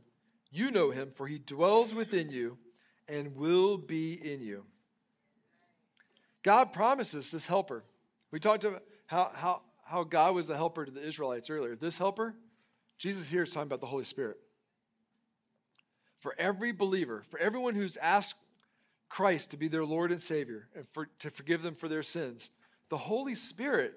You 0.51 0.69
know 0.69 0.91
him, 0.91 1.11
for 1.15 1.27
he 1.27 1.37
dwells 1.37 1.93
within 1.93 2.29
you 2.29 2.57
and 3.07 3.35
will 3.35 3.77
be 3.77 4.13
in 4.13 4.41
you. 4.41 4.65
God 6.43 6.73
promises 6.73 7.29
this 7.29 7.45
helper. 7.45 7.83
We 8.31 8.39
talked 8.39 8.63
about 8.63 8.83
how, 9.05 9.31
how, 9.33 9.61
how 9.85 10.03
God 10.03 10.35
was 10.35 10.49
a 10.49 10.55
helper 10.55 10.85
to 10.85 10.91
the 10.91 11.07
Israelites 11.07 11.49
earlier. 11.49 11.75
This 11.75 11.97
helper, 11.97 12.35
Jesus 13.01 13.27
here 13.27 13.41
is 13.41 13.49
talking 13.49 13.65
about 13.65 13.81
the 13.81 13.87
Holy 13.87 14.05
Spirit. 14.05 14.37
For 16.19 16.35
every 16.37 16.71
believer, 16.71 17.23
for 17.31 17.39
everyone 17.39 17.73
who's 17.73 17.97
asked 17.97 18.35
Christ 19.09 19.49
to 19.51 19.57
be 19.57 19.67
their 19.67 19.83
Lord 19.83 20.11
and 20.11 20.21
Savior 20.21 20.67
and 20.75 20.85
for, 20.93 21.07
to 21.17 21.31
forgive 21.31 21.63
them 21.63 21.73
for 21.73 21.87
their 21.87 22.03
sins, 22.03 22.51
the 22.89 22.99
Holy 22.99 23.33
Spirit, 23.33 23.95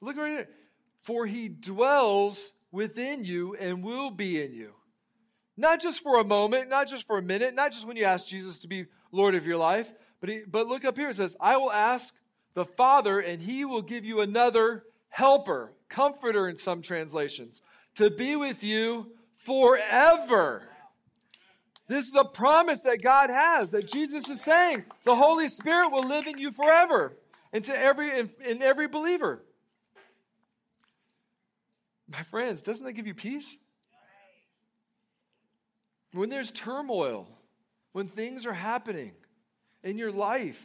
look 0.00 0.16
right 0.16 0.32
here, 0.32 0.48
for 1.02 1.26
he 1.26 1.48
dwells 1.48 2.50
within 2.72 3.24
you 3.24 3.54
and 3.54 3.84
will 3.84 4.10
be 4.10 4.42
in 4.42 4.52
you. 4.52 4.72
Not 5.56 5.80
just 5.80 6.02
for 6.02 6.18
a 6.18 6.24
moment, 6.24 6.68
not 6.68 6.88
just 6.88 7.06
for 7.06 7.18
a 7.18 7.22
minute, 7.22 7.54
not 7.54 7.70
just 7.70 7.86
when 7.86 7.96
you 7.96 8.04
ask 8.04 8.26
Jesus 8.26 8.58
to 8.58 8.68
be 8.68 8.86
Lord 9.12 9.36
of 9.36 9.46
your 9.46 9.58
life, 9.58 9.88
but, 10.20 10.28
he, 10.28 10.40
but 10.44 10.66
look 10.66 10.84
up 10.84 10.96
here. 10.96 11.10
It 11.10 11.16
says, 11.16 11.36
I 11.40 11.56
will 11.56 11.70
ask 11.70 12.12
the 12.54 12.64
Father, 12.64 13.20
and 13.20 13.40
he 13.40 13.64
will 13.64 13.82
give 13.82 14.04
you 14.04 14.22
another 14.22 14.82
helper, 15.08 15.72
comforter 15.88 16.48
in 16.48 16.56
some 16.56 16.82
translations, 16.82 17.62
to 18.00 18.10
be 18.10 18.34
with 18.34 18.62
you 18.62 19.12
forever. 19.44 20.62
This 21.86 22.06
is 22.06 22.14
a 22.14 22.24
promise 22.24 22.80
that 22.80 23.02
God 23.02 23.30
has, 23.30 23.72
that 23.72 23.86
Jesus 23.86 24.28
is 24.28 24.40
saying 24.40 24.84
the 25.04 25.16
Holy 25.16 25.48
Spirit 25.48 25.90
will 25.90 26.04
live 26.04 26.26
in 26.26 26.38
you 26.38 26.50
forever 26.50 27.16
and 27.52 27.64
to 27.64 27.76
every, 27.76 28.18
in, 28.18 28.30
in 28.44 28.62
every 28.62 28.88
believer. 28.88 29.42
My 32.08 32.22
friends, 32.24 32.62
doesn't 32.62 32.84
that 32.84 32.92
give 32.92 33.06
you 33.06 33.14
peace? 33.14 33.56
when 36.12 36.28
there's 36.28 36.50
turmoil, 36.50 37.28
when 37.92 38.08
things 38.08 38.46
are 38.46 38.52
happening 38.52 39.12
in 39.84 39.98
your 39.98 40.10
life, 40.10 40.60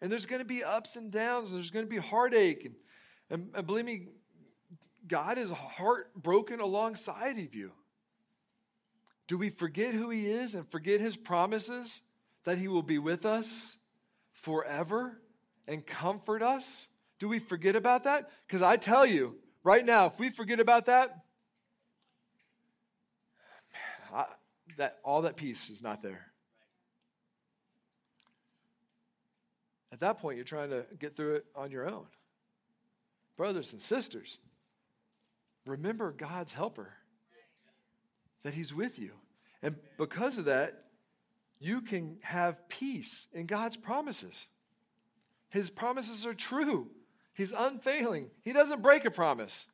and 0.00 0.10
there's 0.10 0.26
going 0.26 0.38
to 0.38 0.44
be 0.44 0.62
ups 0.62 0.96
and 0.96 1.10
downs, 1.10 1.48
and 1.48 1.56
there's 1.56 1.70
going 1.70 1.84
to 1.84 1.90
be 1.90 1.96
heartache, 1.96 2.64
and, 2.64 2.74
and, 3.30 3.50
and 3.54 3.66
believe 3.66 3.84
me, 3.84 4.06
God 5.08 5.38
is 5.38 5.50
heartbroken 5.50 6.60
alongside 6.60 7.38
of 7.38 7.54
you. 7.54 7.72
Do 9.26 9.36
we 9.36 9.50
forget 9.50 9.94
who 9.94 10.10
He 10.10 10.26
is 10.26 10.54
and 10.54 10.70
forget 10.70 11.00
His 11.00 11.16
promises 11.16 12.02
that 12.44 12.58
He 12.58 12.68
will 12.68 12.82
be 12.82 12.98
with 12.98 13.26
us 13.26 13.76
forever 14.42 15.20
and 15.66 15.84
comfort 15.84 16.42
us? 16.42 16.88
Do 17.18 17.28
we 17.28 17.38
forget 17.38 17.76
about 17.76 18.04
that? 18.04 18.30
Because 18.46 18.62
I 18.62 18.76
tell 18.76 19.04
you, 19.04 19.36
right 19.64 19.84
now, 19.84 20.06
if 20.06 20.18
we 20.18 20.30
forget 20.30 20.60
about 20.60 20.86
that, 20.86 21.24
I, 24.14 24.24
that 24.76 24.98
all 25.04 25.22
that 25.22 25.36
peace 25.36 25.68
is 25.70 25.82
not 25.82 26.02
there. 26.02 26.24
At 29.92 30.00
that 30.00 30.20
point, 30.20 30.36
you're 30.36 30.44
trying 30.44 30.70
to 30.70 30.84
get 30.98 31.16
through 31.16 31.36
it 31.36 31.46
on 31.54 31.70
your 31.70 31.88
own. 31.88 32.06
Brothers 33.36 33.72
and 33.72 33.80
sisters, 33.80 34.38
remember 35.68 36.12
God's 36.12 36.52
helper, 36.52 36.92
that 38.42 38.54
He's 38.54 38.74
with 38.74 38.98
you. 38.98 39.12
And 39.62 39.76
because 39.96 40.38
of 40.38 40.46
that, 40.46 40.84
you 41.60 41.80
can 41.80 42.18
have 42.22 42.68
peace 42.68 43.26
in 43.32 43.46
God's 43.46 43.76
promises. 43.76 44.46
His 45.50 45.70
promises 45.70 46.26
are 46.26 46.34
true, 46.34 46.88
He's 47.34 47.52
unfailing, 47.52 48.30
He 48.42 48.52
doesn't 48.52 48.82
break 48.82 49.04
a 49.04 49.10
promise. 49.10 49.66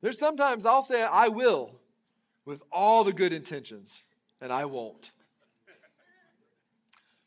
There's 0.00 0.18
sometimes 0.18 0.66
I'll 0.66 0.82
say 0.82 1.02
I 1.02 1.28
will 1.28 1.70
with 2.44 2.62
all 2.70 3.04
the 3.04 3.12
good 3.12 3.32
intentions, 3.32 4.04
and 4.40 4.52
I 4.52 4.66
won't. 4.66 5.12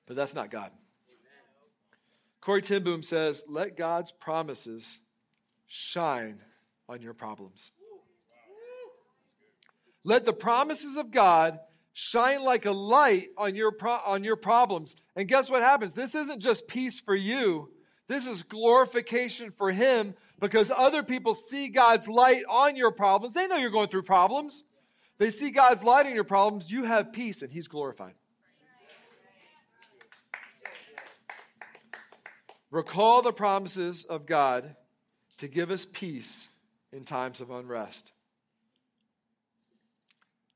But 0.06 0.16
that's 0.16 0.36
not 0.36 0.52
God. 0.52 0.72
Corrie 2.40 2.62
ten 2.62 2.84
Boom 2.84 3.04
says, 3.04 3.44
Let 3.50 3.76
God's 3.76 4.12
promises 4.12 5.00
shine 5.66 6.40
on 6.90 7.02
your 7.02 7.14
problems. 7.14 7.72
Let 10.04 10.26
the 10.26 10.34
promises 10.34 10.98
of 10.98 11.12
God 11.12 11.60
shine 11.92 12.44
like 12.44 12.66
a 12.66 12.72
light 12.72 13.30
on 13.38 13.56
your, 13.56 13.72
pro- 13.72 14.00
on 14.06 14.24
your 14.24 14.36
problems. 14.36 14.96
And 15.16 15.28
guess 15.28 15.50
what 15.50 15.62
happens? 15.62 15.94
This 15.94 16.16
isn't 16.16 16.40
just 16.40 16.68
peace 16.68 17.00
for 17.00 17.16
you, 17.16 17.70
this 18.08 18.26
is 18.26 18.44
glorification 18.44 19.52
for 19.52 19.72
Him 19.72 20.16
because 20.40 20.72
other 20.72 21.04
people 21.04 21.34
see 21.34 21.68
God's 21.68 22.08
light 22.08 22.44
on 22.50 22.76
your 22.76 22.92
problems. 22.92 23.34
They 23.34 23.48
know 23.48 23.58
you're 23.58 23.70
going 23.70 23.90
through 23.90 24.04
problems. 24.04 24.64
They 25.18 25.30
see 25.30 25.50
God's 25.50 25.84
light 25.84 26.06
in 26.06 26.14
your 26.14 26.24
problems. 26.24 26.72
You 26.72 26.84
have 26.84 27.12
peace, 27.12 27.42
and 27.42 27.52
He's 27.52 27.68
glorified. 27.68 28.14
Recall 32.70 33.22
the 33.22 33.34
promises 33.34 34.06
of 34.06 34.26
God 34.26 34.76
to 35.38 35.48
give 35.48 35.72
us 35.72 35.86
peace 35.92 36.50
in 36.92 37.04
times 37.04 37.42
of 37.42 37.50
unrest. 37.50 38.14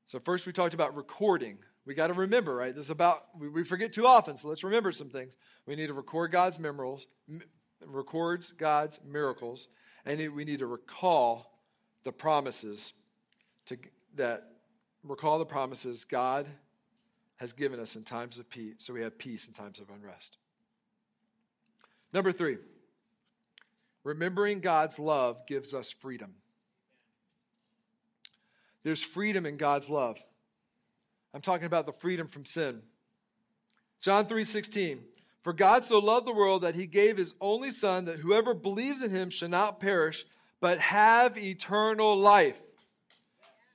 So, 0.06 0.18
first 0.18 0.46
we 0.46 0.52
talked 0.52 0.74
about 0.74 0.96
recording. 0.96 1.58
We 1.84 1.94
got 1.94 2.08
to 2.08 2.12
remember, 2.12 2.54
right? 2.54 2.74
This 2.74 2.86
is 2.86 2.90
about, 2.90 3.24
we, 3.38 3.64
forget 3.64 3.92
too 3.92 4.06
often, 4.06 4.36
so 4.36 4.48
let's 4.48 4.62
remember 4.62 4.92
some 4.92 5.08
things. 5.08 5.36
We 5.66 5.74
need 5.74 5.88
to 5.88 5.94
record 5.94 6.30
God's 6.30 6.58
miracles, 6.58 7.06
m- 7.28 7.42
records 7.84 8.52
God's 8.52 9.00
miracles, 9.04 9.68
and 10.04 10.34
we 10.34 10.44
need 10.44 10.60
to 10.60 10.66
recall 10.66 11.58
the 12.04 12.12
promises 12.12 12.92
to, 13.66 13.76
that, 14.14 14.52
recall 15.02 15.38
the 15.38 15.44
promises 15.44 16.04
God 16.04 16.46
has 17.36 17.52
given 17.52 17.80
us 17.80 17.96
in 17.96 18.04
times 18.04 18.38
of 18.38 18.48
peace, 18.48 18.74
so 18.78 18.92
we 18.92 19.00
have 19.00 19.18
peace 19.18 19.48
in 19.48 19.52
times 19.52 19.80
of 19.80 19.90
unrest. 19.90 20.36
Number 22.12 22.30
three, 22.30 22.58
remembering 24.04 24.60
God's 24.60 24.98
love 24.98 25.46
gives 25.46 25.74
us 25.74 25.90
freedom. 25.90 26.34
There's 28.82 29.02
freedom 29.02 29.46
in 29.46 29.56
God's 29.56 29.88
love. 29.88 30.18
I'm 31.34 31.40
talking 31.40 31.66
about 31.66 31.86
the 31.86 31.92
freedom 31.92 32.28
from 32.28 32.44
sin. 32.44 32.82
John 34.00 34.26
3:16 34.26 35.04
For 35.42 35.52
God 35.52 35.84
so 35.84 35.98
loved 35.98 36.26
the 36.26 36.34
world 36.34 36.62
that 36.62 36.74
he 36.74 36.86
gave 36.86 37.16
his 37.16 37.34
only 37.40 37.70
son 37.70 38.04
that 38.06 38.18
whoever 38.18 38.54
believes 38.54 39.02
in 39.02 39.10
him 39.10 39.30
shall 39.30 39.48
not 39.48 39.80
perish 39.80 40.26
but 40.60 40.78
have 40.78 41.36
eternal 41.36 42.16
life. 42.16 42.62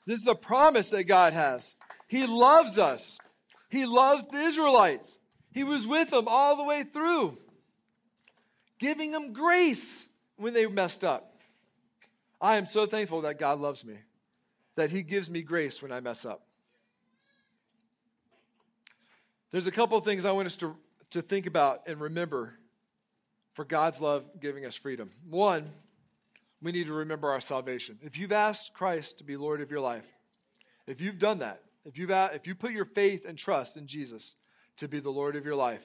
This 0.06 0.22
is 0.22 0.28
a 0.28 0.36
promise 0.36 0.90
that 0.92 1.04
God 1.04 1.34
has. 1.34 1.76
He 2.08 2.26
loves 2.26 2.78
us. 2.78 3.20
He 3.70 3.86
loves 3.86 4.26
the 4.28 4.40
Israelites. 4.40 5.20
He 5.52 5.64
was 5.64 5.86
with 5.86 6.12
them 6.12 6.28
all 6.28 6.56
the 6.56 6.64
way 6.64 6.84
through, 6.84 7.38
giving 8.80 9.12
them 9.12 9.34
grace 9.34 10.08
when 10.38 10.54
they 10.54 10.66
messed 10.66 11.04
up. 11.04 11.34
I 12.40 12.58
am 12.58 12.66
so 12.66 12.86
thankful 12.86 13.22
that 13.22 13.40
God 13.40 13.60
loves 13.60 13.84
me 13.84 13.98
that 14.78 14.92
He 14.92 15.04
gives 15.04 15.30
me 15.30 15.42
grace 15.42 15.82
when 15.82 15.92
I 15.92 16.00
mess 16.00 16.24
up. 16.24 16.44
There's 19.52 19.68
a 19.68 19.72
couple 19.72 19.98
of 19.98 20.06
things 20.06 20.24
I 20.24 20.32
want 20.32 20.46
us 20.46 20.56
to, 20.58 20.76
to 21.12 21.22
think 21.22 21.48
about 21.48 21.82
and 21.88 22.00
remember 22.00 22.54
for 23.54 23.66
God's 23.66 24.00
love 24.00 24.24
giving 24.40 24.66
us 24.66 24.76
freedom. 24.76 25.10
One, 25.28 25.72
we 26.62 26.72
need 26.72 26.86
to 26.86 26.94
remember 26.94 27.32
our 27.32 27.42
salvation. 27.42 27.98
If 28.02 28.18
you've 28.18 28.32
asked 28.32 28.74
Christ 28.74 29.18
to 29.18 29.24
be 29.24 29.36
Lord 29.36 29.62
of 29.62 29.72
your 29.72 29.80
life, 29.80 30.06
if 30.86 31.02
you've 31.02 31.20
done 31.20 31.40
that, 31.40 31.62
if 31.86 31.98
you've 31.98 32.12
if 32.12 32.46
you 32.46 32.54
put 32.54 32.72
your 32.72 32.86
faith 32.86 33.26
and 33.28 33.38
trust 33.38 33.78
in 33.78 33.88
Jesus 33.88 34.36
to 34.78 34.88
be 34.88 35.00
the 35.00 35.10
Lord 35.10 35.36
of 35.36 35.46
your 35.46 35.56
life 35.56 35.84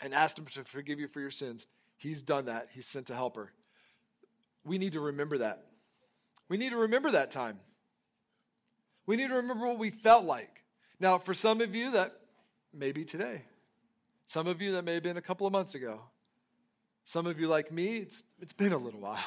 and 0.00 0.14
asked 0.14 0.38
him 0.38 0.46
to 0.46 0.64
forgive 0.64 1.00
you 1.00 1.08
for 1.08 1.20
your 1.20 1.30
sins, 1.30 1.66
he's 2.02 2.22
done 2.22 2.46
that. 2.46 2.68
He's 2.72 2.86
sent 2.86 3.10
a 3.10 3.14
helper. 3.14 3.52
We 4.64 4.78
need 4.78 4.92
to 4.92 5.00
remember 5.00 5.38
that. 5.38 5.64
We 6.48 6.56
need 6.56 6.70
to 6.70 6.76
remember 6.76 7.12
that 7.12 7.30
time. 7.30 7.58
We 9.06 9.16
need 9.16 9.28
to 9.28 9.36
remember 9.36 9.66
what 9.66 9.78
we 9.78 9.90
felt 9.90 10.24
like. 10.24 10.62
Now, 11.00 11.18
for 11.18 11.34
some 11.34 11.60
of 11.60 11.74
you, 11.74 11.92
that 11.92 12.12
may 12.72 12.92
be 12.92 13.04
today. 13.04 13.42
Some 14.26 14.46
of 14.46 14.60
you, 14.60 14.72
that 14.72 14.84
may 14.84 14.94
have 14.94 15.02
been 15.02 15.16
a 15.16 15.22
couple 15.22 15.46
of 15.46 15.52
months 15.52 15.74
ago. 15.74 16.00
Some 17.04 17.26
of 17.26 17.40
you, 17.40 17.48
like 17.48 17.72
me, 17.72 17.98
it's, 17.98 18.22
it's 18.40 18.52
been 18.52 18.72
a 18.72 18.78
little 18.78 19.00
while. 19.00 19.18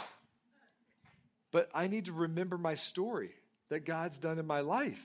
But 1.52 1.70
I 1.74 1.88
need 1.88 2.06
to 2.06 2.14
remember 2.14 2.58
my 2.58 2.76
story 2.76 3.32
that 3.70 3.86
God's 3.86 4.20
done 4.20 4.40
in 4.40 4.48
my 4.48 4.62
life. 4.62 5.02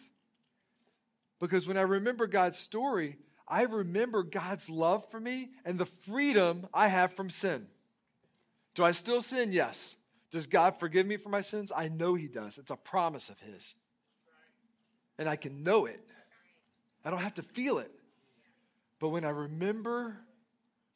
Because 1.40 1.66
when 1.66 1.76
I 1.76 1.82
remember 1.82 2.26
God's 2.26 2.58
story, 2.58 3.16
I 3.50 3.62
remember 3.62 4.22
God's 4.22 4.70
love 4.70 5.10
for 5.10 5.20
me 5.20 5.50
and 5.64 5.78
the 5.78 5.86
freedom 5.86 6.68
I 6.72 6.88
have 6.88 7.12
from 7.12 7.28
sin. 7.28 7.66
Do 8.74 8.84
I 8.84 8.92
still 8.92 9.20
sin? 9.20 9.52
Yes. 9.52 9.96
Does 10.30 10.46
God 10.46 10.78
forgive 10.78 11.06
me 11.06 11.16
for 11.16 11.28
my 11.28 11.40
sins? 11.40 11.72
I 11.74 11.88
know 11.88 12.14
He 12.14 12.28
does. 12.28 12.56
It's 12.56 12.70
a 12.70 12.76
promise 12.76 13.28
of 13.28 13.40
His 13.40 13.74
and 15.20 15.28
I 15.28 15.36
can 15.36 15.62
know 15.62 15.84
it. 15.84 16.00
I 17.04 17.10
don't 17.10 17.20
have 17.20 17.34
to 17.34 17.42
feel 17.42 17.78
it. 17.78 17.92
But 18.98 19.10
when 19.10 19.26
I 19.26 19.28
remember 19.28 20.16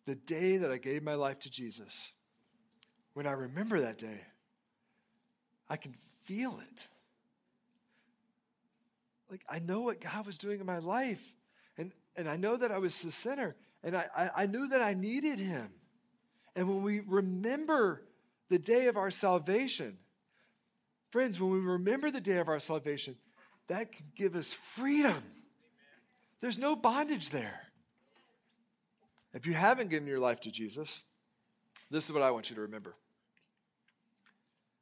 the 0.07 0.15
day 0.15 0.57
that 0.57 0.73
I 0.73 0.79
gave 0.79 1.03
my 1.03 1.13
life 1.13 1.41
to 1.41 1.51
Jesus, 1.51 2.11
when 3.13 3.27
I 3.27 3.33
remember 3.33 3.83
that 3.83 3.99
day, 3.99 4.21
I 5.69 5.77
can 5.77 5.95
feel 6.25 6.59
it. 6.73 6.89
Like 9.31 9.43
I 9.47 9.59
know 9.59 9.83
what 9.83 10.01
God 10.01 10.25
was 10.25 10.39
doing 10.39 10.59
in 10.59 10.67
my 10.67 10.79
life. 10.79 11.23
And, 12.17 12.29
I 12.29 12.37
know 12.37 12.57
that 12.57 12.71
I 12.71 12.79
was 12.79 13.01
the 13.03 13.11
sinner. 13.11 13.57
And 13.83 13.97
I, 13.97 14.07
I, 14.17 14.31
I 14.43 14.47
knew 14.47 14.69
that 14.69 14.81
I 14.81 14.95
needed 14.95 15.39
him. 15.39 15.69
And 16.57 16.69
when 16.69 16.83
we 16.83 17.01
remember 17.01 18.03
the 18.49 18.59
day 18.59 18.87
of 18.87 18.97
our 18.97 19.11
salvation, 19.11 19.99
friends, 21.11 21.41
when 21.41 21.51
we 21.51 21.59
remember 21.59 22.11
the 22.11 22.21
day 22.21 22.39
of 22.39 22.49
our 22.49 22.61
salvation, 22.61 23.17
that 23.69 23.93
can 23.93 24.07
give 24.15 24.37
us 24.37 24.53
freedom. 24.75 25.23
There's 26.41 26.59
no 26.59 26.77
bondage 26.77 27.31
there. 27.31 27.61
If 29.33 29.47
you 29.47 29.55
haven't 29.55 29.91
given 29.91 30.07
your 30.07 30.21
life 30.21 30.41
to 30.41 30.51
Jesus, 30.51 31.03
this 31.91 32.05
is 32.05 32.13
what 32.13 32.23
I 32.23 32.31
want 32.31 32.51
you 32.51 32.57
to 32.57 32.63
remember. 32.63 32.95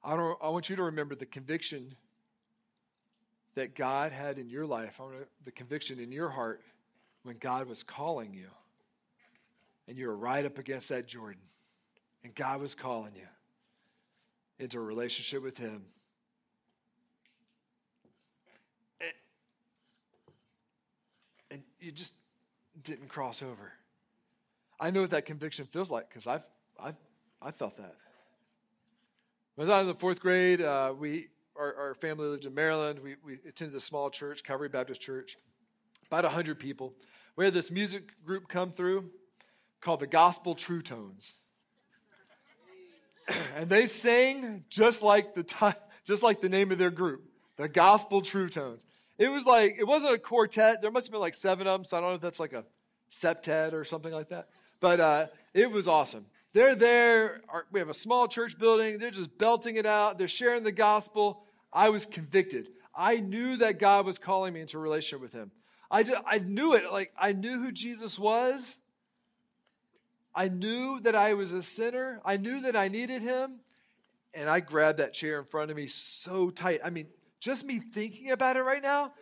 I, 0.05 0.17
don't, 0.17 0.37
I 0.43 0.49
want 0.49 0.69
you 0.69 0.77
to 0.77 0.83
remember 0.85 1.15
the 1.15 1.27
conviction 1.27 1.95
that 3.55 3.75
God 3.75 4.13
had 4.13 4.39
in 4.39 4.49
your 4.49 4.67
life, 4.67 5.01
the 5.45 5.53
conviction 5.53 6.01
in 6.01 6.11
your 6.11 6.29
heart 6.29 6.63
when 7.23 7.37
God 7.39 7.67
was 7.67 7.83
calling 7.83 8.35
you. 8.35 8.49
And 9.89 9.97
you 9.97 10.07
were 10.07 10.17
right 10.17 10.45
up 10.45 10.59
against 10.59 10.89
that 10.91 11.07
Jordan. 11.07 11.43
And 12.25 12.35
God 12.35 12.61
was 12.61 12.75
calling 12.75 13.13
you 13.15 13.27
into 14.59 14.79
a 14.79 14.83
relationship 14.83 15.43
with 15.43 15.59
Him. 15.59 15.83
and 21.53 21.63
you 21.81 21.93
just 21.93 22.15
didn't 22.83 23.09
cross 23.09 23.43
over. 23.43 23.73
I 24.81 24.91
know 24.91 25.03
what 25.03 25.11
that 25.11 25.27
conviction 25.27 25.67
feels 25.67 25.91
like 25.91 26.09
because 26.09 26.27
I've, 26.27 26.43
I've, 26.83 26.97
I 27.41 27.51
felt 27.51 27.77
that. 27.77 27.95
When 29.55 29.71
I 29.71 29.75
was 29.75 29.83
in 29.83 29.89
the 29.89 29.95
fourth 29.95 30.19
grade, 30.19 30.63
uh, 30.63 30.95
we, 30.99 31.29
our, 31.57 31.75
our, 31.75 31.95
family 31.95 32.27
lived 32.27 32.47
in 32.47 32.55
Maryland. 32.55 32.99
We, 32.99 33.17
we 33.23 33.35
attended 33.47 33.77
a 33.77 33.81
small 33.81 34.09
church, 34.09 34.43
Calvary 34.43 34.71
Baptist 34.71 35.01
Church, 35.01 35.37
about 36.13 36.25
100 36.25 36.59
people. 36.59 36.93
We 37.37 37.47
had 37.47 37.55
this 37.55 37.71
music 37.71 38.23
group 38.23 38.47
come 38.47 38.73
through 38.73 39.09
called 39.81 40.01
the 40.01 40.07
Gospel 40.07 40.55
True 40.55 40.83
Tones. 40.83 41.33
and 43.57 43.71
they 43.71 43.87
sang 43.87 44.65
just 44.69 45.01
like 45.01 45.35
the 45.35 45.43
time, 45.43 45.75
just 46.05 46.23
like 46.23 46.43
the 46.43 46.51
name 46.51 46.71
of 46.71 46.77
their 46.77 46.91
group, 46.91 47.25
the 47.57 47.67
Gospel 47.67 48.21
True 48.21 48.51
Tones. 48.51 48.85
It 49.17 49.29
was 49.29 49.47
like, 49.47 49.77
it 49.79 49.85
wasn't 49.85 50.13
a 50.13 50.19
quartet. 50.19 50.83
There 50.83 50.91
must 50.91 51.07
have 51.07 51.13
been 51.13 51.21
like 51.21 51.35
seven 51.35 51.67
of 51.67 51.81
them, 51.81 51.85
so 51.85 51.97
I 51.97 52.01
don't 52.01 52.11
know 52.11 52.17
if 52.17 52.21
that's 52.21 52.41
like 52.41 52.53
a 52.53 52.65
septet 53.11 53.73
or 53.73 53.83
something 53.83 54.13
like 54.13 54.29
that. 54.29 54.49
But 54.81 55.01
uh, 55.01 55.27
it 55.55 55.71
was 55.71 55.89
awesome. 55.89 56.27
They're 56.53 56.75
there. 56.75 57.41
Our, 57.49 57.65
we 57.73 57.81
have 57.81 57.89
a 57.89 57.95
small 57.95 58.29
church 58.29 58.59
building. 58.59 58.99
They're 58.99 59.11
just 59.11 59.39
belting 59.39 59.77
it 59.77 59.87
out. 59.87 60.19
They're 60.19 60.29
sharing 60.29 60.63
the 60.63 60.73
gospel. 60.73 61.45
I 61.73 61.89
was 61.89 62.05
convicted. 62.05 62.69
I 62.95 63.17
knew 63.17 63.57
that 63.57 63.79
God 63.79 64.05
was 64.05 64.19
calling 64.19 64.53
me 64.53 64.61
into 64.61 64.77
a 64.77 64.81
relationship 64.81 65.23
with 65.23 65.33
Him. 65.33 65.51
I, 65.93 66.03
just, 66.03 66.23
I 66.27 66.39
knew 66.39 66.73
it. 66.73 66.91
Like, 66.91 67.13
I 67.21 67.33
knew 67.33 67.63
who 67.63 67.71
Jesus 67.71 68.19
was. 68.19 68.79
I 70.35 70.49
knew 70.49 70.99
that 71.01 71.15
I 71.15 71.35
was 71.35 71.53
a 71.53 71.63
sinner. 71.63 72.23
I 72.25 72.39
knew 72.39 72.63
that 72.63 72.75
I 72.75 72.89
needed 72.89 73.21
Him. 73.21 73.61
And 74.33 74.49
I 74.49 74.61
grabbed 74.61 74.99
that 74.99 75.13
chair 75.13 75.39
in 75.39 75.45
front 75.45 75.71
of 75.71 75.77
me 75.77 75.87
so 75.87 76.49
tight. 76.49 76.81
I 76.83 76.89
mean, 76.89 77.09
just 77.39 77.65
me 77.65 77.79
thinking 77.79 78.31
about 78.31 78.57
it 78.57 78.63
right 78.63 78.83
now 78.83 79.13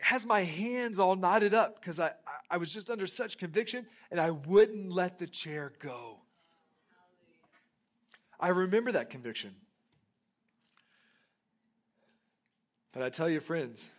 has 0.00 0.26
my 0.26 0.42
hands 0.42 0.98
all 0.98 1.14
knotted 1.14 1.54
up 1.54 1.80
because 1.80 2.00
I, 2.00 2.12
I 2.50 2.56
was 2.56 2.72
just 2.72 2.90
under 2.90 3.06
such 3.06 3.38
conviction 3.38 3.86
and 4.10 4.20
I 4.20 4.30
wouldn't 4.30 4.90
let 4.90 5.18
the 5.20 5.26
chair 5.28 5.72
go. 5.78 6.18
I 8.40 8.48
remember 8.48 8.92
that 8.92 9.10
conviction. 9.10 9.54
But 12.92 13.02
I 13.02 13.10
tell 13.10 13.28
you, 13.28 13.40
friends, 13.40 13.90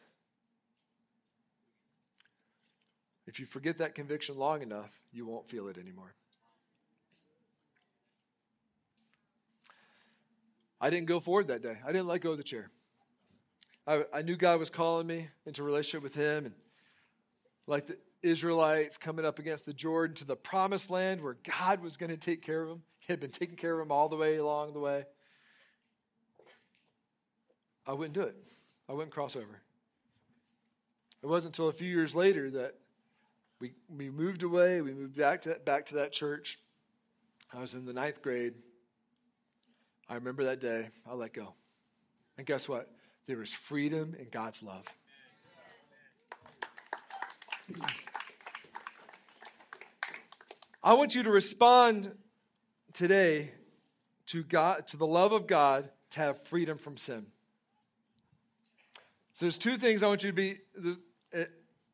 if 3.28 3.40
you 3.40 3.46
forget 3.46 3.78
that 3.80 3.96
conviction 3.96 4.38
long 4.38 4.62
enough, 4.62 4.92
you 5.12 5.26
won't 5.26 5.50
feel 5.50 5.68
it 5.68 5.78
anymore. 5.78 6.14
I 10.80 10.90
didn't 10.90 11.08
go 11.08 11.20
forward 11.20 11.48
that 11.48 11.64
day. 11.64 11.78
I 11.84 11.92
didn't 11.92 12.08
let 12.08 12.22
go 12.22 12.32
of 12.32 12.38
the 12.38 12.44
chair. 12.44 12.70
I, 13.88 14.04
I 14.14 14.22
knew 14.22 14.36
God 14.36 14.60
was 14.60 14.70
calling 14.70 15.08
me 15.08 15.30
into 15.46 15.64
relationship 15.64 16.04
with 16.04 16.16
Him, 16.16 16.46
and 16.46 16.56
like 17.68 17.88
the 17.88 17.98
Israelites 18.22 18.98
coming 18.98 19.26
up 19.26 19.40
against 19.40 19.66
the 19.66 19.74
Jordan 19.74 20.16
to 20.18 20.26
the 20.26 20.36
promised 20.36 20.90
land 20.90 21.22
where 21.22 21.38
God 21.60 21.82
was 21.82 21.98
going 21.98 22.10
to 22.10 22.18
take 22.18 22.42
care 22.42 22.62
of 22.62 22.70
them. 22.70 22.82
He 23.00 23.14
had 23.14 23.20
been 23.20 23.32
taking 23.32 23.56
care 23.56 23.74
of 23.74 23.80
them 23.80 23.92
all 23.92 24.10
the 24.10 24.16
way 24.16 24.38
along 24.38 24.74
the 24.74 24.80
way. 24.80 25.06
I 27.88 27.94
wouldn't 27.94 28.14
do 28.14 28.22
it. 28.22 28.36
I 28.90 28.94
wouldn't 28.94 29.14
cross 29.14 29.36
over. 29.36 29.62
It 31.22 31.28
wasn't 31.28 31.56
until 31.56 31.70
a 31.70 31.74
few 31.74 31.90
years 31.90 32.16
later 32.16 32.50
that 32.52 32.76
we, 33.60 33.74
we 33.90 34.10
moved 34.10 34.44
away. 34.44 34.82
We 34.82 34.94
moved 34.94 35.18
back 35.18 35.42
to, 35.44 35.58
back 35.66 35.86
to 35.88 35.96
that 35.96 36.12
church. 36.12 36.60
I 37.54 37.60
was 37.60 37.74
in 37.74 37.86
the 37.86 37.94
ninth 37.94 38.22
grade. 38.22 38.54
I 40.10 40.16
remember 40.16 40.44
that 40.46 40.60
day. 40.60 40.90
I 41.10 41.14
let 41.14 41.34
go. 41.34 41.54
And 42.38 42.46
guess 42.46 42.68
what? 42.68 42.92
There 43.28 43.42
is 43.42 43.52
freedom 43.52 44.16
in 44.20 44.28
God's 44.30 44.62
love. 44.62 44.84
I 50.84 50.94
want 50.94 51.16
you 51.16 51.24
to 51.24 51.32
respond 51.32 52.12
today 52.94 53.52
to 54.28 54.44
God, 54.44 54.88
to 54.90 54.98
the 54.98 55.08
love 55.08 55.32
of 55.32 55.48
God, 55.48 55.90
to 56.12 56.20
have 56.20 56.44
freedom 56.44 56.78
from 56.78 56.98
sin. 56.98 57.26
So 59.34 59.46
there's 59.46 59.58
two 59.58 59.78
things 59.78 60.04
I 60.04 60.08
want 60.08 60.24
you 60.24 60.30
to 60.30 60.36
be 60.36 60.60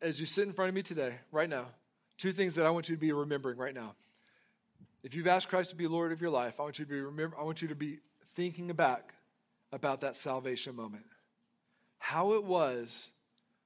as 0.02 0.20
you 0.20 0.26
sit 0.26 0.48
in 0.48 0.54
front 0.54 0.70
of 0.70 0.76
me 0.76 0.82
today, 0.82 1.16
right 1.32 1.50
now. 1.50 1.66
Two 2.18 2.32
things 2.32 2.56
that 2.56 2.66
I 2.66 2.70
want 2.70 2.90
you 2.90 2.96
to 2.96 3.00
be 3.00 3.12
remembering 3.12 3.58
right 3.58 3.74
now. 3.74 3.96
If 5.04 5.16
you've 5.16 5.28
asked 5.28 5.50
Christ 5.50 5.72
to 5.72 5.76
be 5.76 5.88
Lord 5.88 6.12
of 6.12 6.22
your 6.22 6.30
life, 6.30 6.60
I 6.60 6.64
want 6.64 6.78
you 6.78 6.86
to 6.86 6.92
be 6.92 7.00
remember, 7.00 7.38
I 7.40 7.44
want 7.44 7.62
you 7.62 7.68
to 7.70 7.76
be 7.76 8.00
thinking 8.36 8.68
back 8.74 9.14
about 9.72 10.02
that 10.02 10.16
salvation 10.16 10.76
moment. 10.76 11.06
How 11.98 12.34
it 12.34 12.44
was 12.44 13.10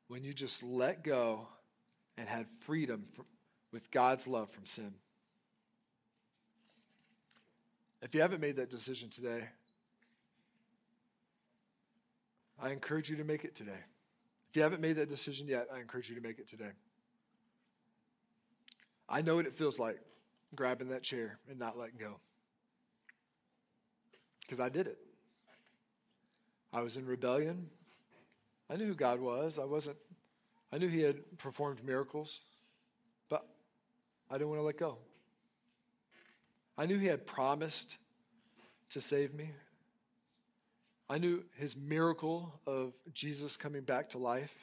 when 0.07 0.23
you 0.23 0.33
just 0.33 0.63
let 0.63 1.03
go 1.03 1.47
and 2.17 2.29
had 2.29 2.45
freedom 2.61 3.05
from, 3.13 3.25
with 3.71 3.89
God's 3.91 4.27
love 4.27 4.49
from 4.51 4.65
sin. 4.65 4.93
If 8.01 8.13
you 8.13 8.21
haven't 8.21 8.39
made 8.39 8.57
that 8.57 8.69
decision 8.69 9.09
today, 9.09 9.49
I 12.61 12.69
encourage 12.69 13.09
you 13.09 13.17
to 13.17 13.23
make 13.23 13.43
it 13.43 13.55
today. 13.55 13.71
If 14.55 14.59
you 14.59 14.63
haven't 14.63 14.79
made 14.79 14.95
that 14.95 15.09
decision 15.09 15.49
yet, 15.49 15.67
I 15.69 15.81
encourage 15.81 16.07
you 16.07 16.15
to 16.15 16.21
make 16.21 16.39
it 16.39 16.47
today. 16.47 16.69
I 19.09 19.21
know 19.21 19.35
what 19.35 19.45
it 19.45 19.57
feels 19.57 19.79
like 19.79 19.99
grabbing 20.55 20.91
that 20.91 21.03
chair 21.03 21.39
and 21.49 21.59
not 21.59 21.77
letting 21.77 21.97
go. 21.99 22.21
Because 24.39 24.61
I 24.61 24.69
did 24.69 24.87
it. 24.87 24.97
I 26.71 26.79
was 26.79 26.95
in 26.95 27.05
rebellion. 27.05 27.67
I 28.69 28.77
knew 28.77 28.85
who 28.85 28.95
God 28.95 29.19
was. 29.19 29.59
I 29.59 29.65
wasn't, 29.65 29.97
I 30.71 30.77
knew 30.77 30.87
He 30.87 31.01
had 31.01 31.37
performed 31.37 31.83
miracles, 31.83 32.39
but 33.27 33.45
I 34.31 34.35
didn't 34.35 34.51
want 34.51 34.61
to 34.61 34.65
let 34.65 34.77
go. 34.77 34.99
I 36.77 36.85
knew 36.85 36.97
He 36.97 37.07
had 37.07 37.27
promised 37.27 37.97
to 38.91 39.01
save 39.01 39.33
me. 39.33 39.51
I 41.09 41.19
knew 41.19 41.43
his 41.55 41.75
miracle 41.75 42.59
of 42.65 42.93
Jesus 43.13 43.57
coming 43.57 43.83
back 43.83 44.09
to 44.09 44.17
life, 44.17 44.53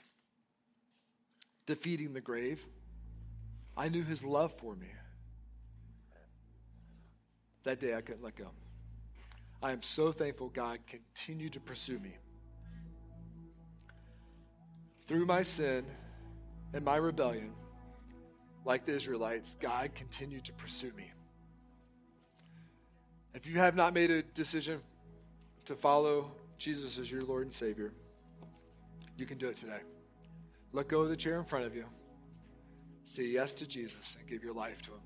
defeating 1.66 2.12
the 2.12 2.20
grave. 2.20 2.64
I 3.76 3.88
knew 3.88 4.02
his 4.02 4.24
love 4.24 4.52
for 4.58 4.74
me. 4.74 4.88
That 7.62 7.78
day 7.78 7.94
I 7.94 8.00
couldn't 8.00 8.24
let 8.24 8.34
go. 8.34 8.48
I 9.62 9.70
am 9.70 9.82
so 9.82 10.10
thankful 10.10 10.48
God 10.48 10.80
continued 10.88 11.52
to 11.52 11.60
pursue 11.60 12.00
me. 12.00 12.16
Through 15.06 15.26
my 15.26 15.42
sin 15.42 15.84
and 16.74 16.84
my 16.84 16.96
rebellion, 16.96 17.52
like 18.64 18.84
the 18.84 18.94
Israelites, 18.94 19.56
God 19.60 19.94
continued 19.94 20.44
to 20.46 20.52
pursue 20.54 20.92
me. 20.96 21.12
If 23.34 23.46
you 23.46 23.58
have 23.58 23.76
not 23.76 23.94
made 23.94 24.10
a 24.10 24.22
decision 24.22 24.80
to 25.64 25.74
follow 25.74 26.30
Jesus 26.58 26.98
as 26.98 27.10
your 27.10 27.22
Lord 27.22 27.44
and 27.44 27.52
Savior, 27.52 27.92
you 29.16 29.26
can 29.26 29.38
do 29.38 29.48
it 29.48 29.56
today. 29.56 29.80
Let 30.72 30.88
go 30.88 31.00
of 31.00 31.08
the 31.08 31.16
chair 31.16 31.38
in 31.38 31.44
front 31.44 31.66
of 31.66 31.74
you. 31.74 31.84
Say 33.04 33.24
yes 33.24 33.54
to 33.54 33.66
Jesus 33.66 34.16
and 34.18 34.28
give 34.28 34.42
your 34.42 34.54
life 34.54 34.80
to 34.82 34.90
Him. 34.90 35.00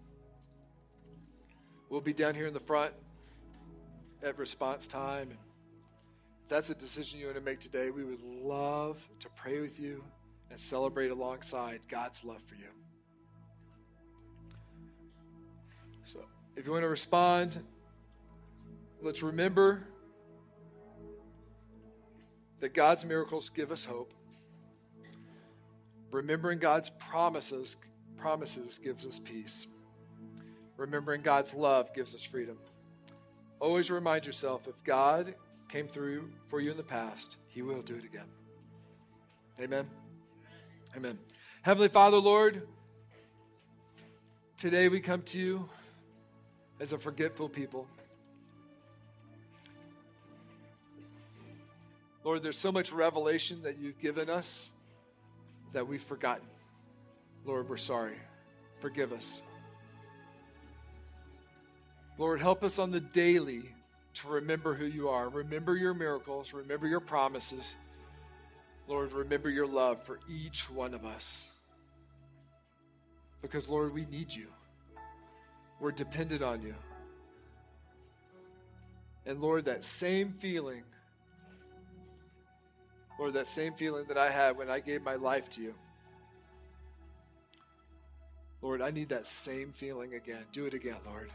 We'll 1.88 2.00
be 2.00 2.12
down 2.12 2.34
here 2.34 2.46
in 2.46 2.54
the 2.54 2.60
front 2.60 2.92
at 4.22 4.38
response 4.38 4.86
time. 4.86 5.30
And 5.30 5.38
if 6.42 6.48
that's 6.48 6.70
a 6.70 6.74
decision 6.74 7.20
you 7.20 7.26
want 7.26 7.38
to 7.38 7.44
make 7.44 7.60
today, 7.60 7.90
we 7.90 8.04
would 8.04 8.22
love 8.22 9.06
to 9.20 9.28
pray 9.30 9.60
with 9.60 9.78
you 9.80 10.04
and 10.50 10.58
celebrate 10.58 11.10
alongside 11.10 11.80
God's 11.88 12.24
love 12.24 12.42
for 12.46 12.54
you. 12.54 12.68
So, 16.04 16.20
if 16.54 16.66
you 16.66 16.72
want 16.72 16.84
to 16.84 16.88
respond, 16.88 17.58
let's 19.02 19.22
remember 19.22 19.86
that 22.60 22.74
God's 22.74 23.04
miracles 23.04 23.50
give 23.50 23.70
us 23.70 23.84
hope. 23.84 24.12
Remembering 26.10 26.58
God's 26.58 26.90
promises 26.90 27.76
promises 28.16 28.78
gives 28.78 29.06
us 29.06 29.18
peace. 29.18 29.66
Remembering 30.76 31.22
God's 31.22 31.54
love 31.54 31.94
gives 31.94 32.14
us 32.14 32.22
freedom. 32.22 32.58
Always 33.60 33.90
remind 33.90 34.26
yourself 34.26 34.66
if 34.66 34.74
God 34.84 35.34
came 35.68 35.88
through 35.88 36.30
for 36.48 36.60
you 36.60 36.70
in 36.70 36.76
the 36.76 36.82
past, 36.82 37.36
he 37.48 37.62
will 37.62 37.82
do 37.82 37.94
it 37.96 38.04
again. 38.04 38.26
Amen. 39.60 39.86
Amen. 40.96 41.18
Heavenly 41.62 41.88
Father, 41.88 42.18
Lord, 42.18 42.66
today 44.56 44.88
we 44.88 45.00
come 45.00 45.22
to 45.22 45.38
you 45.38 45.68
as 46.80 46.92
a 46.92 46.98
forgetful 46.98 47.48
people. 47.48 47.86
Lord, 52.26 52.42
there's 52.42 52.58
so 52.58 52.72
much 52.72 52.90
revelation 52.90 53.62
that 53.62 53.78
you've 53.78 54.00
given 54.00 54.28
us 54.28 54.70
that 55.72 55.86
we've 55.86 56.02
forgotten. 56.02 56.48
Lord, 57.44 57.68
we're 57.68 57.76
sorry. 57.76 58.16
Forgive 58.80 59.12
us. 59.12 59.42
Lord, 62.18 62.40
help 62.40 62.64
us 62.64 62.80
on 62.80 62.90
the 62.90 62.98
daily 62.98 63.62
to 64.14 64.28
remember 64.28 64.74
who 64.74 64.86
you 64.86 65.08
are. 65.08 65.28
Remember 65.28 65.76
your 65.76 65.94
miracles. 65.94 66.52
Remember 66.52 66.88
your 66.88 66.98
promises. 66.98 67.76
Lord, 68.88 69.12
remember 69.12 69.48
your 69.48 69.68
love 69.68 70.02
for 70.02 70.18
each 70.28 70.68
one 70.68 70.94
of 70.94 71.04
us. 71.04 71.44
Because, 73.40 73.68
Lord, 73.68 73.94
we 73.94 74.04
need 74.06 74.34
you. 74.34 74.48
We're 75.78 75.92
dependent 75.92 76.42
on 76.42 76.60
you. 76.60 76.74
And, 79.24 79.40
Lord, 79.40 79.66
that 79.66 79.84
same 79.84 80.32
feeling 80.40 80.82
Lord, 83.18 83.32
that 83.34 83.48
same 83.48 83.72
feeling 83.74 84.04
that 84.08 84.18
I 84.18 84.30
had 84.30 84.56
when 84.56 84.68
I 84.68 84.80
gave 84.80 85.02
my 85.02 85.14
life 85.14 85.48
to 85.50 85.62
you. 85.62 85.74
Lord, 88.62 88.82
I 88.82 88.90
need 88.90 89.10
that 89.10 89.26
same 89.26 89.72
feeling 89.72 90.14
again. 90.14 90.44
Do 90.52 90.66
it 90.66 90.74
again, 90.74 90.96
Lord. 91.06 91.30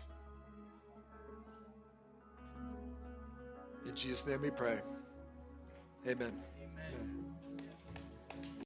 In 3.87 3.95
Jesus' 3.95 4.27
name 4.27 4.41
we 4.41 4.49
pray. 4.49 4.79
Amen. 6.07 6.33